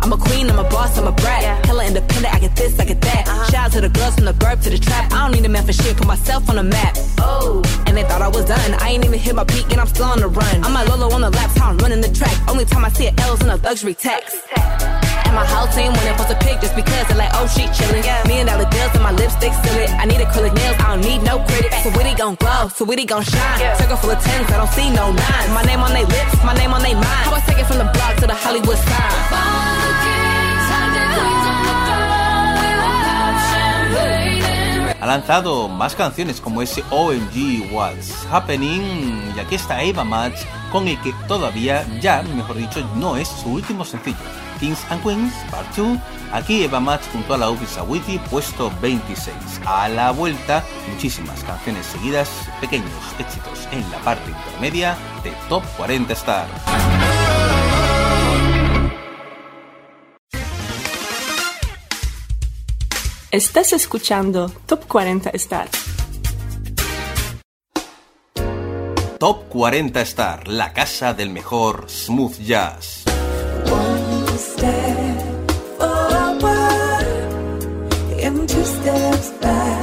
I'm 0.00 0.12
a 0.12 0.16
queen, 0.16 0.48
I'm 0.48 0.58
a 0.58 0.64
boss, 0.64 0.96
I'm 0.96 1.06
a 1.06 1.12
brat. 1.12 1.66
Hella 1.66 1.84
independent, 1.84 2.34
I 2.34 2.38
get 2.38 2.56
this, 2.56 2.80
I 2.80 2.86
get 2.86 3.02
that. 3.02 3.28
Uh-huh. 3.28 3.50
Shout 3.50 3.66
out 3.66 3.72
to 3.72 3.80
the 3.82 3.90
girls 3.90 4.14
from 4.14 4.24
the 4.24 4.32
burp 4.32 4.60
to 4.62 4.70
the 4.70 4.78
trap. 4.78 5.12
I 5.12 5.28
don't 5.28 5.32
need 5.36 5.44
a 5.44 5.50
man 5.50 5.66
for 5.66 5.74
shit, 5.74 5.98
put 5.98 6.06
myself 6.06 6.48
on 6.48 6.56
the 6.56 6.62
map. 6.62 6.96
Oh, 7.18 7.62
and 7.86 7.94
they 7.94 8.04
thought 8.04 8.22
I 8.22 8.28
was 8.28 8.46
done. 8.46 8.74
I 8.80 8.88
ain't 8.92 9.04
even 9.04 9.18
hit 9.18 9.34
my 9.34 9.44
peak, 9.44 9.66
and 9.70 9.78
I'm 9.78 9.86
still 9.86 10.06
on 10.06 10.20
the 10.20 10.28
run. 10.28 10.64
I'm 10.64 10.74
a 10.74 10.84
Lolo 10.88 11.14
on 11.14 11.20
the 11.20 11.28
laps, 11.28 11.58
how 11.58 11.68
I'm 11.68 11.76
running 11.78 12.00
the 12.00 12.08
track. 12.08 12.34
Only 12.48 12.64
time 12.64 12.86
I 12.86 12.88
see 12.88 13.08
a 13.08 13.12
L's 13.20 13.42
in 13.42 13.50
a 13.50 13.56
luxury 13.56 13.92
tax. 13.92 14.40
And 14.56 14.77
my 15.38 15.46
whole 15.46 15.70
team 15.70 15.94
when 15.94 16.02
they 16.02 16.14
post 16.18 16.34
a 16.34 16.38
pic 16.42 16.58
just 16.58 16.74
because 16.74 17.06
they're 17.06 17.22
like, 17.22 17.30
oh, 17.38 17.46
she 17.46 17.70
chillin'. 17.70 18.02
Million 18.26 18.46
dollar 18.50 18.68
deals 18.74 18.92
and 18.98 19.04
my 19.06 19.14
lipstick 19.14 19.54
seal 19.62 19.78
it. 19.78 19.90
I 19.94 20.04
need 20.10 20.18
acrylic 20.18 20.54
nails, 20.58 20.76
I 20.82 20.86
don't 20.90 21.02
need 21.06 21.22
no 21.22 21.38
critics. 21.46 21.78
So 21.84 21.90
witty 21.94 22.14
gon' 22.18 22.34
glow, 22.42 22.66
so 22.74 22.82
witty 22.84 23.06
gon' 23.06 23.22
shine. 23.22 23.58
Circle 23.78 23.98
full 24.02 24.10
of 24.10 24.18
tens, 24.18 24.50
I 24.50 24.56
don't 24.58 24.72
see 24.74 24.90
no 24.90 25.14
nines. 25.14 25.50
My 25.54 25.62
name 25.62 25.80
on 25.86 25.92
they 25.94 26.04
lips, 26.04 26.34
my 26.42 26.54
name 26.58 26.74
on 26.74 26.82
they 26.82 26.94
mind. 26.94 27.22
How 27.26 27.38
I 27.38 27.40
take 27.46 27.60
it 27.62 27.66
from 27.70 27.78
the 27.78 27.88
block 27.94 28.16
to 28.18 28.26
the 28.26 28.34
Hollywood 28.34 28.78
sign. 28.78 29.14
Ha 35.00 35.06
lanzado 35.06 35.68
más 35.68 35.94
canciones 35.94 36.40
como 36.40 36.60
ese 36.60 36.82
OMG 36.90 37.72
What's 37.72 38.26
Happening 38.32 39.32
y 39.36 39.38
aquí 39.38 39.54
está 39.54 39.80
Eva 39.80 40.02
Max 40.02 40.44
con 40.72 40.88
el 40.88 41.00
que 41.00 41.12
todavía 41.28 41.86
ya, 42.00 42.22
mejor 42.22 42.56
dicho, 42.56 42.80
no 42.96 43.16
es 43.16 43.28
su 43.28 43.52
último 43.52 43.84
sencillo. 43.84 44.16
Kings 44.58 44.84
and 44.90 45.02
Queens 45.02 45.32
Part 45.50 45.74
2, 45.76 45.98
aquí 46.32 46.62
Eva 46.64 46.80
Max 46.80 47.08
junto 47.12 47.34
a 47.34 47.38
la 47.38 47.50
Ufisa 47.50 47.82
Witty 47.82 48.18
puesto 48.30 48.72
26. 48.80 49.34
A 49.66 49.88
la 49.88 50.10
vuelta, 50.10 50.64
muchísimas 50.92 51.42
canciones 51.44 51.86
seguidas, 51.86 52.28
pequeños 52.60 52.90
éxitos 53.18 53.68
en 53.72 53.88
la 53.90 53.98
parte 53.98 54.30
intermedia 54.30 54.96
de 55.22 55.32
Top 55.48 55.62
40 55.76 56.12
Star. 56.12 56.48
Estás 63.30 63.74
escuchando 63.74 64.50
Top 64.66 64.86
40 64.86 65.30
Star. 65.34 65.68
Top 69.18 69.48
40 69.48 70.00
Star, 70.00 70.48
la 70.48 70.72
casa 70.72 71.12
del 71.12 71.30
mejor 71.30 71.90
smooth 71.90 72.38
jazz. 72.38 73.07
Back. 79.40 79.77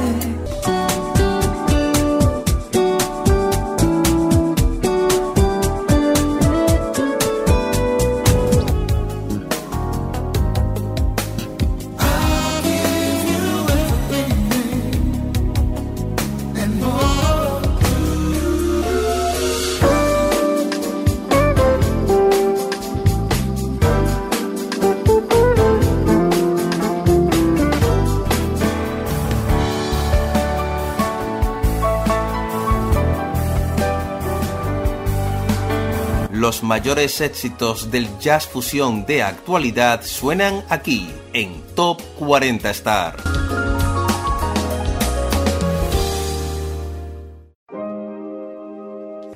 Los 36.46 36.62
mayores 36.62 37.20
éxitos 37.20 37.90
del 37.90 38.06
jazz 38.20 38.46
fusión 38.46 39.04
de 39.04 39.20
actualidad 39.20 40.04
suenan 40.04 40.62
aquí, 40.68 41.10
en 41.32 41.60
Top 41.74 42.00
40 42.20 42.70
Star. 42.70 43.16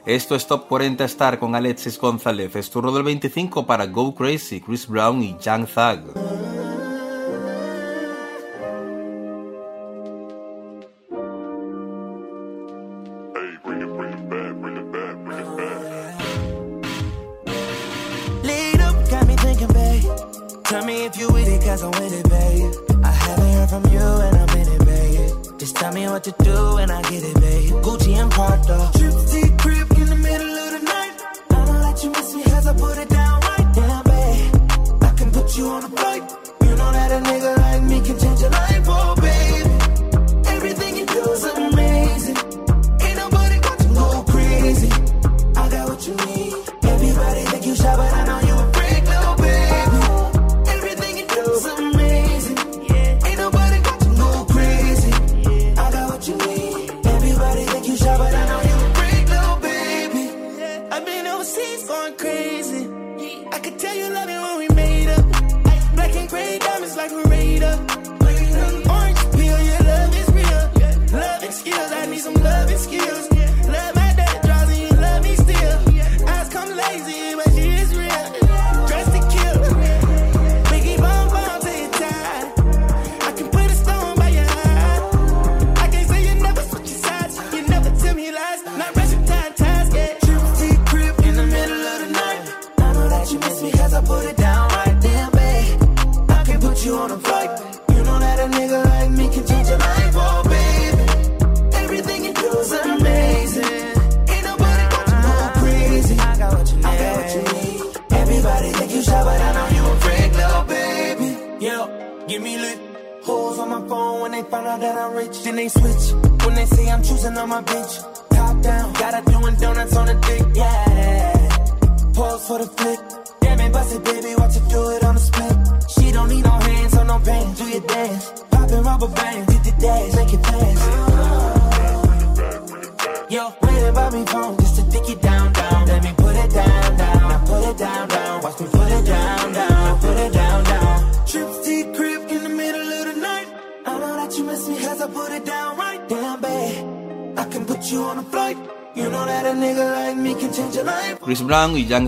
Esto 0.07 0.37
es 0.37 0.47
Top 0.47 0.69
40 0.69 1.05
Star 1.07 1.41
con 1.41 1.57
Alexis 1.57 1.99
González. 1.99 2.55
Es 2.55 2.71
turno 2.71 2.93
del 2.93 3.03
25 3.03 3.67
para 3.67 3.87
Go 3.87 4.15
Crazy, 4.15 4.61
Chris 4.61 4.87
Brown 4.87 5.21
y 5.21 5.37
Young 5.43 5.67
Thug. 5.67 6.30
What 26.21 26.37
to 26.37 26.45
do 26.45 26.60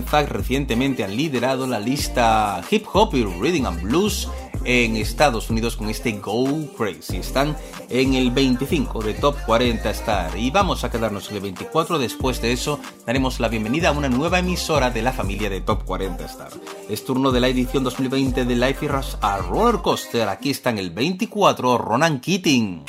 Fact 0.01 0.31
recientemente 0.31 1.03
han 1.03 1.15
liderado 1.15 1.67
la 1.67 1.79
lista 1.79 2.61
Hip 2.71 2.85
Hop 2.93 3.13
y 3.13 3.23
Reading 3.23 3.65
and 3.65 3.81
Blues 3.81 4.27
en 4.65 4.95
Estados 4.95 5.49
Unidos 5.49 5.75
con 5.75 5.89
este 5.89 6.13
Go 6.13 6.47
Crazy. 6.77 7.17
Están 7.17 7.55
en 7.89 8.13
el 8.13 8.31
25 8.31 9.03
de 9.03 9.13
Top 9.13 9.35
40 9.45 9.89
Star 9.91 10.37
y 10.37 10.51
vamos 10.51 10.83
a 10.83 10.89
quedarnos 10.89 11.29
en 11.29 11.35
el 11.35 11.41
24. 11.41 11.99
Después 11.99 12.41
de 12.41 12.53
eso 12.53 12.79
daremos 13.05 13.39
la 13.39 13.49
bienvenida 13.49 13.89
a 13.89 13.91
una 13.91 14.09
nueva 14.09 14.39
emisora 14.39 14.89
de 14.89 15.01
la 15.01 15.11
familia 15.11 15.49
de 15.49 15.61
Top 15.61 15.83
40 15.85 16.25
Star. 16.25 16.51
Es 16.89 17.05
turno 17.05 17.31
de 17.31 17.39
la 17.39 17.49
edición 17.49 17.83
2020 17.83 18.45
de 18.45 18.55
Life 18.55 18.85
is 18.85 19.17
a 19.21 19.37
Roller 19.37 19.81
Coaster. 19.81 20.29
Aquí 20.29 20.49
está 20.49 20.69
en 20.69 20.79
el 20.79 20.91
24 20.91 21.77
Ronan 21.77 22.19
Keating. 22.19 22.85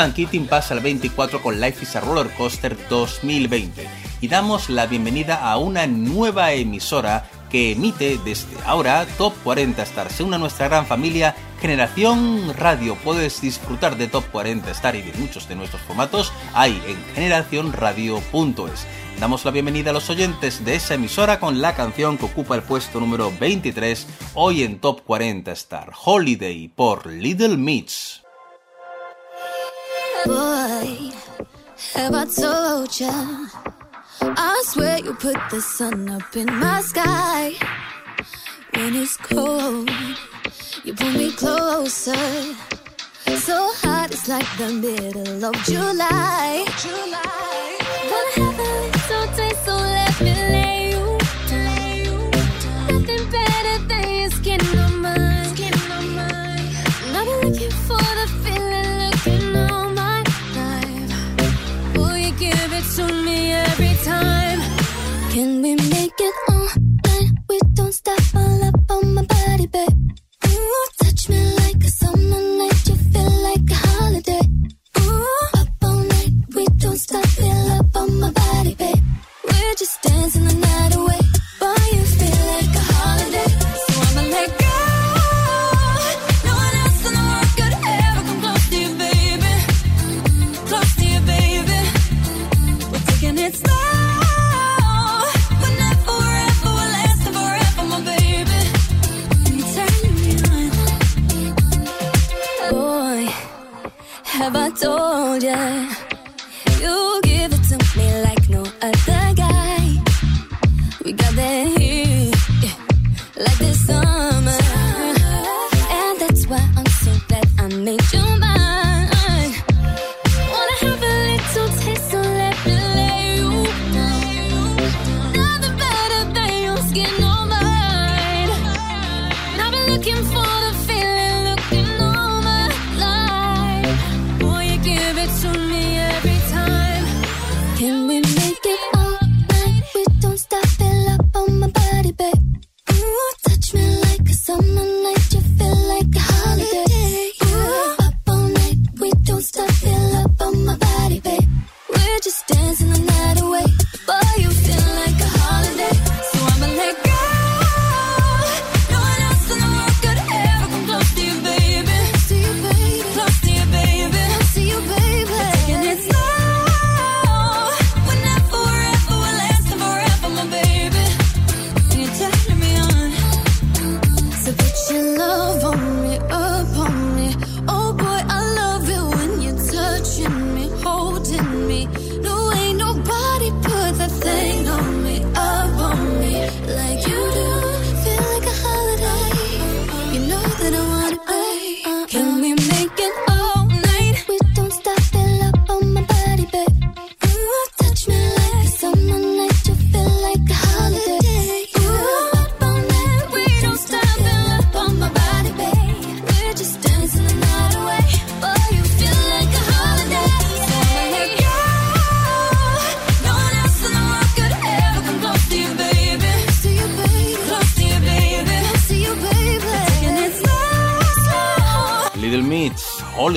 Ronan 0.00 0.14
Keating 0.14 0.46
pasa 0.46 0.72
al 0.72 0.80
24 0.80 1.42
con 1.42 1.60
Life 1.60 1.82
is 1.82 1.94
a 1.94 2.00
Roller 2.00 2.30
Coaster 2.30 2.74
2020 2.88 3.86
y 4.22 4.28
damos 4.28 4.70
la 4.70 4.86
bienvenida 4.86 5.46
a 5.46 5.58
una 5.58 5.86
nueva 5.86 6.52
emisora 6.52 7.28
que 7.50 7.72
emite 7.72 8.18
desde 8.24 8.56
ahora 8.64 9.06
Top 9.18 9.34
40 9.44 9.82
Star. 9.82 10.10
Se 10.10 10.22
une 10.22 10.36
a 10.36 10.38
nuestra 10.38 10.68
gran 10.68 10.86
familia 10.86 11.36
Generación 11.60 12.54
Radio. 12.56 12.96
Puedes 13.04 13.42
disfrutar 13.42 13.98
de 13.98 14.08
Top 14.08 14.24
40 14.32 14.70
Star 14.70 14.96
y 14.96 15.02
de 15.02 15.12
muchos 15.18 15.46
de 15.50 15.56
nuestros 15.56 15.82
formatos 15.82 16.32
ahí 16.54 16.82
en 16.86 16.96
generacionradio.es. 17.14 18.86
Damos 19.20 19.44
la 19.44 19.50
bienvenida 19.50 19.90
a 19.90 19.92
los 19.92 20.08
oyentes 20.08 20.64
de 20.64 20.76
esa 20.76 20.94
emisora 20.94 21.38
con 21.38 21.60
la 21.60 21.74
canción 21.74 22.16
que 22.16 22.24
ocupa 22.24 22.54
el 22.54 22.62
puesto 22.62 23.00
número 23.00 23.30
23 23.38 24.06
hoy 24.32 24.62
en 24.62 24.78
Top 24.78 25.02
40 25.04 25.52
Star, 25.52 25.92
Holiday 26.02 26.68
por 26.68 27.04
Little 27.04 27.58
Mitch. 27.58 28.22
Have 31.94 32.14
I 32.14 32.24
told 32.24 33.00
ya? 33.00 33.46
I 34.20 34.62
swear 34.66 34.98
you 34.98 35.14
put 35.14 35.36
the 35.50 35.60
sun 35.60 36.08
up 36.10 36.36
in 36.36 36.46
my 36.46 36.80
sky. 36.82 37.54
When 38.74 38.96
it's 38.96 39.16
cold, 39.16 39.90
you 40.84 40.94
pull 40.94 41.12
me 41.12 41.32
closer. 41.32 42.54
So 43.46 43.72
hot, 43.82 44.10
it's 44.10 44.28
like 44.28 44.46
the 44.58 44.72
middle 44.72 45.44
of 45.44 45.54
July. 45.64 46.66
July. 46.78 48.89
To 62.96 63.04
me 63.06 63.52
every 63.52 63.94
time? 64.04 64.60
Can 65.30 65.62
we 65.62 65.76
make 65.76 66.18
it 66.18 66.34
all 66.48 66.68
night? 67.06 67.30
We 67.48 67.58
don't 67.74 67.92
stop 67.92 68.22
all 68.34 68.64
up 68.64 68.90
on 68.90 69.14
my 69.14 69.22
body, 69.22 69.66
babe. 69.66 69.96
Ooh, 70.46 70.86
touch 71.00 71.28
me 71.28 71.40
like 71.62 71.84
a 71.84 71.90
summer 71.90 72.42
night. 72.60 72.88
You 72.88 72.96
feel 73.12 73.32
like 73.48 73.70
a 73.70 73.74
holiday. 73.74 74.40
Ooh, 74.98 75.46
up 75.60 75.68
all 75.84 76.02
night. 76.14 76.32
We 76.56 76.64
don't 76.78 76.98
stop. 76.98 77.26
Feel 77.26 77.70
up 77.78 77.94
on 77.96 78.18
my 78.18 78.30
body, 78.32 78.74
babe. 78.74 79.04
We're 79.44 79.74
just 79.74 80.02
dancing 80.02 80.44
the 80.46 80.54
night 80.54 80.96
away. 80.96 81.09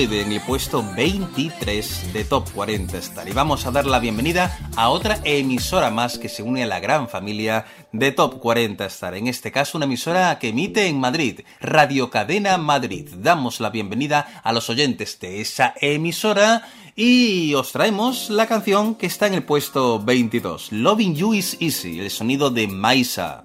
En 0.04 0.32
el 0.32 0.40
puesto 0.42 0.84
23 0.94 2.12
de 2.12 2.24
Top 2.24 2.46
40 2.52 2.98
Star. 2.98 3.26
Y 3.26 3.32
vamos 3.32 3.64
a 3.64 3.70
dar 3.70 3.86
la 3.86 3.98
bienvenida 4.00 4.58
a 4.76 4.90
otra 4.90 5.18
emisora 5.24 5.90
más 5.90 6.18
que 6.18 6.28
se 6.28 6.42
une 6.42 6.62
a 6.62 6.66
la 6.66 6.78
gran 6.78 7.08
familia 7.08 7.64
de 7.90 8.12
Top 8.12 8.38
40 8.38 8.84
Star. 8.84 9.14
En 9.14 9.28
este 9.28 9.50
caso, 9.50 9.78
una 9.78 9.86
emisora 9.86 10.38
que 10.38 10.48
emite 10.48 10.88
en 10.88 11.00
Madrid, 11.00 11.40
Radio 11.58 12.10
Cadena 12.10 12.58
Madrid. 12.58 13.08
Damos 13.16 13.60
la 13.60 13.70
bienvenida 13.70 14.42
a 14.44 14.52
los 14.52 14.68
oyentes 14.68 15.18
de 15.20 15.40
esa 15.40 15.72
emisora 15.80 16.68
y 16.94 17.54
os 17.54 17.72
traemos 17.72 18.28
la 18.28 18.46
canción 18.46 18.96
que 18.96 19.06
está 19.06 19.26
en 19.26 19.34
el 19.34 19.42
puesto 19.44 20.04
22, 20.04 20.70
Loving 20.72 21.14
You 21.14 21.32
is 21.32 21.56
Easy, 21.60 21.98
el 21.98 22.10
sonido 22.10 22.50
de 22.50 22.68
Maisa. 22.68 23.42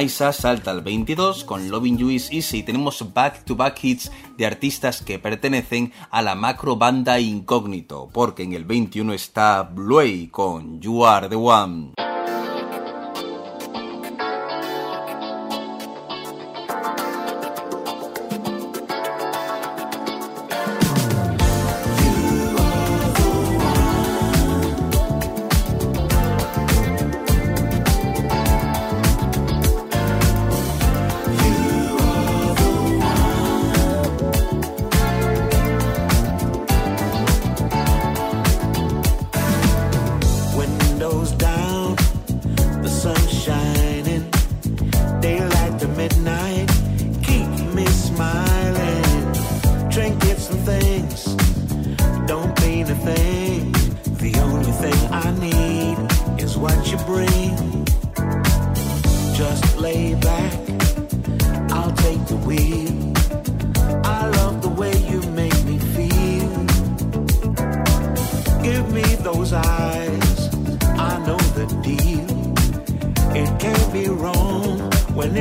Maisa 0.00 0.32
salta 0.32 0.70
al 0.70 0.80
22 0.80 1.44
con 1.44 1.68
Loving 1.68 1.98
You 1.98 2.08
Is 2.08 2.32
Easy 2.32 2.62
tenemos 2.62 3.12
back 3.12 3.44
to 3.44 3.54
back 3.54 3.84
hits 3.84 4.10
de 4.38 4.46
artistas 4.46 5.02
que 5.02 5.18
pertenecen 5.18 5.92
a 6.10 6.22
la 6.22 6.34
macro 6.34 6.76
banda 6.76 7.20
incógnito, 7.20 8.08
porque 8.10 8.44
en 8.44 8.54
el 8.54 8.64
21 8.64 9.12
está 9.12 9.62
Bluey 9.62 10.28
con 10.28 10.80
You 10.80 11.04
Are 11.04 11.28
the 11.28 11.36
One. 11.36 11.99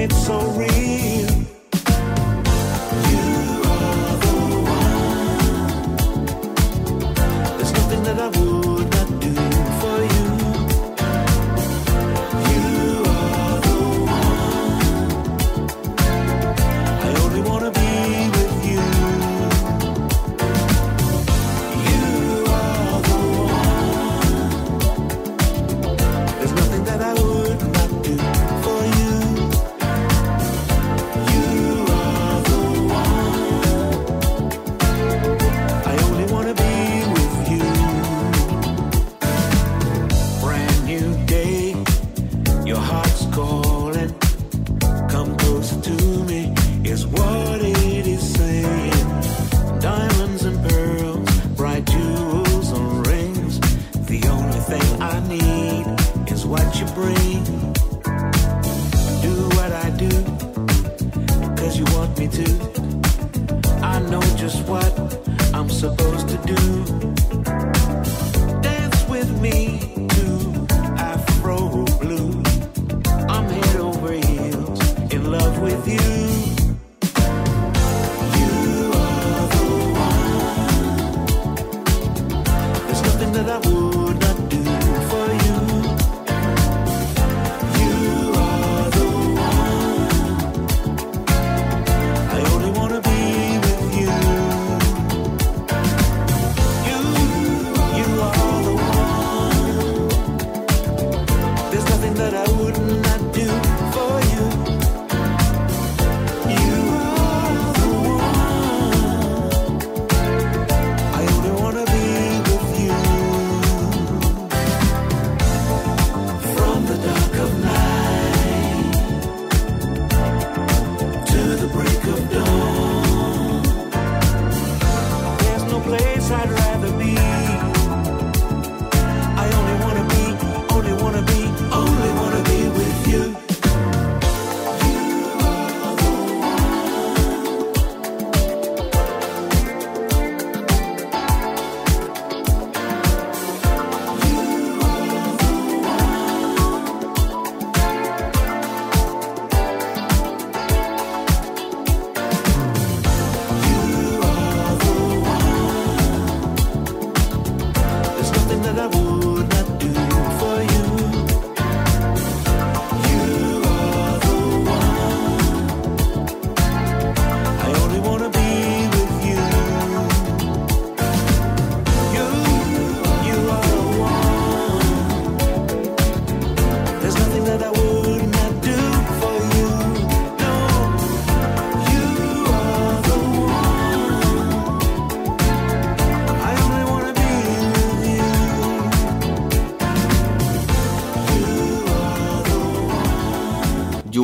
it's 0.09 0.25
so 0.25 0.39
real. 0.51 0.68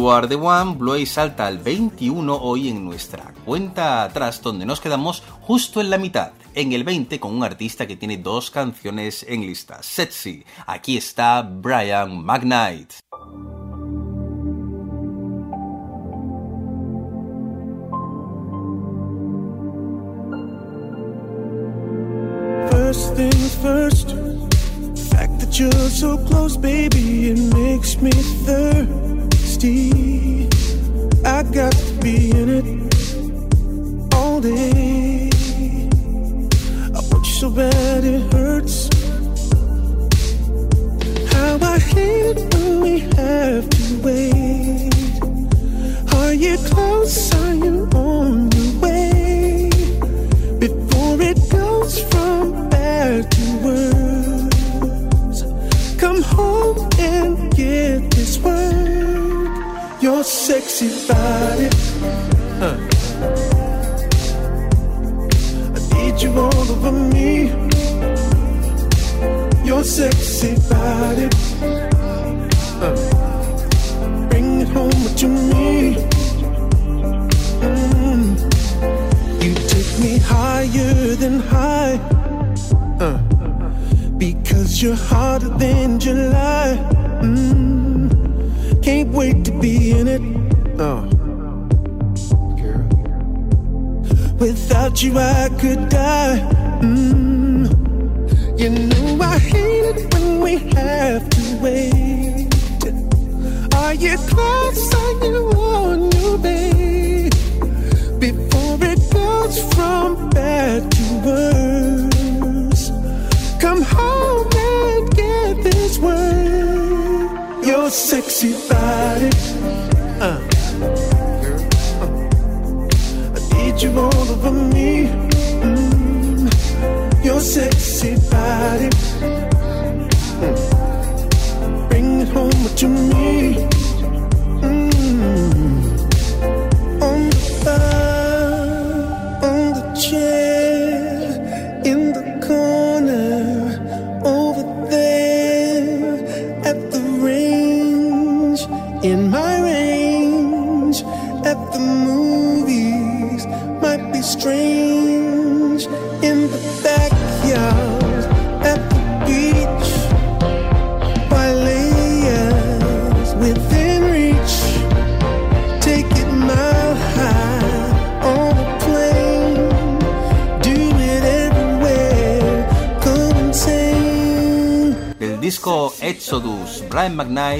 You 0.05 0.27
the 0.27 0.35
One, 0.35 0.75
Bluey 0.75 1.07
salta 1.07 1.47
al 1.47 1.57
21 1.57 2.35
hoy 2.35 2.69
en 2.69 2.85
nuestra 2.85 3.33
cuenta 3.43 4.03
atrás, 4.03 4.39
donde 4.39 4.63
nos 4.63 4.79
quedamos 4.79 5.23
justo 5.41 5.81
en 5.81 5.89
la 5.89 5.97
mitad, 5.97 6.33
en 6.53 6.73
el 6.73 6.83
20 6.83 7.19
con 7.19 7.33
un 7.33 7.43
artista 7.43 7.87
que 7.87 7.95
tiene 7.95 8.17
dos 8.17 8.51
canciones 8.51 9.25
en 9.27 9.41
lista, 9.41 9.81
Sexy. 9.81 10.45
Aquí 10.67 10.95
está 10.97 11.41
Brian 11.41 12.23
McKnight. 12.23 12.93
First 22.69 23.15
things 23.15 23.55
first. 23.55 24.25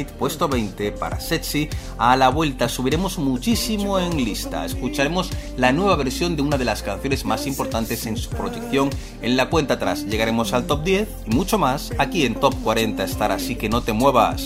Puesto 0.04 0.50
20 0.50 0.92
para 0.92 1.22
Sexy. 1.22 1.70
A 1.98 2.18
la 2.18 2.30
vuelta 2.30 2.68
subiremos 2.68 3.18
muchísimo 3.18 3.98
en 4.00 4.18
lista. 4.18 4.66
Escucharemos 4.66 5.30
la 5.56 5.72
nueva 5.72 5.96
versión 5.96 6.36
de 6.36 6.42
una 6.42 6.58
de 6.58 6.66
las 6.66 6.84
canciones 6.84 7.24
más 7.24 7.48
importantes 7.48 8.06
en 8.06 8.18
su 8.18 8.30
proyección. 8.32 8.90
En 9.22 9.38
la 9.38 9.50
cuenta 9.50 9.76
atrás 9.76 10.06
llegaremos 10.06 10.52
al 10.54 10.68
top 10.68 10.84
10 10.84 11.08
y 11.28 11.36
mucho 11.36 11.58
más 11.58 11.92
aquí 11.98 12.26
en 12.26 12.36
Top 12.36 12.54
40 12.64 13.04
estar, 13.04 13.32
así 13.32 13.56
que 13.56 13.70
no 13.70 13.82
te 13.82 13.94
muevas. 13.94 14.42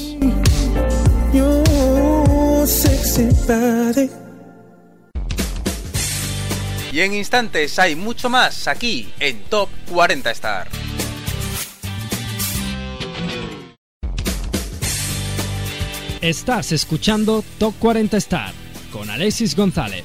Y 6.91 7.01
en 7.01 7.13
instantes 7.13 7.79
hay 7.79 7.95
mucho 7.95 8.29
más 8.29 8.67
aquí 8.67 9.11
en 9.19 9.43
Top 9.43 9.69
40 9.89 10.31
Star. 10.31 10.78
Estás 16.21 16.73
escuchando 16.73 17.45
Top 17.59 17.73
40 17.79 18.17
Star 18.17 18.53
con 18.91 19.09
Alexis 19.09 19.55
González. 19.55 20.03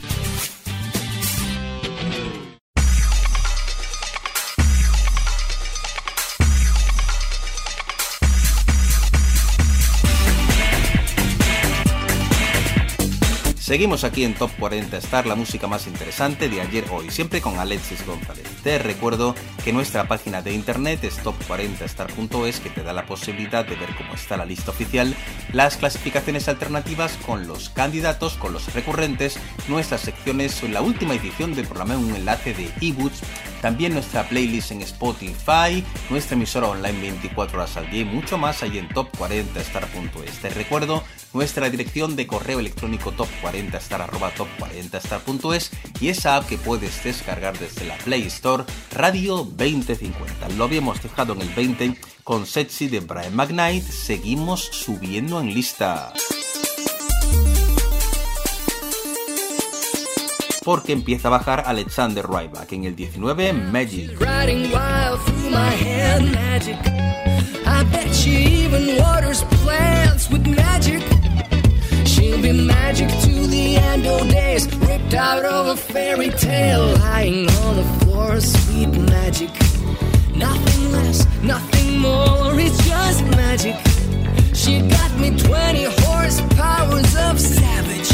Seguimos 13.74 14.04
aquí 14.04 14.22
en 14.22 14.34
Top 14.34 14.52
40 14.60 14.98
Star, 14.98 15.26
la 15.26 15.34
música 15.34 15.66
más 15.66 15.88
interesante 15.88 16.48
de 16.48 16.60
ayer, 16.60 16.84
hoy, 16.92 17.10
siempre 17.10 17.40
con 17.40 17.58
Alexis 17.58 18.06
González. 18.06 18.46
Te 18.62 18.78
recuerdo 18.78 19.34
que 19.64 19.72
nuestra 19.72 20.06
página 20.06 20.42
de 20.42 20.52
internet 20.52 21.02
es 21.02 21.20
top40star.es, 21.24 22.60
que 22.60 22.70
te 22.70 22.84
da 22.84 22.92
la 22.92 23.04
posibilidad 23.04 23.66
de 23.66 23.74
ver 23.74 23.88
cómo 23.96 24.14
está 24.14 24.36
la 24.36 24.44
lista 24.44 24.70
oficial, 24.70 25.12
las 25.52 25.76
clasificaciones 25.76 26.46
alternativas 26.46 27.18
con 27.26 27.48
los 27.48 27.68
candidatos, 27.68 28.34
con 28.34 28.52
los 28.52 28.72
recurrentes, 28.74 29.40
nuestras 29.66 30.02
secciones, 30.02 30.62
la 30.70 30.80
última 30.80 31.14
edición 31.14 31.56
del 31.56 31.66
programa, 31.66 31.96
un 31.96 32.14
enlace 32.14 32.54
de 32.54 32.70
ebooks, 32.80 33.22
también 33.64 33.94
nuestra 33.94 34.28
playlist 34.28 34.72
en 34.72 34.82
Spotify, 34.82 35.82
nuestra 36.10 36.36
emisora 36.36 36.68
online 36.68 37.00
24 37.00 37.56
horas 37.56 37.78
al 37.78 37.90
día 37.90 38.02
y 38.02 38.04
mucho 38.04 38.36
más 38.36 38.62
ahí 38.62 38.76
en 38.76 38.90
top40star.es. 38.90 40.38
Te 40.42 40.50
recuerdo 40.50 41.02
nuestra 41.32 41.70
dirección 41.70 42.14
de 42.14 42.26
correo 42.26 42.60
electrónico 42.60 43.14
top40star 43.14 44.10
top40star.es 44.10 45.70
y 45.98 46.08
esa 46.08 46.36
app 46.36 46.46
que 46.46 46.58
puedes 46.58 47.02
descargar 47.02 47.58
desde 47.58 47.86
la 47.86 47.96
Play 47.96 48.24
Store 48.24 48.64
Radio 48.92 49.36
2050. 49.38 50.50
Lo 50.58 50.64
habíamos 50.64 51.02
dejado 51.02 51.32
en 51.32 51.40
el 51.40 51.48
20 51.48 51.96
con 52.22 52.44
Sexy 52.44 52.88
de 52.88 53.00
Brian 53.00 53.34
McKnight, 53.34 53.82
seguimos 53.82 54.60
subiendo 54.60 55.40
en 55.40 55.54
lista. 55.54 56.12
Porque 60.64 60.92
empieza 60.92 61.28
a 61.28 61.30
bajar 61.30 61.64
Alexander 61.66 62.26
Ryback 62.26 62.72
en 62.72 62.84
el 62.84 62.96
19 62.96 63.70
Magic. 63.70 64.18
She'll 72.06 72.40
be 72.40 72.52
magic 72.52 73.08
to 73.08 73.46
the 73.48 73.76
end 73.76 74.06
of 74.06 74.28
days, 74.28 74.66
ripped 74.78 75.14
out 75.14 75.44
of 75.44 75.66
a 75.66 75.76
fairy 75.76 76.30
tale, 76.30 76.86
lying 76.98 77.48
on 77.64 77.76
the 77.76 77.84
floor, 78.00 78.40
sweet 78.40 78.88
magic. 78.88 79.50
Nothing 80.34 80.92
less, 80.92 81.26
nothing 81.42 81.98
more, 81.98 82.58
it's 82.58 82.78
just 82.86 83.24
magic. 83.36 83.76
She 84.54 84.80
got 84.88 85.10
me 85.18 85.36
20 85.36 85.84
horsepowers 85.84 87.30
of 87.30 87.38
savage. 87.40 88.13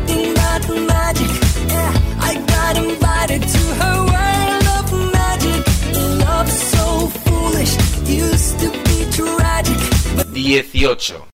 18. 10.41 11.27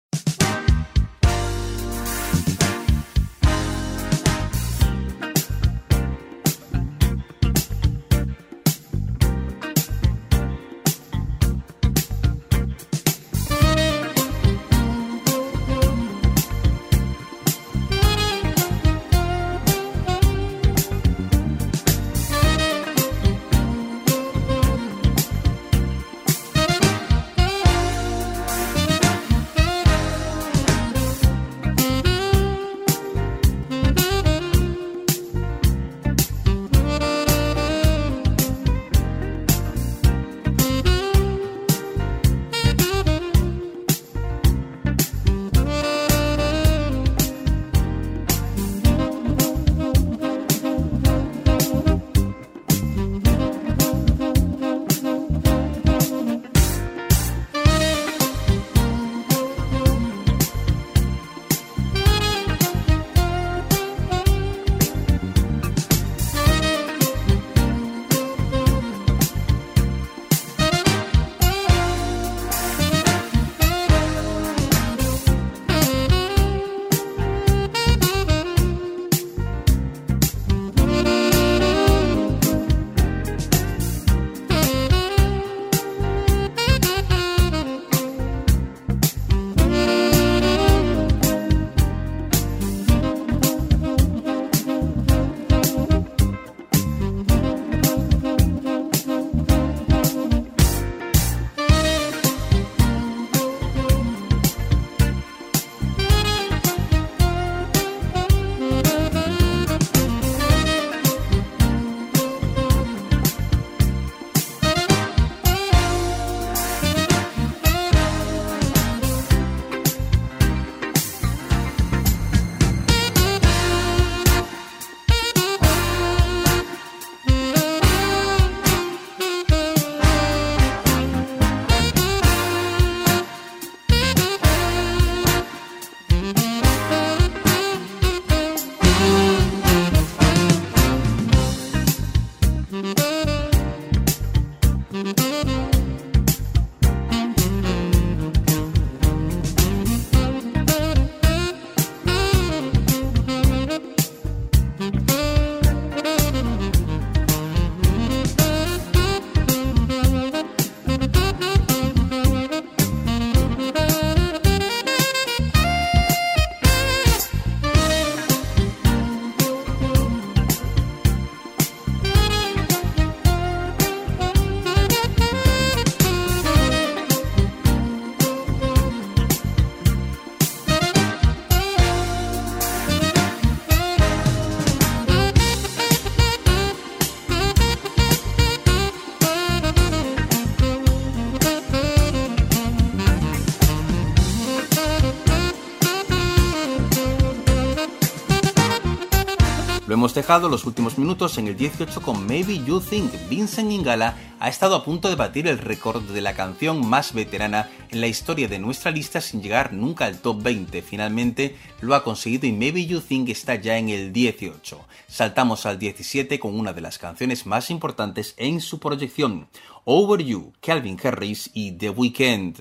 Dejado 200.15 200.49
los 200.49 200.65
últimos 200.65 200.97
minutos 200.97 201.39
en 201.39 201.49
el 201.49 201.57
18 201.57 202.01
con 202.01 202.25
Maybe 202.27 202.63
You 202.65 202.81
Think. 202.81 203.11
Vincent 203.29 203.71
Ingala 203.71 204.17
ha 204.39 204.49
estado 204.49 204.77
a 204.77 204.85
punto 204.85 205.09
de 205.09 205.17
batir 205.17 205.49
el 205.49 205.59
récord 205.59 206.03
de 206.03 206.21
la 206.21 206.35
canción 206.35 206.89
más 206.89 207.13
veterana 207.13 207.69
en 207.91 208.01
la 208.01 208.07
historia 208.07 208.47
de 208.47 208.61
nuestra 208.61 208.93
lista 208.93 209.21
sin 209.21 209.43
llegar 209.43 209.73
nunca 209.73 210.07
al 210.07 210.21
top 210.21 210.43
20. 210.43 210.83
Finalmente 210.83 211.57
lo 211.81 211.95
ha 211.95 212.05
conseguido 212.05 212.47
y 212.47 212.53
Maybe 212.53 212.87
You 212.87 213.01
Think 213.01 213.29
está 213.29 213.57
ya 213.57 213.77
en 213.77 213.89
el 213.89 214.13
18. 214.13 214.81
Saltamos 215.09 215.67
al 215.67 215.79
17 215.79 216.39
con 216.39 216.59
una 216.59 216.73
de 216.73 216.81
las 216.81 216.99
canciones 216.99 217.45
más 217.45 217.71
importantes 217.71 218.35
en 218.37 218.61
su 218.61 218.79
proyección. 218.79 219.49
Over 219.85 220.25
You, 220.25 220.53
Calvin 220.61 220.99
Harris 221.03 221.51
y 221.53 221.73
The 221.73 221.91
Weeknd. 221.91 222.61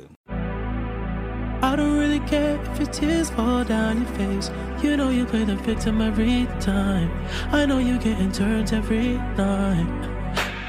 Tears 2.93 3.29
fall 3.31 3.63
down 3.63 3.97
your 3.97 4.11
face. 4.11 4.51
You 4.81 4.95
know 4.95 5.09
you 5.09 5.25
play 5.25 5.43
the 5.43 5.55
victim 5.55 5.99
every 6.01 6.47
time. 6.59 7.11
I 7.51 7.65
know 7.65 7.79
you 7.79 7.97
getting 7.97 8.31
turns 8.31 8.71
every 8.71 9.17
night. 9.35 9.87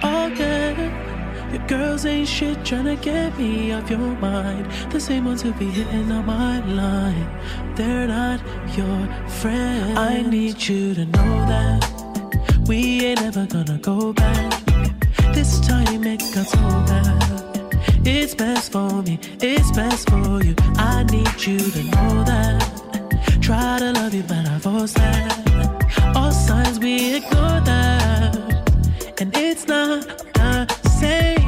Oh, 0.02 0.30
okay. 0.32 0.74
Your 1.52 1.66
girls 1.66 2.06
ain't 2.06 2.26
shit 2.26 2.58
tryna 2.58 3.00
get 3.00 3.38
me 3.38 3.72
off 3.72 3.88
your 3.90 3.98
mind. 3.98 4.66
The 4.90 4.98
same 4.98 5.26
ones 5.26 5.42
who 5.42 5.52
be 5.52 5.66
hitting 5.66 6.10
on 6.10 6.24
my 6.26 6.60
line. 6.66 7.28
They're 7.76 8.08
not 8.08 8.40
your 8.76 9.06
friends. 9.28 9.98
I 9.98 10.22
need 10.22 10.66
you 10.66 10.94
to 10.94 11.04
know 11.04 11.32
that 11.52 12.64
we 12.66 13.04
ain't 13.04 13.22
ever 13.22 13.46
gonna 13.46 13.78
go 13.78 14.12
back. 14.12 14.64
This 15.34 15.60
time 15.60 16.04
it 16.04 16.20
got 16.34 16.46
so 16.46 16.58
bad. 16.58 17.33
It's 18.06 18.34
best 18.34 18.72
for 18.72 19.02
me, 19.02 19.18
it's 19.40 19.70
best 19.72 20.10
for 20.10 20.42
you. 20.44 20.54
I 20.76 21.04
need 21.04 21.46
you 21.46 21.58
to 21.58 21.82
know 21.84 22.24
that. 22.24 23.38
Try 23.40 23.78
to 23.78 23.92
love 23.92 24.12
you, 24.12 24.22
but 24.22 24.46
I 24.46 24.58
force 24.58 24.92
that. 24.92 26.14
All 26.14 26.30
signs 26.30 26.78
we 26.78 27.16
ignore 27.16 27.60
that. 27.60 28.70
And 29.20 29.34
it's 29.34 29.66
not 29.66 30.06
the 30.34 30.88
same, 31.00 31.38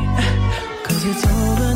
cause 0.85 1.05
it's 1.05 1.27
over. 1.27 1.76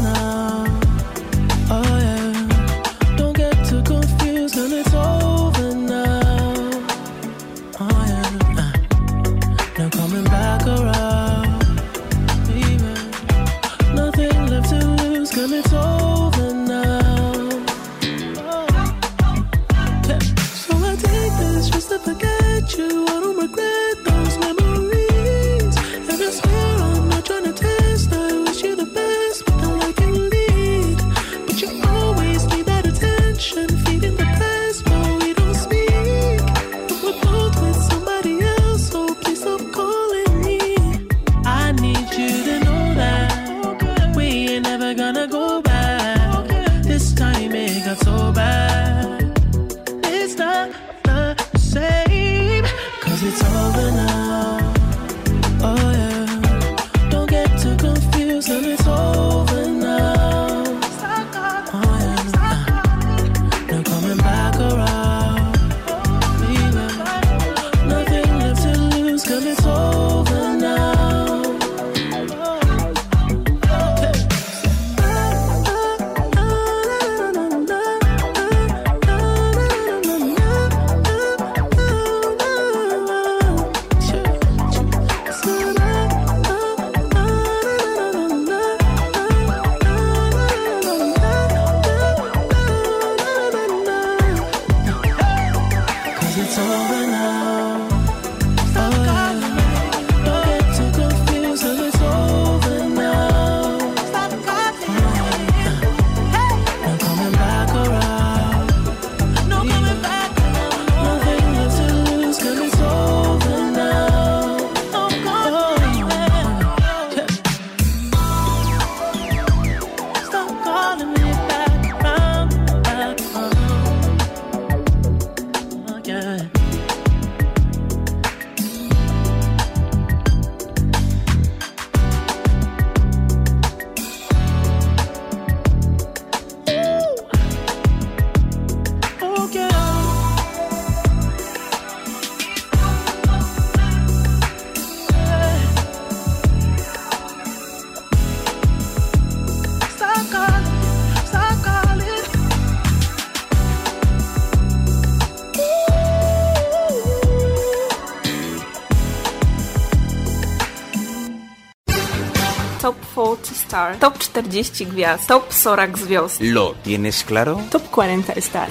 Star, 163.70 164.00
Top 164.00 164.16
40 164.18 164.84
gwiazd, 164.86 165.26
Top 165.28 165.44
40 165.52 165.86
gwiazd, 166.04 166.40
¿Lo 166.40 166.74
tienes 166.82 167.22
claro? 167.22 167.62
Top 167.70 167.88
40 167.88 168.32
Star. 168.32 168.68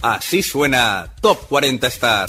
Así 0.00 0.42
suena 0.42 1.12
Top 1.20 1.46
40 1.46 1.86
Star. 1.88 2.26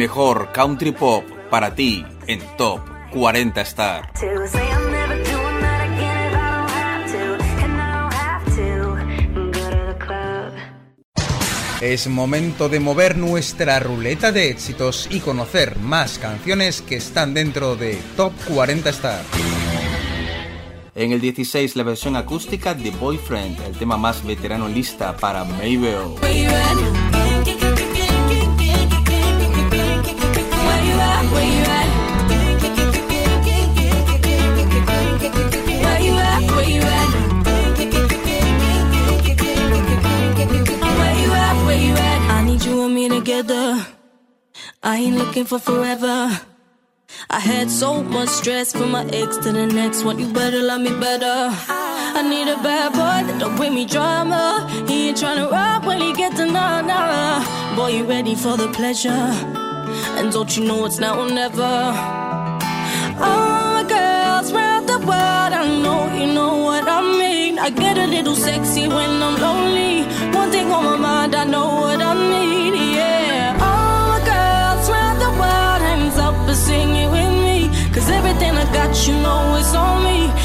Mejor 0.00 0.50
country 0.54 0.92
pop 0.92 1.22
para 1.50 1.74
ti 1.74 2.02
en 2.26 2.40
Top 2.56 2.80
40 3.12 3.60
Star. 3.60 4.10
Es 11.82 12.08
momento 12.08 12.70
de 12.70 12.80
mover 12.80 13.18
nuestra 13.18 13.78
ruleta 13.78 14.32
de 14.32 14.48
éxitos 14.48 15.06
y 15.10 15.20
conocer 15.20 15.78
más 15.80 16.18
canciones 16.18 16.80
que 16.80 16.96
están 16.96 17.34
dentro 17.34 17.76
de 17.76 17.98
Top 18.16 18.32
40 18.48 18.88
Star. 18.88 19.22
En 20.94 21.12
el 21.12 21.20
16 21.20 21.76
la 21.76 21.82
versión 21.82 22.16
acústica 22.16 22.72
de 22.72 22.90
Boyfriend, 22.90 23.60
el 23.66 23.76
tema 23.76 23.98
más 23.98 24.24
veterano 24.24 24.66
lista 24.66 25.14
para 25.14 25.44
Mabel. 25.44 26.16
Together. 43.40 43.86
I 44.82 44.96
ain't 44.96 45.16
looking 45.16 45.44
for 45.44 45.58
forever. 45.58 46.40
I 47.28 47.40
had 47.40 47.70
so 47.70 48.02
much 48.02 48.28
stress 48.28 48.72
from 48.72 48.90
my 48.90 49.04
ex 49.06 49.36
to 49.38 49.52
the 49.52 49.66
next 49.66 50.04
one. 50.04 50.18
You 50.18 50.32
better 50.32 50.62
love 50.62 50.82
me 50.82 50.90
better. 51.00 51.48
I 52.18 52.22
need 52.32 52.48
a 52.48 52.56
bad 52.62 52.92
boy 52.92 53.20
that 53.26 53.40
don't 53.40 53.56
bring 53.56 53.74
me 53.74 53.86
drama. 53.86 54.44
He 54.86 55.08
ain't 55.08 55.16
tryna 55.16 55.50
rock 55.50 55.86
when 55.86 56.00
he 56.00 56.12
get 56.12 56.36
to 56.36 56.46
nah. 56.46 57.44
Boy, 57.76 57.90
you 57.96 58.04
ready 58.04 58.34
for 58.34 58.56
the 58.56 58.68
pleasure? 58.68 59.26
And 60.18 60.32
don't 60.32 60.54
you 60.56 60.64
know 60.64 60.84
it's 60.84 60.98
now 60.98 61.18
or 61.20 61.30
never? 61.30 61.74
All 63.26 63.66
my 63.76 63.84
girls 63.88 64.52
round 64.52 64.88
the 64.88 64.98
world, 64.98 65.52
I 65.60 65.64
know 65.82 66.00
you 66.20 66.32
know 66.34 66.56
what 66.68 66.84
I 66.86 67.00
mean. 67.00 67.58
I 67.58 67.70
get 67.70 67.96
a 67.96 68.06
little 68.06 68.36
sexy 68.36 68.86
when 68.88 69.10
I'm 69.26 69.36
lonely. 69.40 70.04
One 70.36 70.50
thing 70.50 70.70
on 70.70 70.84
my 70.84 70.96
mind, 70.96 71.34
I 71.34 71.44
know 71.44 71.68
what 71.84 72.00
I 72.00 72.14
need. 72.14 72.79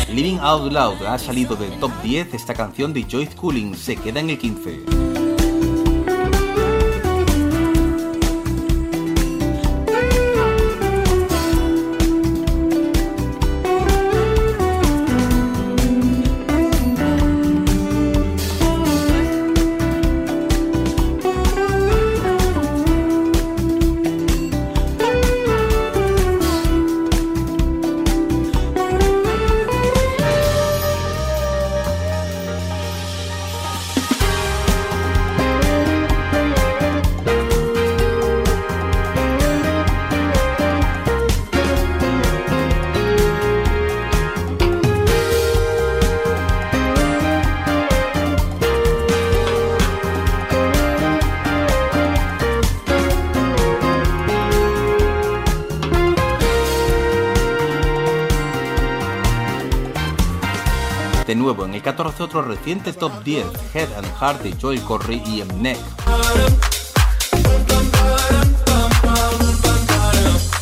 Living 0.09 0.37
Out 0.39 0.71
Loud 0.71 1.01
ha 1.07 1.17
salido 1.17 1.55
del 1.55 1.79
top 1.79 1.91
10 2.03 2.33
esta 2.33 2.53
canción 2.53 2.93
de 2.93 3.03
Joyce 3.03 3.35
Cooling, 3.35 3.73
se 3.75 3.95
queda 3.95 4.19
en 4.19 4.29
el 4.29 4.37
15. 4.37 5.14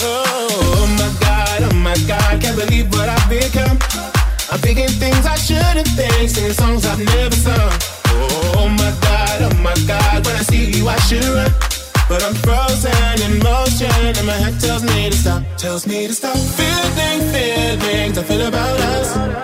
Oh 0.01 0.87
my 0.97 1.09
God, 1.19 1.61
oh 1.61 1.75
my 1.75 1.95
God, 2.07 2.23
I 2.33 2.39
can't 2.39 2.57
believe 2.57 2.89
what 2.91 3.07
I've 3.07 3.29
become. 3.29 3.77
I'm 4.51 4.59
thinking 4.65 4.87
things 4.87 5.25
I 5.27 5.35
shouldn't 5.35 5.87
think, 5.89 6.35
in 6.37 6.53
songs 6.53 6.87
I've 6.87 6.97
never 6.97 7.35
sung. 7.35 7.71
Oh 8.07 8.67
my 8.69 8.91
God, 9.01 9.41
oh 9.43 9.53
my 9.61 9.75
God, 9.85 10.25
when 10.25 10.35
I 10.35 10.41
see 10.41 10.71
you, 10.71 10.87
I 10.89 10.97
shouldn't. 11.01 11.53
But 12.09 12.23
I'm 12.23 12.33
frozen 12.33 13.21
in 13.21 13.37
motion, 13.43 14.17
and 14.17 14.25
my 14.25 14.33
head 14.33 14.59
tells 14.59 14.83
me 14.83 15.11
to 15.11 15.15
stop. 15.15 15.43
Tells 15.57 15.85
me 15.85 16.07
to 16.07 16.13
stop. 16.13 16.35
Feel 16.35 16.83
things, 16.97 17.31
feelings, 17.31 18.17
I 18.17 18.23
feel 18.23 18.47
about 18.47 18.79
us. 18.79 19.43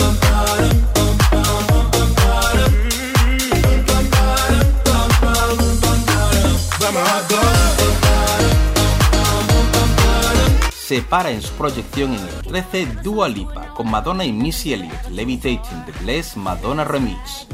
se 10.91 11.01
para 11.01 11.31
en 11.31 11.41
su 11.41 11.53
proyección 11.53 12.13
en 12.13 12.19
el 12.19 12.41
13 12.41 12.85
Dua 13.01 13.29
Lipa 13.29 13.67
con 13.75 13.89
Madonna 13.89 14.25
y 14.25 14.33
Missy 14.33 14.73
Elliott, 14.73 15.07
Levitating 15.09 15.85
the 15.85 15.93
Bless 16.03 16.35
Madonna 16.35 16.83
Remix. 16.83 17.47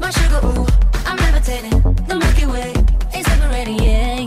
My 0.00 0.10
sugar, 0.10 0.44
ooh, 0.44 0.66
I'm 1.06 1.16
levitating. 1.16 1.82
The 2.06 2.14
Milky 2.14 2.46
Way 2.46 2.72
is 3.18 3.24
separating. 3.26 4.23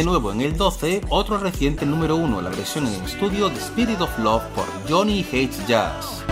de 0.00 0.06
nuevo 0.06 0.32
en 0.32 0.40
el 0.40 0.56
12 0.56 1.02
otro 1.10 1.36
reciente 1.36 1.84
número 1.84 2.16
1, 2.16 2.40
la 2.40 2.48
versión 2.48 2.86
en 2.86 3.04
estudio 3.04 3.50
de 3.50 3.56
Spirit 3.56 4.00
of 4.00 4.18
Love 4.18 4.42
por 4.54 4.64
Johnny 4.88 5.22
Hates 5.22 5.66
Jazz. 5.68 6.24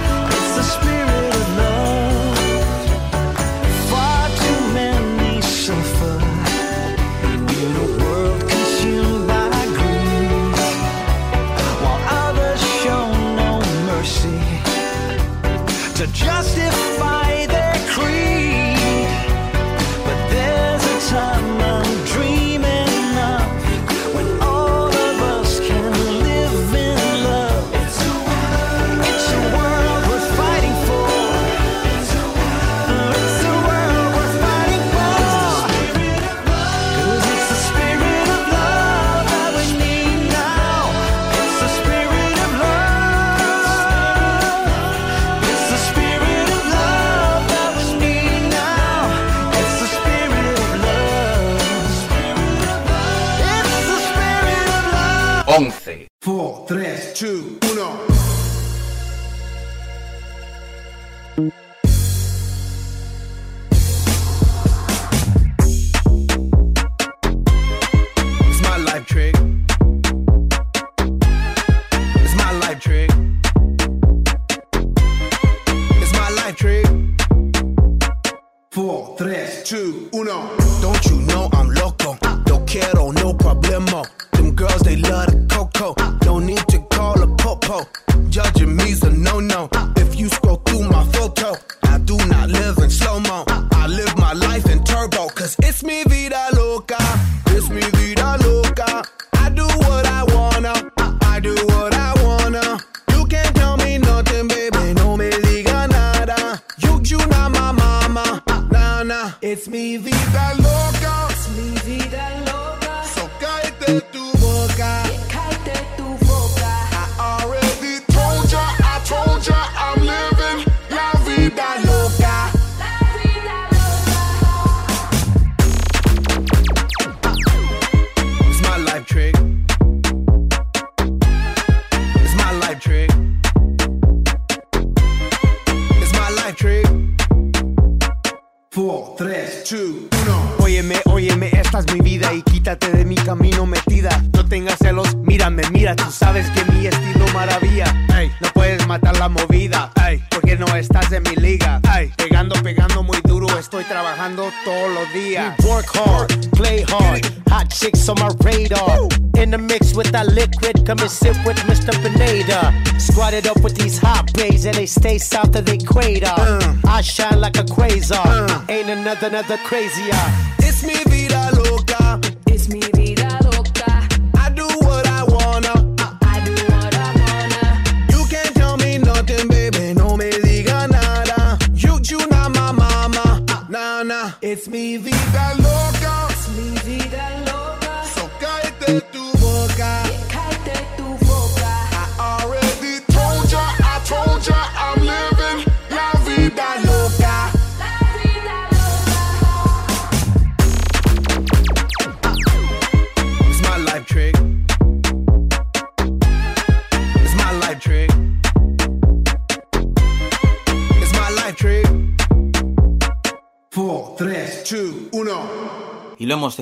another, 169.23 169.39
another 169.39 169.57
crazier. 169.59 170.58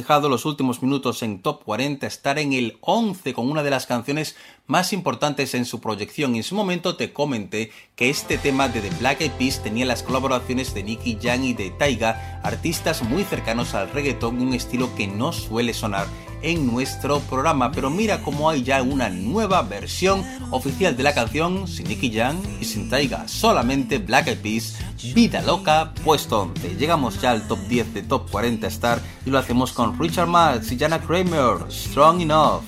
Los 0.06 0.44
últimos 0.44 0.82
minutos 0.82 1.22
en 1.24 1.42
Top 1.42 1.64
40 1.64 2.06
estar 2.06 2.38
en 2.38 2.52
el 2.52 2.78
11 2.80 3.34
con 3.34 3.50
una 3.50 3.64
de 3.64 3.70
las 3.70 3.86
canciones 3.86 4.36
más 4.66 4.92
importantes 4.92 5.52
en 5.54 5.64
su 5.64 5.80
proyección. 5.80 6.36
En 6.36 6.44
su 6.44 6.54
momento 6.54 6.96
te 6.96 7.12
comenté 7.12 7.72
que 7.96 8.08
este 8.08 8.38
tema 8.38 8.68
de 8.68 8.80
The 8.80 8.90
Black 9.00 9.20
Eyed 9.20 9.32
Peas 9.32 9.62
tenía 9.64 9.84
las 9.84 10.04
colaboraciones 10.04 10.74
de 10.74 10.84
Nicky 10.84 11.18
Jam 11.20 11.42
y 11.42 11.54
de 11.54 11.70
Taiga, 11.70 12.40
artistas 12.44 13.02
muy 13.02 13.24
cercanos 13.24 13.74
al 13.74 13.90
reggaetón, 13.90 14.40
un 14.40 14.54
estilo 14.54 14.94
que 14.94 15.08
no 15.08 15.32
suele 15.32 15.74
sonar 15.74 16.06
en 16.42 16.66
nuestro 16.66 17.20
programa. 17.20 17.72
Pero 17.72 17.90
mira 17.90 18.22
cómo 18.22 18.50
hay 18.50 18.62
ya 18.62 18.82
una 18.82 19.08
nueva 19.08 19.62
versión 19.62 20.24
oficial 20.50 20.96
de 20.96 21.02
la 21.02 21.14
canción 21.14 21.66
sin 21.66 21.88
Nicky 21.88 22.12
Jam 22.12 22.36
y 22.60 22.64
sin 22.64 22.88
Taiga, 22.88 23.26
solamente 23.28 23.98
Black 23.98 24.28
Eyed 24.28 24.38
Peas, 24.38 24.76
Vida 25.14 25.42
Loca, 25.42 25.92
puesto 26.04 26.42
11. 26.42 26.76
Llegamos 26.76 27.20
ya 27.20 27.32
al 27.32 27.46
top 27.46 27.58
10 27.68 27.94
de 27.94 28.02
Top 28.02 28.30
40 28.30 28.66
Star 28.68 29.00
y 29.24 29.30
lo 29.30 29.38
hacemos 29.38 29.72
con 29.72 29.98
Richard 29.98 30.28
Marx 30.28 30.72
y 30.72 30.78
Jana 30.78 31.00
Kramer, 31.00 31.70
Strong 31.70 32.22
Enough. 32.22 32.62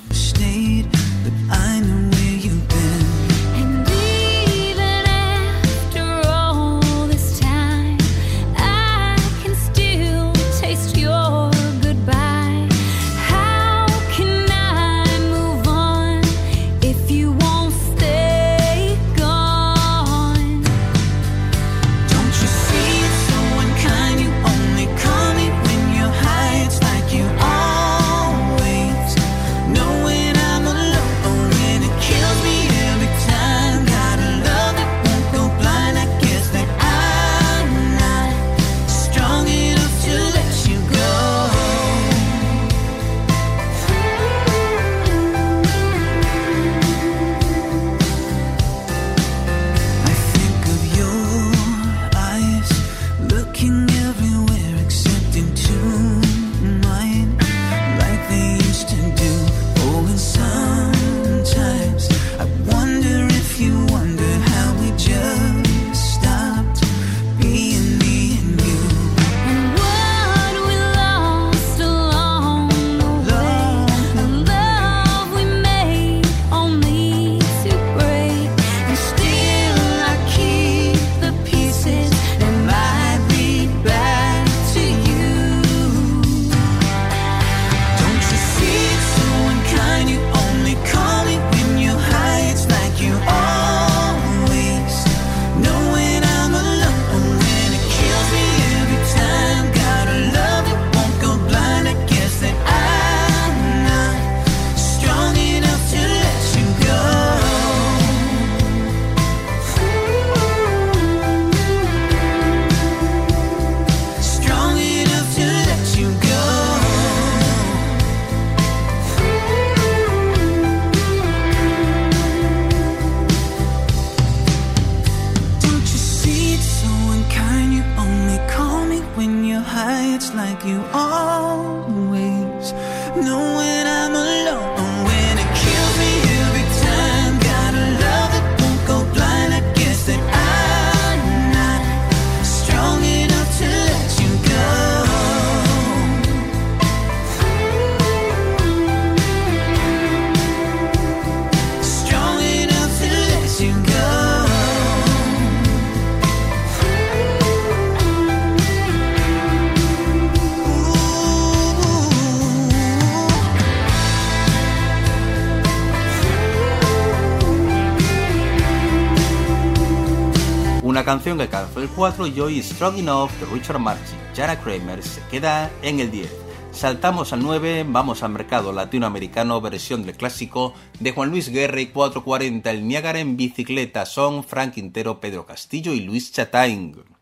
4 171.99 172.28
y 172.28 172.39
hoy 172.39 172.62
Strong 172.62 172.99
Enough 172.99 173.33
de 173.41 173.47
Richard 173.47 173.81
March 173.81 173.99
y 174.12 174.36
Jana 174.36 174.60
Kramer 174.60 175.02
se 175.02 175.20
queda 175.33 175.68
en 175.83 175.99
el 175.99 176.12
10. 176.12 176.33
Saltamos 176.70 177.33
al 177.33 177.43
9, 177.43 177.85
vamos 177.89 178.23
al 178.23 178.31
mercado 178.31 178.73
latinoamericano, 178.73 179.60
versión 179.60 180.05
del 180.05 180.17
clásico 180.17 180.75
de 181.01 181.10
Juan 181.10 181.31
Luis 181.31 181.49
Guerra 181.49 181.81
y 181.81 181.86
440 181.86 182.70
El 182.70 182.86
Niágara 182.86 183.18
en 183.18 183.36
bicicleta 183.36 184.07
son 184.07 184.44
Frank 184.44 184.75
Quintero, 184.75 185.18
Pedro 185.18 185.44
Castillo 185.44 185.93
y 185.93 185.99
Luis 185.99 186.31
Chatain. 186.31 187.18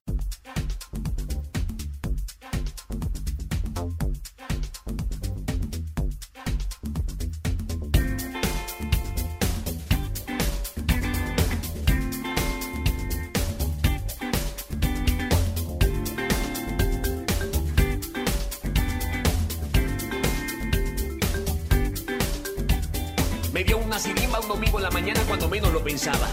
Cuando 25.37 25.55
menos 25.55 25.71
lo 25.71 25.85
pensaba. 25.85 26.29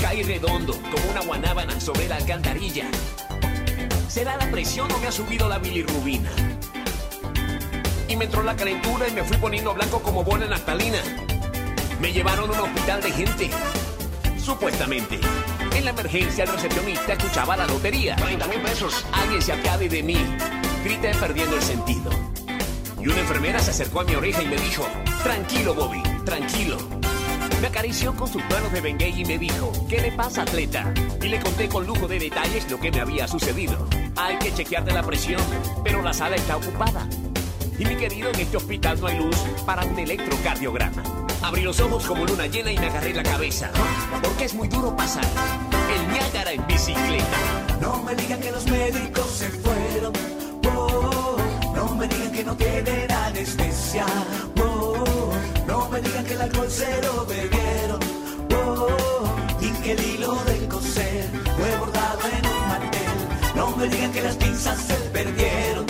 Caí 0.00 0.22
redondo, 0.22 0.74
como 0.74 1.10
una 1.10 1.22
guanábana 1.22 1.80
sobre 1.80 2.06
la 2.06 2.16
alcantarilla. 2.16 2.86
¿Será 4.06 4.36
la 4.36 4.48
presión 4.48 4.92
o 4.92 4.98
me 4.98 5.08
ha 5.08 5.12
subido 5.12 5.48
la 5.48 5.58
bilirrubina? 5.58 6.30
Y 8.06 8.14
me 8.14 8.26
entró 8.26 8.44
la 8.44 8.54
calentura 8.54 9.08
y 9.08 9.12
me 9.12 9.24
fui 9.24 9.36
poniendo 9.38 9.74
blanco 9.74 10.00
como 10.00 10.22
bola 10.22 10.46
naftalina. 10.46 11.02
Me 12.00 12.12
llevaron 12.12 12.48
a 12.50 12.52
un 12.52 12.60
hospital 12.60 13.02
de 13.02 13.10
gente. 13.10 13.50
Supuestamente. 14.38 15.18
En 15.74 15.84
la 15.84 15.90
emergencia 15.90 16.44
el 16.44 16.50
recepcionista 16.52 17.14
escuchaba 17.14 17.56
la 17.56 17.66
lotería. 17.66 18.14
30 18.14 18.46
mil 18.46 18.60
pesos. 18.60 19.04
Alguien 19.10 19.42
se 19.42 19.52
apiade 19.52 19.88
de 19.88 20.02
mí. 20.04 20.18
Grité 20.84 21.12
perdiendo 21.16 21.56
el 21.56 21.62
sentido. 21.62 22.10
y 23.00 23.08
una 23.08 23.18
enfermera 23.18 23.58
se 23.58 23.72
acercó 23.72 24.02
a 24.02 24.04
mi 24.04 24.14
oreja 24.14 24.44
y 24.44 24.46
me 24.46 24.56
dijo, 24.58 24.86
tranquilo 25.24 25.74
Bobby, 25.74 26.00
tranquilo. 26.24 27.01
Me 27.62 27.68
acarició 27.68 28.12
con 28.16 28.26
sus 28.26 28.42
manos 28.46 28.72
de 28.72 28.80
Bengay 28.80 29.20
y 29.20 29.24
me 29.24 29.38
dijo, 29.38 29.70
¿qué 29.88 30.00
le 30.00 30.10
pasa 30.10 30.42
atleta? 30.42 30.92
Y 31.22 31.28
le 31.28 31.38
conté 31.38 31.68
con 31.68 31.86
lujo 31.86 32.08
de 32.08 32.18
detalles 32.18 32.68
lo 32.68 32.80
que 32.80 32.90
me 32.90 33.00
había 33.00 33.28
sucedido. 33.28 33.86
Hay 34.16 34.36
que 34.38 34.52
chequearte 34.52 34.92
la 34.92 35.04
presión, 35.04 35.40
pero 35.84 36.02
la 36.02 36.12
sala 36.12 36.34
está 36.34 36.56
ocupada. 36.56 37.06
Y 37.78 37.84
mi 37.84 37.94
querido, 37.94 38.30
en 38.30 38.40
este 38.40 38.56
hospital 38.56 39.00
no 39.00 39.06
hay 39.06 39.16
luz 39.16 39.36
para 39.64 39.84
un 39.84 39.96
electrocardiograma. 39.96 41.04
Abrí 41.40 41.62
los 41.62 41.78
ojos 41.78 42.04
como 42.04 42.24
luna 42.24 42.48
llena 42.48 42.72
y 42.72 42.78
me 42.78 42.86
agarré 42.86 43.14
la 43.14 43.22
cabeza, 43.22 43.70
porque 44.20 44.46
es 44.46 44.54
muy 44.54 44.66
duro 44.66 44.96
pasar 44.96 45.24
el 45.24 46.12
Niágara 46.12 46.50
en 46.50 46.66
bicicleta. 46.66 47.38
No 47.80 48.02
me 48.02 48.16
digan 48.16 48.40
que 48.40 48.50
los 48.50 48.66
médicos 48.66 49.26
se 49.30 49.48
fueron. 49.48 50.12
Oh, 50.74 51.36
no 51.76 51.94
me 51.94 52.08
digan 52.08 52.32
que 52.32 52.42
no 52.42 52.56
tienen 52.56 53.12
anestesia. 53.12 54.04
Oh, 55.92 55.94
no 55.94 56.00
me 56.00 56.08
digan 56.08 56.24
que 56.24 56.34
el 56.34 56.40
alcohol 56.40 56.70
se 56.70 57.02
lo 57.02 57.26
bebieron. 57.26 58.00
Oh, 58.56 58.88
y 59.60 59.68
que 59.82 59.92
el 59.92 60.00
hilo 60.00 60.34
del 60.46 60.68
coser 60.68 61.28
fue 61.56 61.76
bordado 61.78 62.20
en 62.38 62.46
un 62.46 62.68
mantel. 62.68 63.54
No 63.54 63.76
me 63.76 63.88
digan 63.88 64.12
que 64.12 64.22
las 64.22 64.36
pinzas 64.36 64.78
se 64.80 64.94
perdieron. 64.94 65.86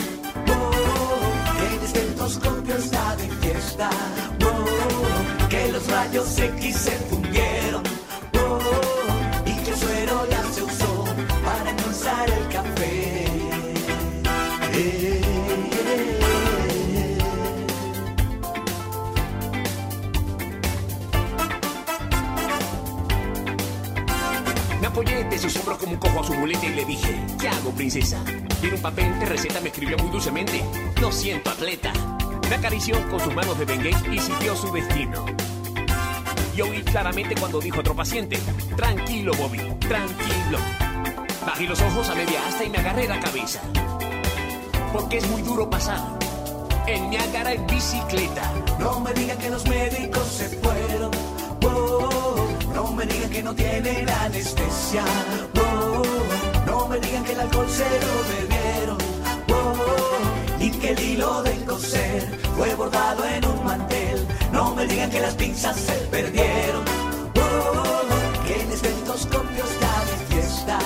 Oh, 0.48 1.76
el 1.76 1.84
estetoscopio 1.84 2.76
está 2.76 3.16
de 3.16 3.28
fiesta. 3.28 3.90
Oh, 4.44 5.48
que 5.48 5.70
los 5.70 5.86
rayos 5.86 6.36
X 6.36 6.76
se 6.76 6.90
fundieron. 7.08 7.91
Sus 25.42 25.56
hombros 25.56 25.78
como 25.78 25.92
un 25.92 25.98
cojo 25.98 26.20
a 26.20 26.24
su 26.24 26.34
muleta 26.34 26.64
y 26.66 26.68
le 26.68 26.84
dije, 26.84 27.20
¿qué 27.40 27.48
hago, 27.48 27.72
princesa? 27.72 28.22
Y 28.62 28.66
en 28.66 28.74
un 28.74 28.80
papel 28.80 29.18
de 29.18 29.26
receta 29.26 29.60
me 29.60 29.70
escribió 29.70 29.98
muy 29.98 30.08
dulcemente, 30.08 30.62
lo 31.00 31.10
siento, 31.10 31.50
atleta. 31.50 31.92
Me 32.48 32.54
acarició 32.54 32.94
con 33.10 33.18
sus 33.18 33.34
manos 33.34 33.58
de 33.58 33.64
Bengay 33.64 33.92
y 34.12 34.20
siguió 34.20 34.54
su 34.54 34.72
destino. 34.72 35.26
Y 36.56 36.60
oí 36.60 36.82
claramente 36.82 37.34
cuando 37.34 37.58
dijo 37.58 37.80
otro 37.80 37.96
paciente, 37.96 38.38
tranquilo, 38.76 39.32
Bobby, 39.34 39.58
tranquilo. 39.80 40.58
Bajé 41.44 41.64
los 41.64 41.80
ojos 41.80 42.08
a 42.08 42.14
media 42.14 42.46
asta 42.46 42.62
y 42.62 42.70
me 42.70 42.78
agarré 42.78 43.08
la 43.08 43.18
cabeza. 43.18 43.60
Porque 44.92 45.18
es 45.18 45.28
muy 45.28 45.42
duro 45.42 45.68
pasar 45.68 46.18
el 46.86 47.10
Niágara 47.10 47.52
en 47.52 47.66
bicicleta. 47.66 48.48
No 48.78 49.00
me 49.00 49.12
digan 49.12 49.38
que 49.38 49.50
los 49.50 49.66
médicos 49.66 50.24
se 50.24 50.48
fueron. 50.50 51.10
Oh, 51.64 52.08
no 52.12 52.21
me 53.04 53.12
digan 53.12 53.30
que 53.30 53.42
no 53.42 53.54
tienen 53.54 54.08
anestesia. 54.08 55.04
Oh, 55.60 56.02
no 56.66 56.88
me 56.88 57.00
digan 57.00 57.24
que 57.24 57.32
el 57.32 57.40
alcohol 57.40 57.66
se 57.68 57.88
lo 58.04 58.14
bebieron. 58.32 58.98
Oh, 59.50 60.60
y 60.60 60.70
que 60.70 60.90
el 60.90 61.00
hilo 61.00 61.42
del 61.42 61.64
coser 61.64 62.38
fue 62.56 62.74
bordado 62.74 63.24
en 63.24 63.44
un 63.44 63.64
mantel. 63.64 64.26
No 64.52 64.74
me 64.74 64.86
digan 64.86 65.10
que 65.10 65.20
las 65.20 65.34
pinzas 65.34 65.76
se 65.76 65.94
perdieron. 66.12 66.84
Oh, 67.34 68.46
que 68.46 68.62
el 68.62 68.70
estetoscopio 68.70 69.64
está 69.64 69.92
de 70.10 70.34
fiesta. 70.34 70.78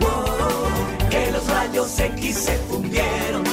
Oh, 0.00 1.10
que 1.10 1.32
los 1.32 1.46
rayos 1.48 1.98
X 1.98 2.38
se 2.38 2.56
fundieron. 2.68 3.43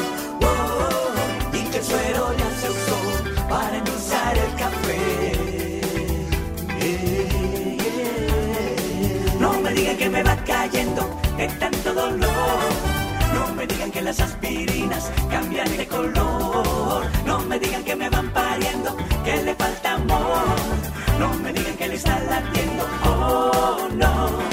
Que 10.02 10.10
me 10.10 10.24
va 10.24 10.36
cayendo 10.38 11.04
de 11.38 11.48
tanto 11.60 11.94
dolor. 11.94 12.60
No 13.36 13.54
me 13.54 13.68
digan 13.68 13.92
que 13.92 14.02
las 14.02 14.20
aspirinas 14.20 15.12
cambian 15.30 15.78
de 15.78 15.88
color. 15.88 17.06
No 17.24 17.38
me 17.42 17.60
digan 17.60 17.84
que 17.84 17.96
me 17.96 18.10
van 18.10 18.28
pariendo, 18.32 18.98
que 19.24 19.44
le 19.44 19.54
falta 19.54 19.94
amor. 19.94 20.58
No 21.20 21.32
me 21.44 21.54
digan 21.54 21.76
que 21.78 21.88
le 21.88 21.96
está 21.96 22.20
latiendo. 22.20 22.84
Oh, 23.06 23.90
no. 23.94 24.51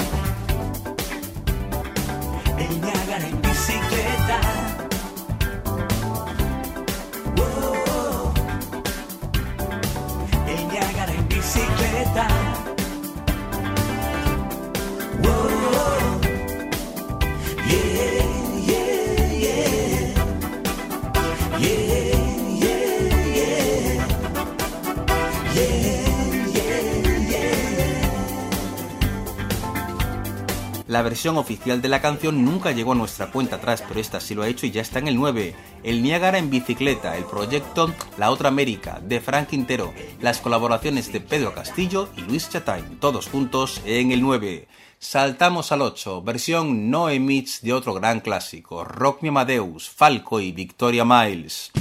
La 30.89 31.03
versión 31.03 31.37
oficial 31.37 31.83
de 31.83 31.87
la 31.87 32.01
canción 32.01 32.43
nunca 32.43 32.71
llegó 32.71 32.93
a 32.93 32.95
nuestra 32.95 33.29
cuenta 33.29 33.57
atrás, 33.57 33.83
pero 33.87 33.99
esta 33.99 34.19
sí 34.19 34.33
lo 34.33 34.41
ha 34.41 34.47
hecho 34.47 34.65
y 34.65 34.71
ya 34.71 34.81
está 34.81 34.97
en 34.97 35.07
el 35.07 35.17
9. 35.17 35.53
El 35.83 36.01
Niágara 36.01 36.39
en 36.39 36.49
bicicleta, 36.49 37.15
el 37.15 37.25
proyecto 37.25 37.93
La 38.17 38.31
Otra 38.31 38.47
América, 38.47 38.99
de 38.99 39.19
Frank 39.19 39.49
Quintero, 39.49 39.93
las 40.19 40.39
colaboraciones 40.39 41.13
de 41.13 41.21
Pedro 41.21 41.53
Castillo 41.53 42.09
y 42.17 42.21
Luis 42.21 42.49
Chatain, 42.49 42.97
todos 42.99 43.27
juntos 43.27 43.83
en 43.85 44.11
el 44.11 44.23
9. 44.23 44.67
Saltamos 44.97 45.71
al 45.71 45.83
8, 45.83 46.23
versión 46.23 46.89
No 46.89 47.11
Emits 47.11 47.61
de 47.61 47.73
otro 47.73 47.93
gran 47.93 48.19
clásico, 48.19 48.83
Rock 48.83 49.21
Me 49.21 49.29
Amadeus, 49.29 49.91
Falco 49.91 50.39
y 50.39 50.51
Victoria 50.53 51.05
Miles. 51.05 51.71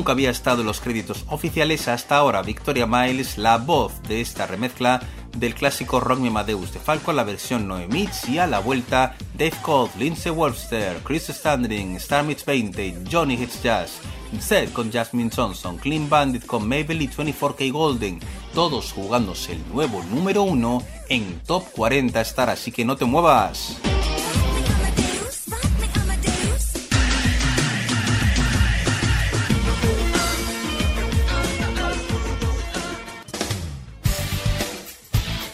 Nunca 0.00 0.12
había 0.12 0.30
estado 0.30 0.62
en 0.62 0.66
los 0.66 0.80
créditos 0.80 1.26
oficiales 1.28 1.86
hasta 1.86 2.16
ahora. 2.16 2.40
Victoria 2.40 2.86
Miles, 2.86 3.36
la 3.36 3.58
voz 3.58 4.02
de 4.04 4.22
esta 4.22 4.46
remezcla 4.46 5.02
del 5.36 5.54
clásico 5.54 6.00
Rock 6.00 6.20
Me 6.20 6.28
Amadeus 6.28 6.72
de 6.72 6.80
Falco, 6.80 7.12
la 7.12 7.22
versión 7.22 7.68
Noemits 7.68 8.26
y 8.30 8.38
a 8.38 8.46
la 8.46 8.60
vuelta 8.60 9.14
Dave 9.34 9.52
Cold, 9.60 9.90
Lindsay 9.98 10.32
Webster, 10.32 11.02
Chris 11.04 11.24
Standing, 11.28 11.96
Star 11.96 12.24
Meets 12.24 12.46
20, 12.46 13.02
Johnny 13.12 13.34
Hits 13.34 13.62
Jazz, 13.62 14.00
Zed 14.40 14.72
con 14.72 14.90
Jasmine 14.90 15.30
Johnson, 15.36 15.76
Clean 15.76 16.08
Bandit 16.08 16.46
con 16.46 16.66
Maybelline 16.66 17.12
24K 17.12 17.70
Golden, 17.70 18.20
todos 18.54 18.92
jugándose 18.92 19.52
el 19.52 19.68
nuevo 19.68 20.02
número 20.04 20.44
uno 20.44 20.82
en 21.10 21.40
Top 21.40 21.64
40 21.72 22.18
Star, 22.22 22.48
así 22.48 22.72
que 22.72 22.86
no 22.86 22.96
te 22.96 23.04
muevas. 23.04 23.76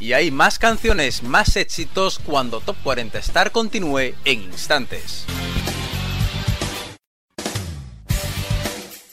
Y 0.06 0.12
hay 0.12 0.30
más 0.30 0.60
canciones, 0.60 1.24
más 1.24 1.56
éxitos 1.56 2.20
cuando 2.20 2.60
Top 2.60 2.76
40 2.84 3.18
Star 3.18 3.50
continúe 3.50 4.14
en 4.24 4.40
instantes. 4.40 5.26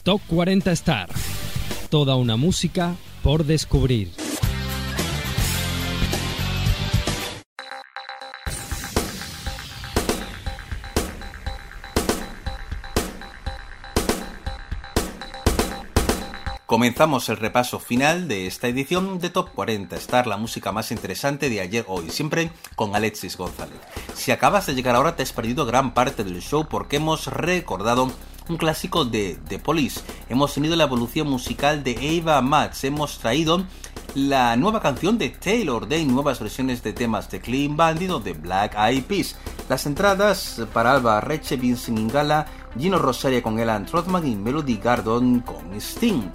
Top 0.04 0.22
40 0.28 0.72
Star. 0.74 1.10
Toda 1.90 2.16
una 2.16 2.38
música 2.38 2.94
por 3.24 3.44
descubrir. 3.44 4.23
Comenzamos 16.84 17.30
el 17.30 17.38
repaso 17.38 17.80
final 17.80 18.28
de 18.28 18.45
esta 18.45 18.68
edición 18.68 19.18
de 19.20 19.30
Top 19.30 19.52
40 19.56 19.95
Star, 19.95 20.28
la 20.28 20.36
música 20.36 20.74
más 20.74 20.92
interesante 20.92 21.50
de 21.50 21.62
ayer 21.62 21.86
hoy, 21.88 22.10
siempre 22.10 22.52
con 22.76 22.94
Alexis 22.94 23.38
González. 23.38 23.80
Si 24.14 24.32
acabas 24.32 24.66
de 24.66 24.76
llegar 24.76 24.98
ahora 24.98 25.16
te 25.16 25.24
has 25.24 25.32
perdido 25.32 25.66
gran 25.66 25.94
parte 25.94 26.26
del 26.26 26.42
show 26.42 26.68
porque 26.70 26.98
hemos 26.98 27.28
recordado 27.28 28.12
un 28.50 28.58
clásico 28.58 29.06
de 29.06 29.40
The 29.48 29.60
Police. 29.60 30.02
Hemos 30.28 30.53
tenido 30.53 30.76
la 30.76 30.84
evolución 30.84 31.30
musical 31.30 31.86
de 31.86 32.20
Ava 32.22 32.42
Max, 32.42 32.84
hemos 32.84 33.18
traído 33.18 33.64
la 34.14 34.58
nueva 34.58 34.82
canción 34.82 35.18
de 35.18 35.30
Taylor 35.30 35.88
Day, 35.88 36.06
nuevas 36.06 36.42
versiones 36.42 36.84
de 36.84 36.92
temas 36.92 37.32
de 37.32 37.40
Clean 37.40 37.78
Bandit 37.78 38.10
o 38.10 38.20
de 38.20 38.34
Black 38.34 38.76
Eyed 38.78 39.06
Peas. 39.06 39.38
Las 39.70 39.86
entradas 39.86 40.62
para 40.74 40.92
Alba 40.92 41.22
Reche, 41.22 41.56
Vincent 41.56 41.98
Ingala, 41.98 42.45
Gino 42.78 43.00
Rosaria 43.00 43.42
con 43.42 43.58
Elan 43.58 43.86
Trothman 43.86 44.28
y 44.28 44.36
Melody 44.36 44.76
Gardon 44.76 45.40
con 45.40 45.74
Sting. 45.80 46.30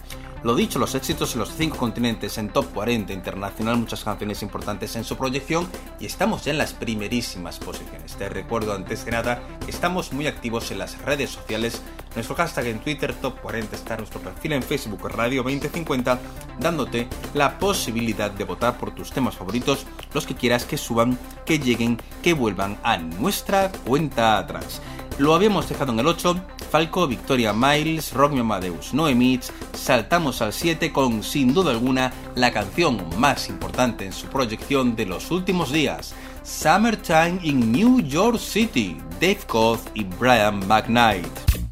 Lo 0.44 0.54
dicho, 0.54 0.78
los 0.78 0.94
éxitos 0.94 1.34
en 1.34 1.40
los 1.40 1.52
cinco 1.52 1.76
continentes 1.76 2.38
en 2.38 2.50
Top 2.50 2.66
40 2.72 3.12
internacional, 3.12 3.76
muchas 3.76 4.04
canciones 4.04 4.42
importantes 4.42 4.94
en 4.94 5.02
su 5.02 5.16
proyección 5.16 5.68
y 5.98 6.06
estamos 6.06 6.44
ya 6.44 6.52
en 6.52 6.58
las 6.58 6.74
primerísimas 6.74 7.58
posiciones. 7.58 8.14
Te 8.16 8.28
recuerdo 8.28 8.72
antes 8.72 9.02
que 9.02 9.10
nada 9.10 9.42
que 9.64 9.70
estamos 9.70 10.12
muy 10.12 10.28
activos 10.28 10.70
en 10.70 10.78
las 10.78 10.96
redes 11.02 11.30
sociales, 11.30 11.82
nuestro 12.14 12.36
hashtag 12.36 12.66
en 12.66 12.78
Twitter 12.78 13.14
Top 13.14 13.40
40 13.40 13.74
está 13.74 13.96
nuestro 13.96 14.20
perfil 14.20 14.52
en 14.52 14.62
Facebook 14.62 15.08
Radio 15.08 15.42
2050, 15.42 16.18
dándote 16.60 17.08
la 17.34 17.58
posibilidad 17.58 18.30
de 18.30 18.44
votar 18.44 18.78
por 18.78 18.94
tus 18.94 19.10
temas 19.10 19.36
favoritos, 19.36 19.86
los 20.14 20.24
que 20.24 20.36
quieras 20.36 20.64
que 20.64 20.78
suban, 20.78 21.18
que 21.44 21.58
lleguen, 21.58 21.98
que 22.22 22.32
vuelvan 22.32 22.78
a 22.84 22.96
nuestra 22.96 23.72
cuenta 23.84 24.38
atrás. 24.38 24.80
Lo 25.18 25.34
habíamos 25.34 25.68
dejado 25.68 25.92
en 25.92 25.98
el 25.98 26.06
8, 26.06 26.40
Falco, 26.70 27.08
Victoria 27.08 27.52
Miles, 27.52 28.12
Rock 28.12 28.32
Me 28.32 28.40
Amadeus, 28.40 28.94
Noemits, 28.94 29.52
saltamos 29.72 30.40
al 30.42 30.52
7 30.52 30.92
con 30.92 31.24
sin 31.24 31.52
duda 31.52 31.72
alguna 31.72 32.12
la 32.36 32.52
canción 32.52 33.04
más 33.18 33.48
importante 33.48 34.06
en 34.06 34.12
su 34.12 34.28
proyección 34.28 34.94
de 34.94 35.06
los 35.06 35.32
últimos 35.32 35.72
días, 35.72 36.14
Summertime 36.44 37.40
in 37.42 37.72
New 37.72 38.00
York 38.00 38.38
City, 38.38 38.96
Dave 39.20 39.40
Koz 39.48 39.80
y 39.92 40.04
Brian 40.04 40.60
McKnight. 40.68 41.67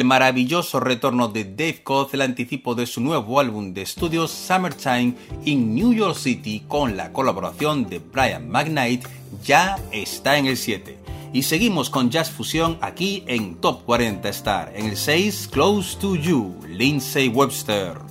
el 0.00 0.06
maravilloso 0.06 0.80
retorno 0.80 1.28
de 1.28 1.44
Dave 1.44 1.82
Koz, 1.82 2.14
el 2.14 2.22
anticipo 2.22 2.74
de 2.74 2.86
su 2.86 3.02
nuevo 3.02 3.38
álbum 3.38 3.74
de 3.74 3.82
estudio 3.82 4.26
Summertime 4.28 5.14
in 5.44 5.74
New 5.74 5.92
York 5.92 6.16
City 6.16 6.62
con 6.66 6.96
la 6.96 7.12
colaboración 7.12 7.86
de 7.86 7.98
Brian 7.98 8.48
McKnight, 8.48 9.06
ya 9.44 9.78
está 9.92 10.38
en 10.38 10.46
el 10.46 10.56
7. 10.56 10.98
Y 11.34 11.42
seguimos 11.42 11.90
con 11.90 12.08
Jazz 12.08 12.30
Fusión 12.30 12.78
aquí 12.80 13.24
en 13.26 13.56
Top 13.56 13.84
40 13.84 14.26
Star, 14.30 14.72
en 14.74 14.86
el 14.86 14.96
6 14.96 15.48
Close 15.52 15.98
to 15.98 16.16
You, 16.16 16.56
Lindsay 16.66 17.28
Webster. 17.28 18.09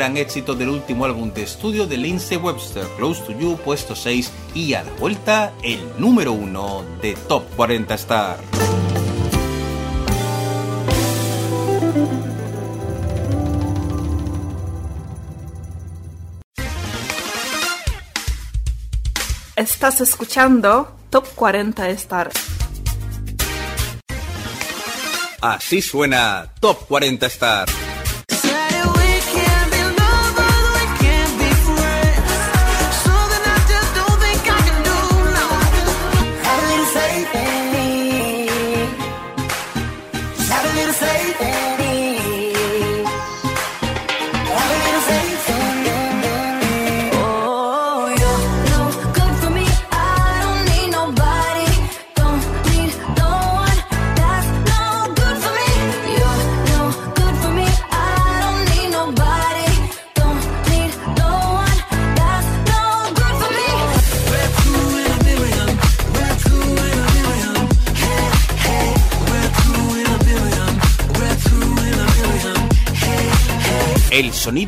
gran 0.00 0.16
éxito 0.16 0.54
del 0.54 0.70
último 0.70 1.04
álbum 1.04 1.30
de 1.30 1.42
estudio 1.42 1.86
de 1.86 1.98
Lindsey 1.98 2.38
Webster, 2.38 2.86
Close 2.96 3.22
to 3.22 3.38
You, 3.38 3.58
puesto 3.58 3.94
6, 3.94 4.32
y 4.54 4.72
a 4.72 4.82
la 4.82 4.90
vuelta, 4.92 5.52
el 5.62 5.78
número 5.98 6.32
1 6.32 6.84
de 7.02 7.14
Top 7.28 7.44
40 7.54 7.94
Star. 7.96 8.38
Estás 19.54 20.00
escuchando 20.00 20.96
Top 21.10 21.26
40 21.34 21.90
Star. 21.90 22.30
Así 25.42 25.82
suena 25.82 26.54
Top 26.58 26.86
40 26.88 27.26
Star. 27.26 27.68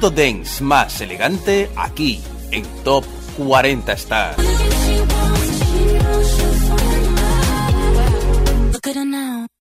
sonido 0.02 0.10
dance 0.10 0.62
más 0.64 1.00
elegante 1.00 1.70
aquí 1.76 2.20
en 2.50 2.64
Top 2.82 3.04
40 3.36 3.92
Star. 3.92 4.34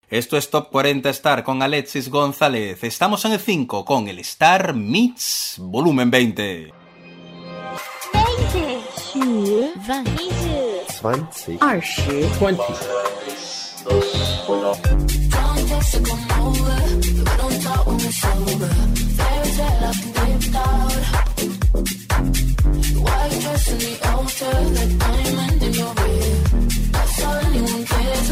Esto 0.09 0.37
es 0.37 0.49
Top 0.49 0.69
40 0.69 1.09
Star 1.09 1.43
con 1.43 1.61
Alexis 1.63 2.09
González. 2.09 2.83
Estamos 2.83 3.25
en 3.25 3.33
el 3.33 3.39
5 3.39 3.85
con 3.85 4.07
el 4.07 4.19
Star 4.19 4.75
Meets 4.75 5.55
Volumen 5.59 6.11
20. 6.11 6.73
20. 8.13 8.81
20. 9.87 10.09
20. 11.01 11.57
20. 11.59 12.29
20. 12.39 12.63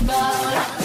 about. 0.08 0.77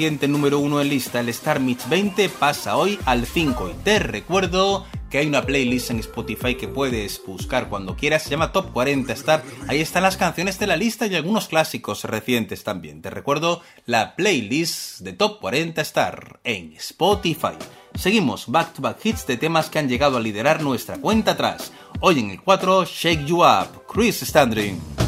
Reciente 0.00 0.28
número 0.28 0.58
uno 0.60 0.80
en 0.80 0.88
lista, 0.88 1.20
el 1.20 1.28
Star 1.28 1.60
Mix 1.60 1.86
20, 1.90 2.30
pasa 2.30 2.78
hoy 2.78 2.98
al 3.04 3.26
5 3.26 3.68
y 3.68 3.84
te 3.84 3.98
recuerdo 3.98 4.86
que 5.10 5.18
hay 5.18 5.26
una 5.26 5.44
playlist 5.44 5.90
en 5.90 5.98
Spotify 5.98 6.54
que 6.54 6.68
puedes 6.68 7.22
buscar 7.26 7.68
cuando 7.68 7.96
quieras, 7.96 8.22
se 8.22 8.30
llama 8.30 8.50
Top 8.50 8.72
40 8.72 9.12
Star, 9.12 9.42
ahí 9.68 9.78
están 9.78 10.02
las 10.02 10.16
canciones 10.16 10.58
de 10.58 10.68
la 10.68 10.78
lista 10.78 11.06
y 11.06 11.16
algunos 11.16 11.48
clásicos 11.48 12.04
recientes 12.04 12.64
también. 12.64 13.02
Te 13.02 13.10
recuerdo 13.10 13.60
la 13.84 14.16
playlist 14.16 15.00
de 15.00 15.12
Top 15.12 15.38
40 15.38 15.82
Star 15.82 16.40
en 16.44 16.72
Spotify. 16.78 17.58
Seguimos 17.94 18.46
back 18.46 18.72
to 18.72 18.80
back 18.80 19.04
hits 19.04 19.26
de 19.26 19.36
temas 19.36 19.68
que 19.68 19.80
han 19.80 19.88
llegado 19.90 20.16
a 20.16 20.20
liderar 20.20 20.62
nuestra 20.62 20.96
cuenta 20.96 21.32
atrás. 21.32 21.72
Hoy 22.00 22.20
en 22.20 22.30
el 22.30 22.40
4, 22.40 22.86
Shake 22.86 23.26
You 23.26 23.44
Up, 23.44 23.84
Chris 23.86 24.22
Standring. 24.22 24.99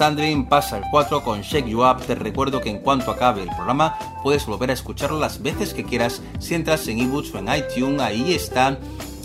Standing 0.00 0.46
pasa 0.46 0.78
el 0.78 0.84
4 0.90 1.22
con 1.22 1.42
Shake 1.42 1.66
You 1.66 1.84
Up. 1.84 2.00
Te 2.06 2.14
recuerdo 2.14 2.62
que 2.62 2.70
en 2.70 2.78
cuanto 2.78 3.10
acabe 3.10 3.42
el 3.42 3.50
programa 3.50 3.98
puedes 4.22 4.46
volver 4.46 4.70
a 4.70 4.72
escucharlo 4.72 5.18
las 5.18 5.42
veces 5.42 5.74
que 5.74 5.84
quieras 5.84 6.22
si 6.38 6.54
entras 6.54 6.88
en 6.88 7.00
ebooks 7.00 7.34
o 7.34 7.38
en 7.38 7.48
iTunes. 7.54 8.00
Ahí 8.00 8.32
está 8.32 8.78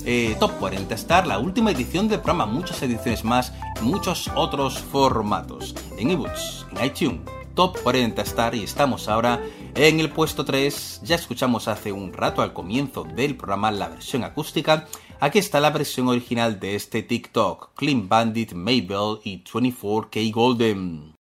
eh, 0.04 0.36
Top 0.38 0.52
40 0.60 0.94
Star, 0.96 1.28
la 1.28 1.40
última 1.40 1.72
edición 1.72 2.10
del 2.10 2.20
programa, 2.20 2.46
muchas 2.46 2.84
ediciones 2.84 3.24
más, 3.24 3.54
muchos 3.80 4.30
otros 4.36 4.80
formatos. 4.80 5.76
En 5.98 6.12
ebooks, 6.12 6.66
en 6.72 6.86
iTunes, 6.86 7.22
Top 7.54 7.82
40 7.82 8.22
Star 8.24 8.54
y 8.54 8.66
estamos 8.66 9.08
ahora 9.08 9.40
en 9.76 10.02
el 10.02 10.10
puesto 10.10 10.44
3. 10.44 11.04
Ya 11.06 11.16
escuchamos 11.16 11.70
hace 11.70 11.94
un 11.94 12.12
rato 12.12 12.42
al 12.42 12.52
comienzo 12.52 13.06
del 13.06 13.38
programa 13.38 13.72
la 13.72 13.88
versión 13.88 14.26
acústica. 14.26 14.88
Aquí 15.22 15.40
está 15.40 15.62
la 15.62 15.70
versión 15.70 16.10
original 16.10 16.60
de 16.60 16.76
este 16.76 17.02
TikTok. 17.02 17.65
Clean 17.76 18.08
Bandit 18.08 18.54
Mabel 18.54 19.20
y 19.26 19.44
24K 19.44 20.32
Golden. 20.32 21.15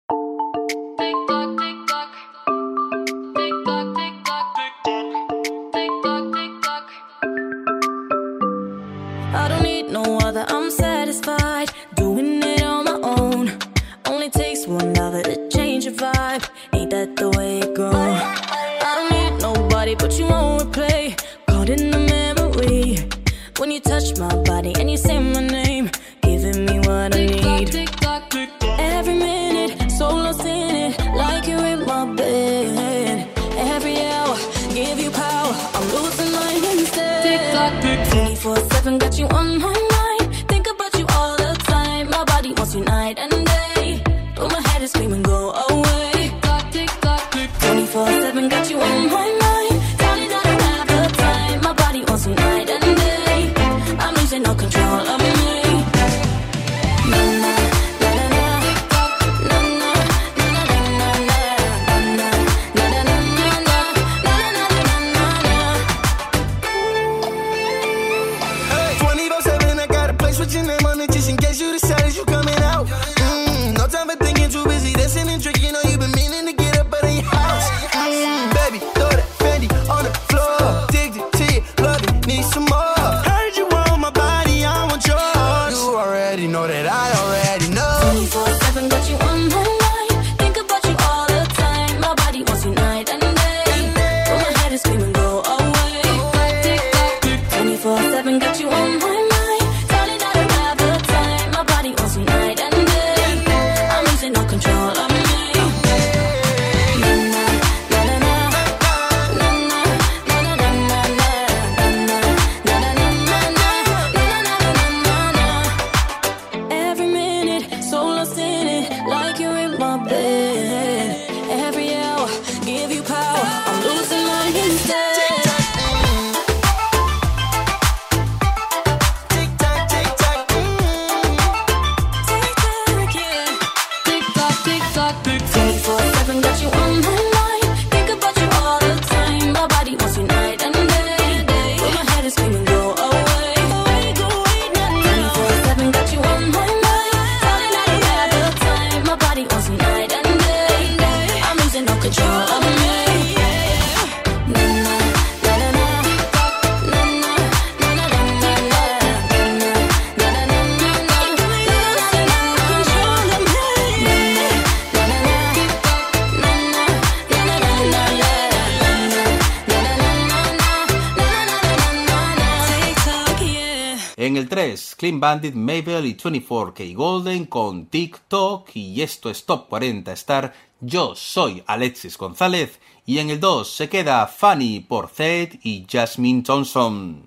Bandit, 175.24 175.56
Mabel 175.56 176.06
y 176.06 176.16
24K 176.16 176.94
Golden 176.96 177.46
con 177.46 177.86
TikTok. 177.86 178.76
Y 178.76 179.02
esto 179.02 179.30
es 179.30 179.46
Top 179.46 179.70
40 179.70 180.12
Star. 180.12 180.54
Yo 180.82 181.16
soy 181.16 181.64
Alexis 181.66 182.18
González. 182.18 182.78
Y 183.06 183.20
en 183.20 183.30
el 183.30 183.40
2 183.40 183.66
se 183.74 183.88
queda 183.88 184.28
Fanny 184.28 184.82
Porcet 184.82 185.62
y 185.64 185.86
Jasmine 185.90 186.44
Thompson. 186.44 187.23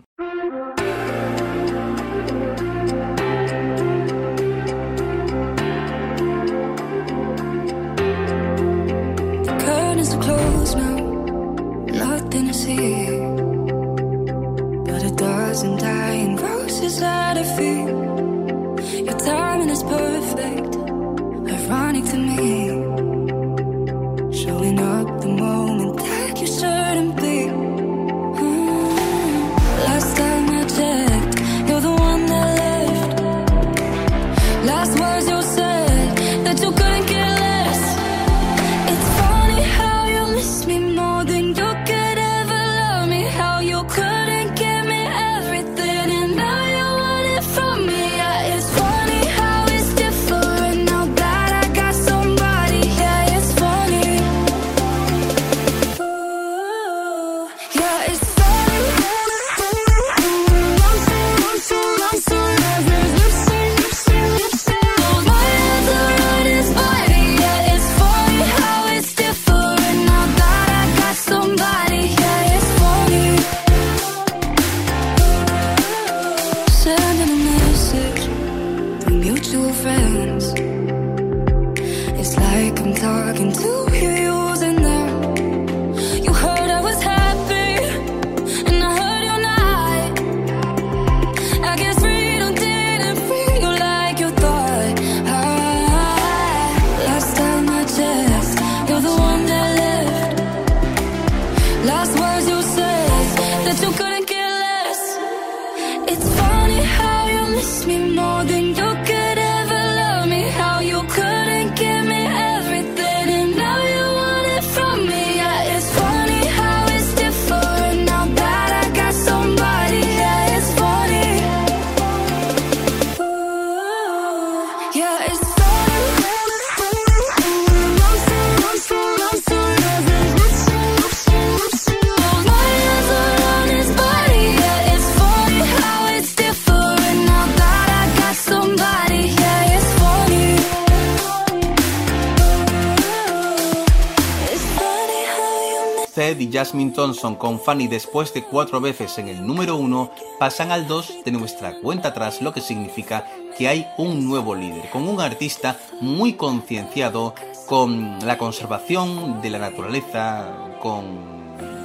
Head 146.26 146.40
y 146.40 146.50
Jasmine 146.52 146.90
Thompson 146.90 147.36
con 147.36 147.60
Fanny 147.60 147.86
después 147.86 148.34
de 148.34 148.42
cuatro 148.42 148.80
veces 148.80 149.16
en 149.18 149.28
el 149.28 149.46
número 149.46 149.76
uno 149.76 150.10
pasan 150.40 150.72
al 150.72 150.88
2 150.88 151.24
de 151.24 151.30
nuestra 151.30 151.76
cuenta 151.80 152.08
atrás, 152.08 152.42
lo 152.42 152.52
que 152.52 152.60
significa 152.60 153.24
que 153.56 153.68
hay 153.68 153.86
un 153.96 154.26
nuevo 154.26 154.56
líder, 154.56 154.90
con 154.90 155.06
un 155.06 155.20
artista 155.20 155.78
muy 156.00 156.32
concienciado 156.32 157.32
con 157.66 158.18
la 158.26 158.38
conservación 158.38 159.40
de 159.40 159.50
la 159.50 159.58
naturaleza, 159.58 160.74
con 160.80 161.36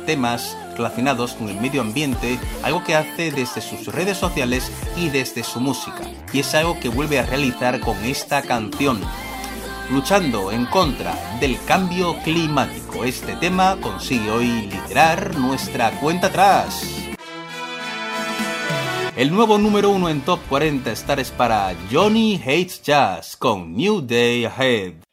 temas 0.08 0.58
relacionados 0.76 1.34
con 1.34 1.50
el 1.50 1.62
medio 1.62 1.82
ambiente, 1.82 2.40
algo 2.64 2.84
que 2.84 2.96
hace 2.96 3.32
desde 3.32 3.62
sus 3.62 3.94
redes 3.94 4.18
sociales 4.18 4.72
y 4.98 5.10
desde 5.10 5.44
su 5.44 5.60
música. 5.60 6.02
Y 6.34 6.40
es 6.40 6.56
algo 6.56 6.80
que 6.80 6.90
vuelve 6.90 7.20
a 7.20 7.28
realizar 7.28 7.80
con 7.80 7.96
esta 8.04 8.42
canción, 8.42 9.02
luchando 9.92 10.52
en 10.52 10.66
contra 10.66 11.14
del 11.40 11.58
cambio 11.66 12.16
climático. 12.24 13.04
Este 13.04 13.36
tema 13.36 13.78
consigue 13.82 14.32
hoy 14.32 14.48
liderar 14.70 15.38
nuestra 15.38 15.92
cuenta 16.00 16.28
atrás. 16.28 16.84
El 19.16 19.32
nuevo 19.32 19.58
número 19.58 19.90
uno 19.90 20.08
en 20.10 20.22
Top 20.22 20.40
40 20.48 20.92
Star 20.94 21.20
es 21.20 21.32
para 21.32 21.76
Johnny 21.92 22.42
Hates 22.42 22.82
Jazz 22.82 23.36
con 23.36 23.76
New 23.76 24.02
Day 24.02 24.46
Ahead. 24.46 25.11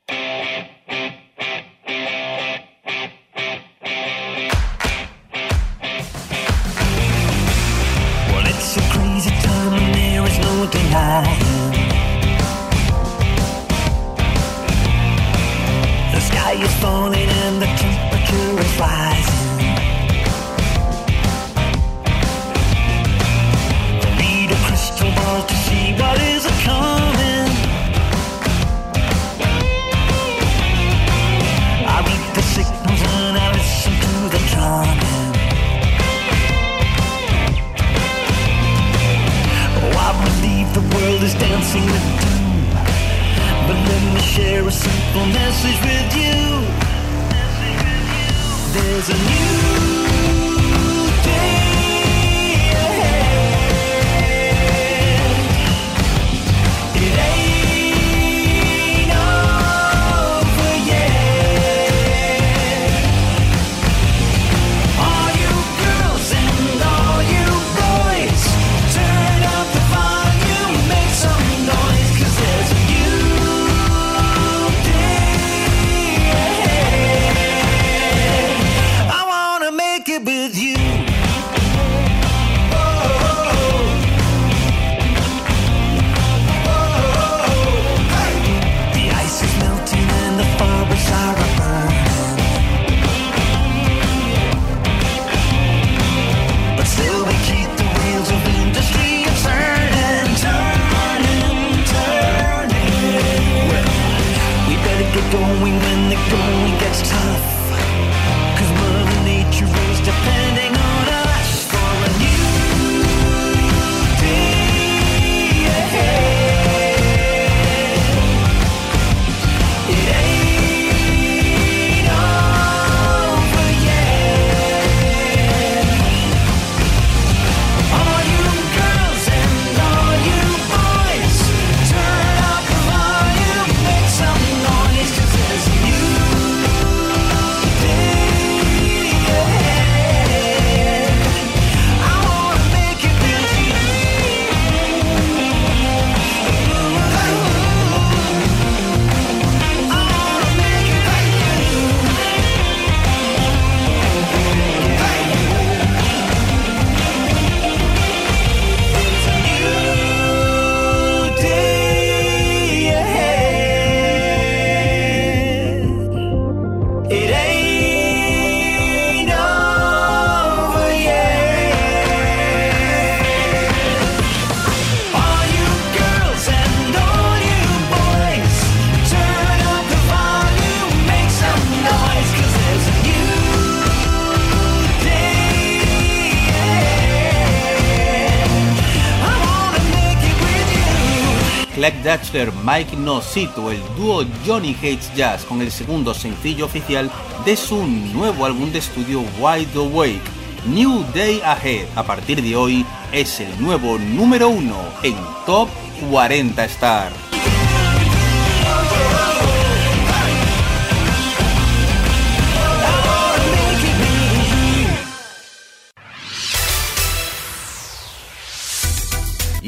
Mike 192.69 192.97
Nosito, 192.97 193.71
el 193.71 193.81
dúo 193.97 194.27
Johnny 194.47 194.75
Hates 194.75 195.11
Jazz 195.15 195.45
con 195.47 195.63
el 195.63 195.71
segundo 195.71 196.13
sencillo 196.13 196.67
oficial 196.67 197.11
de 197.47 197.57
su 197.57 197.87
nuevo 197.87 198.45
álbum 198.45 198.71
de 198.71 198.81
estudio 198.81 199.25
Wide 199.41 199.71
Awake. 199.75 200.21
New 200.67 201.03
Day 201.15 201.41
Ahead, 201.43 201.87
a 201.97 202.03
partir 202.03 202.43
de 202.43 202.55
hoy, 202.57 202.85
es 203.11 203.41
el 203.41 203.59
nuevo 203.59 203.97
número 203.99 204.51
uno 204.51 204.77
en 205.03 205.17
Top 205.47 205.71
40 206.11 206.63
Star. 206.67 207.27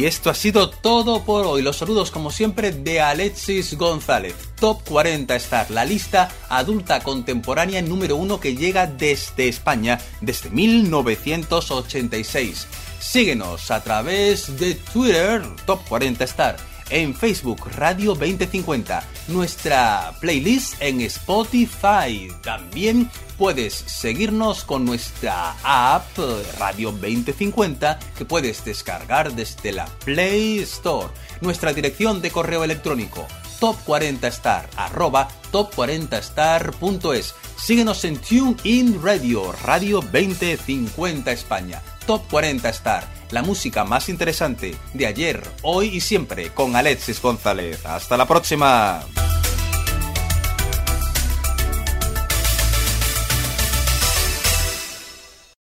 Y 0.00 0.06
esto 0.06 0.30
ha 0.30 0.34
sido 0.34 0.70
todo 0.70 1.26
por 1.26 1.44
hoy. 1.44 1.60
Los 1.60 1.76
saludos 1.76 2.10
como 2.10 2.30
siempre 2.30 2.72
de 2.72 3.02
Alexis 3.02 3.76
González. 3.76 4.34
Top 4.58 4.80
40 4.88 5.36
Star, 5.36 5.70
la 5.70 5.84
lista 5.84 6.30
adulta 6.48 7.00
contemporánea 7.00 7.82
número 7.82 8.16
uno 8.16 8.40
que 8.40 8.56
llega 8.56 8.86
desde 8.86 9.48
España 9.48 10.00
desde 10.22 10.48
1986. 10.48 12.66
Síguenos 12.98 13.70
a 13.70 13.84
través 13.84 14.58
de 14.58 14.74
Twitter, 14.74 15.42
Top 15.66 15.86
40 15.86 16.24
Star, 16.24 16.56
en 16.90 17.14
Facebook 17.14 17.66
Radio 17.76 18.14
2050, 18.14 19.02
nuestra 19.28 20.12
playlist 20.20 20.80
en 20.80 21.00
Spotify. 21.00 22.28
También 22.42 23.10
puedes 23.38 23.72
seguirnos 23.74 24.64
con 24.64 24.84
nuestra 24.84 25.56
app 25.62 26.18
Radio 26.58 26.92
2050 26.92 27.98
que 28.18 28.24
puedes 28.24 28.64
descargar 28.64 29.32
desde 29.34 29.72
la 29.72 29.86
Play 30.04 30.58
Store. 30.58 31.08
Nuestra 31.40 31.72
dirección 31.72 32.20
de 32.20 32.30
correo 32.30 32.64
electrónico 32.64 33.26
top40star 33.60 34.66
arroba 34.76 35.28
top40star.es. 35.52 37.34
Síguenos 37.56 38.04
en 38.04 38.16
TuneIn 38.16 39.02
Radio, 39.02 39.52
Radio 39.64 40.00
2050 40.00 41.30
España. 41.30 41.82
Top 42.06 42.22
40 42.30 42.68
Star, 42.70 43.06
la 43.30 43.42
música 43.42 43.84
más 43.84 44.08
interesante 44.08 44.74
de 44.94 45.06
ayer, 45.06 45.42
hoy 45.62 45.88
y 45.88 46.00
siempre 46.00 46.50
con 46.50 46.76
Alexis 46.76 47.20
González. 47.20 47.84
Hasta 47.86 48.16
la 48.16 48.26
próxima. 48.26 49.04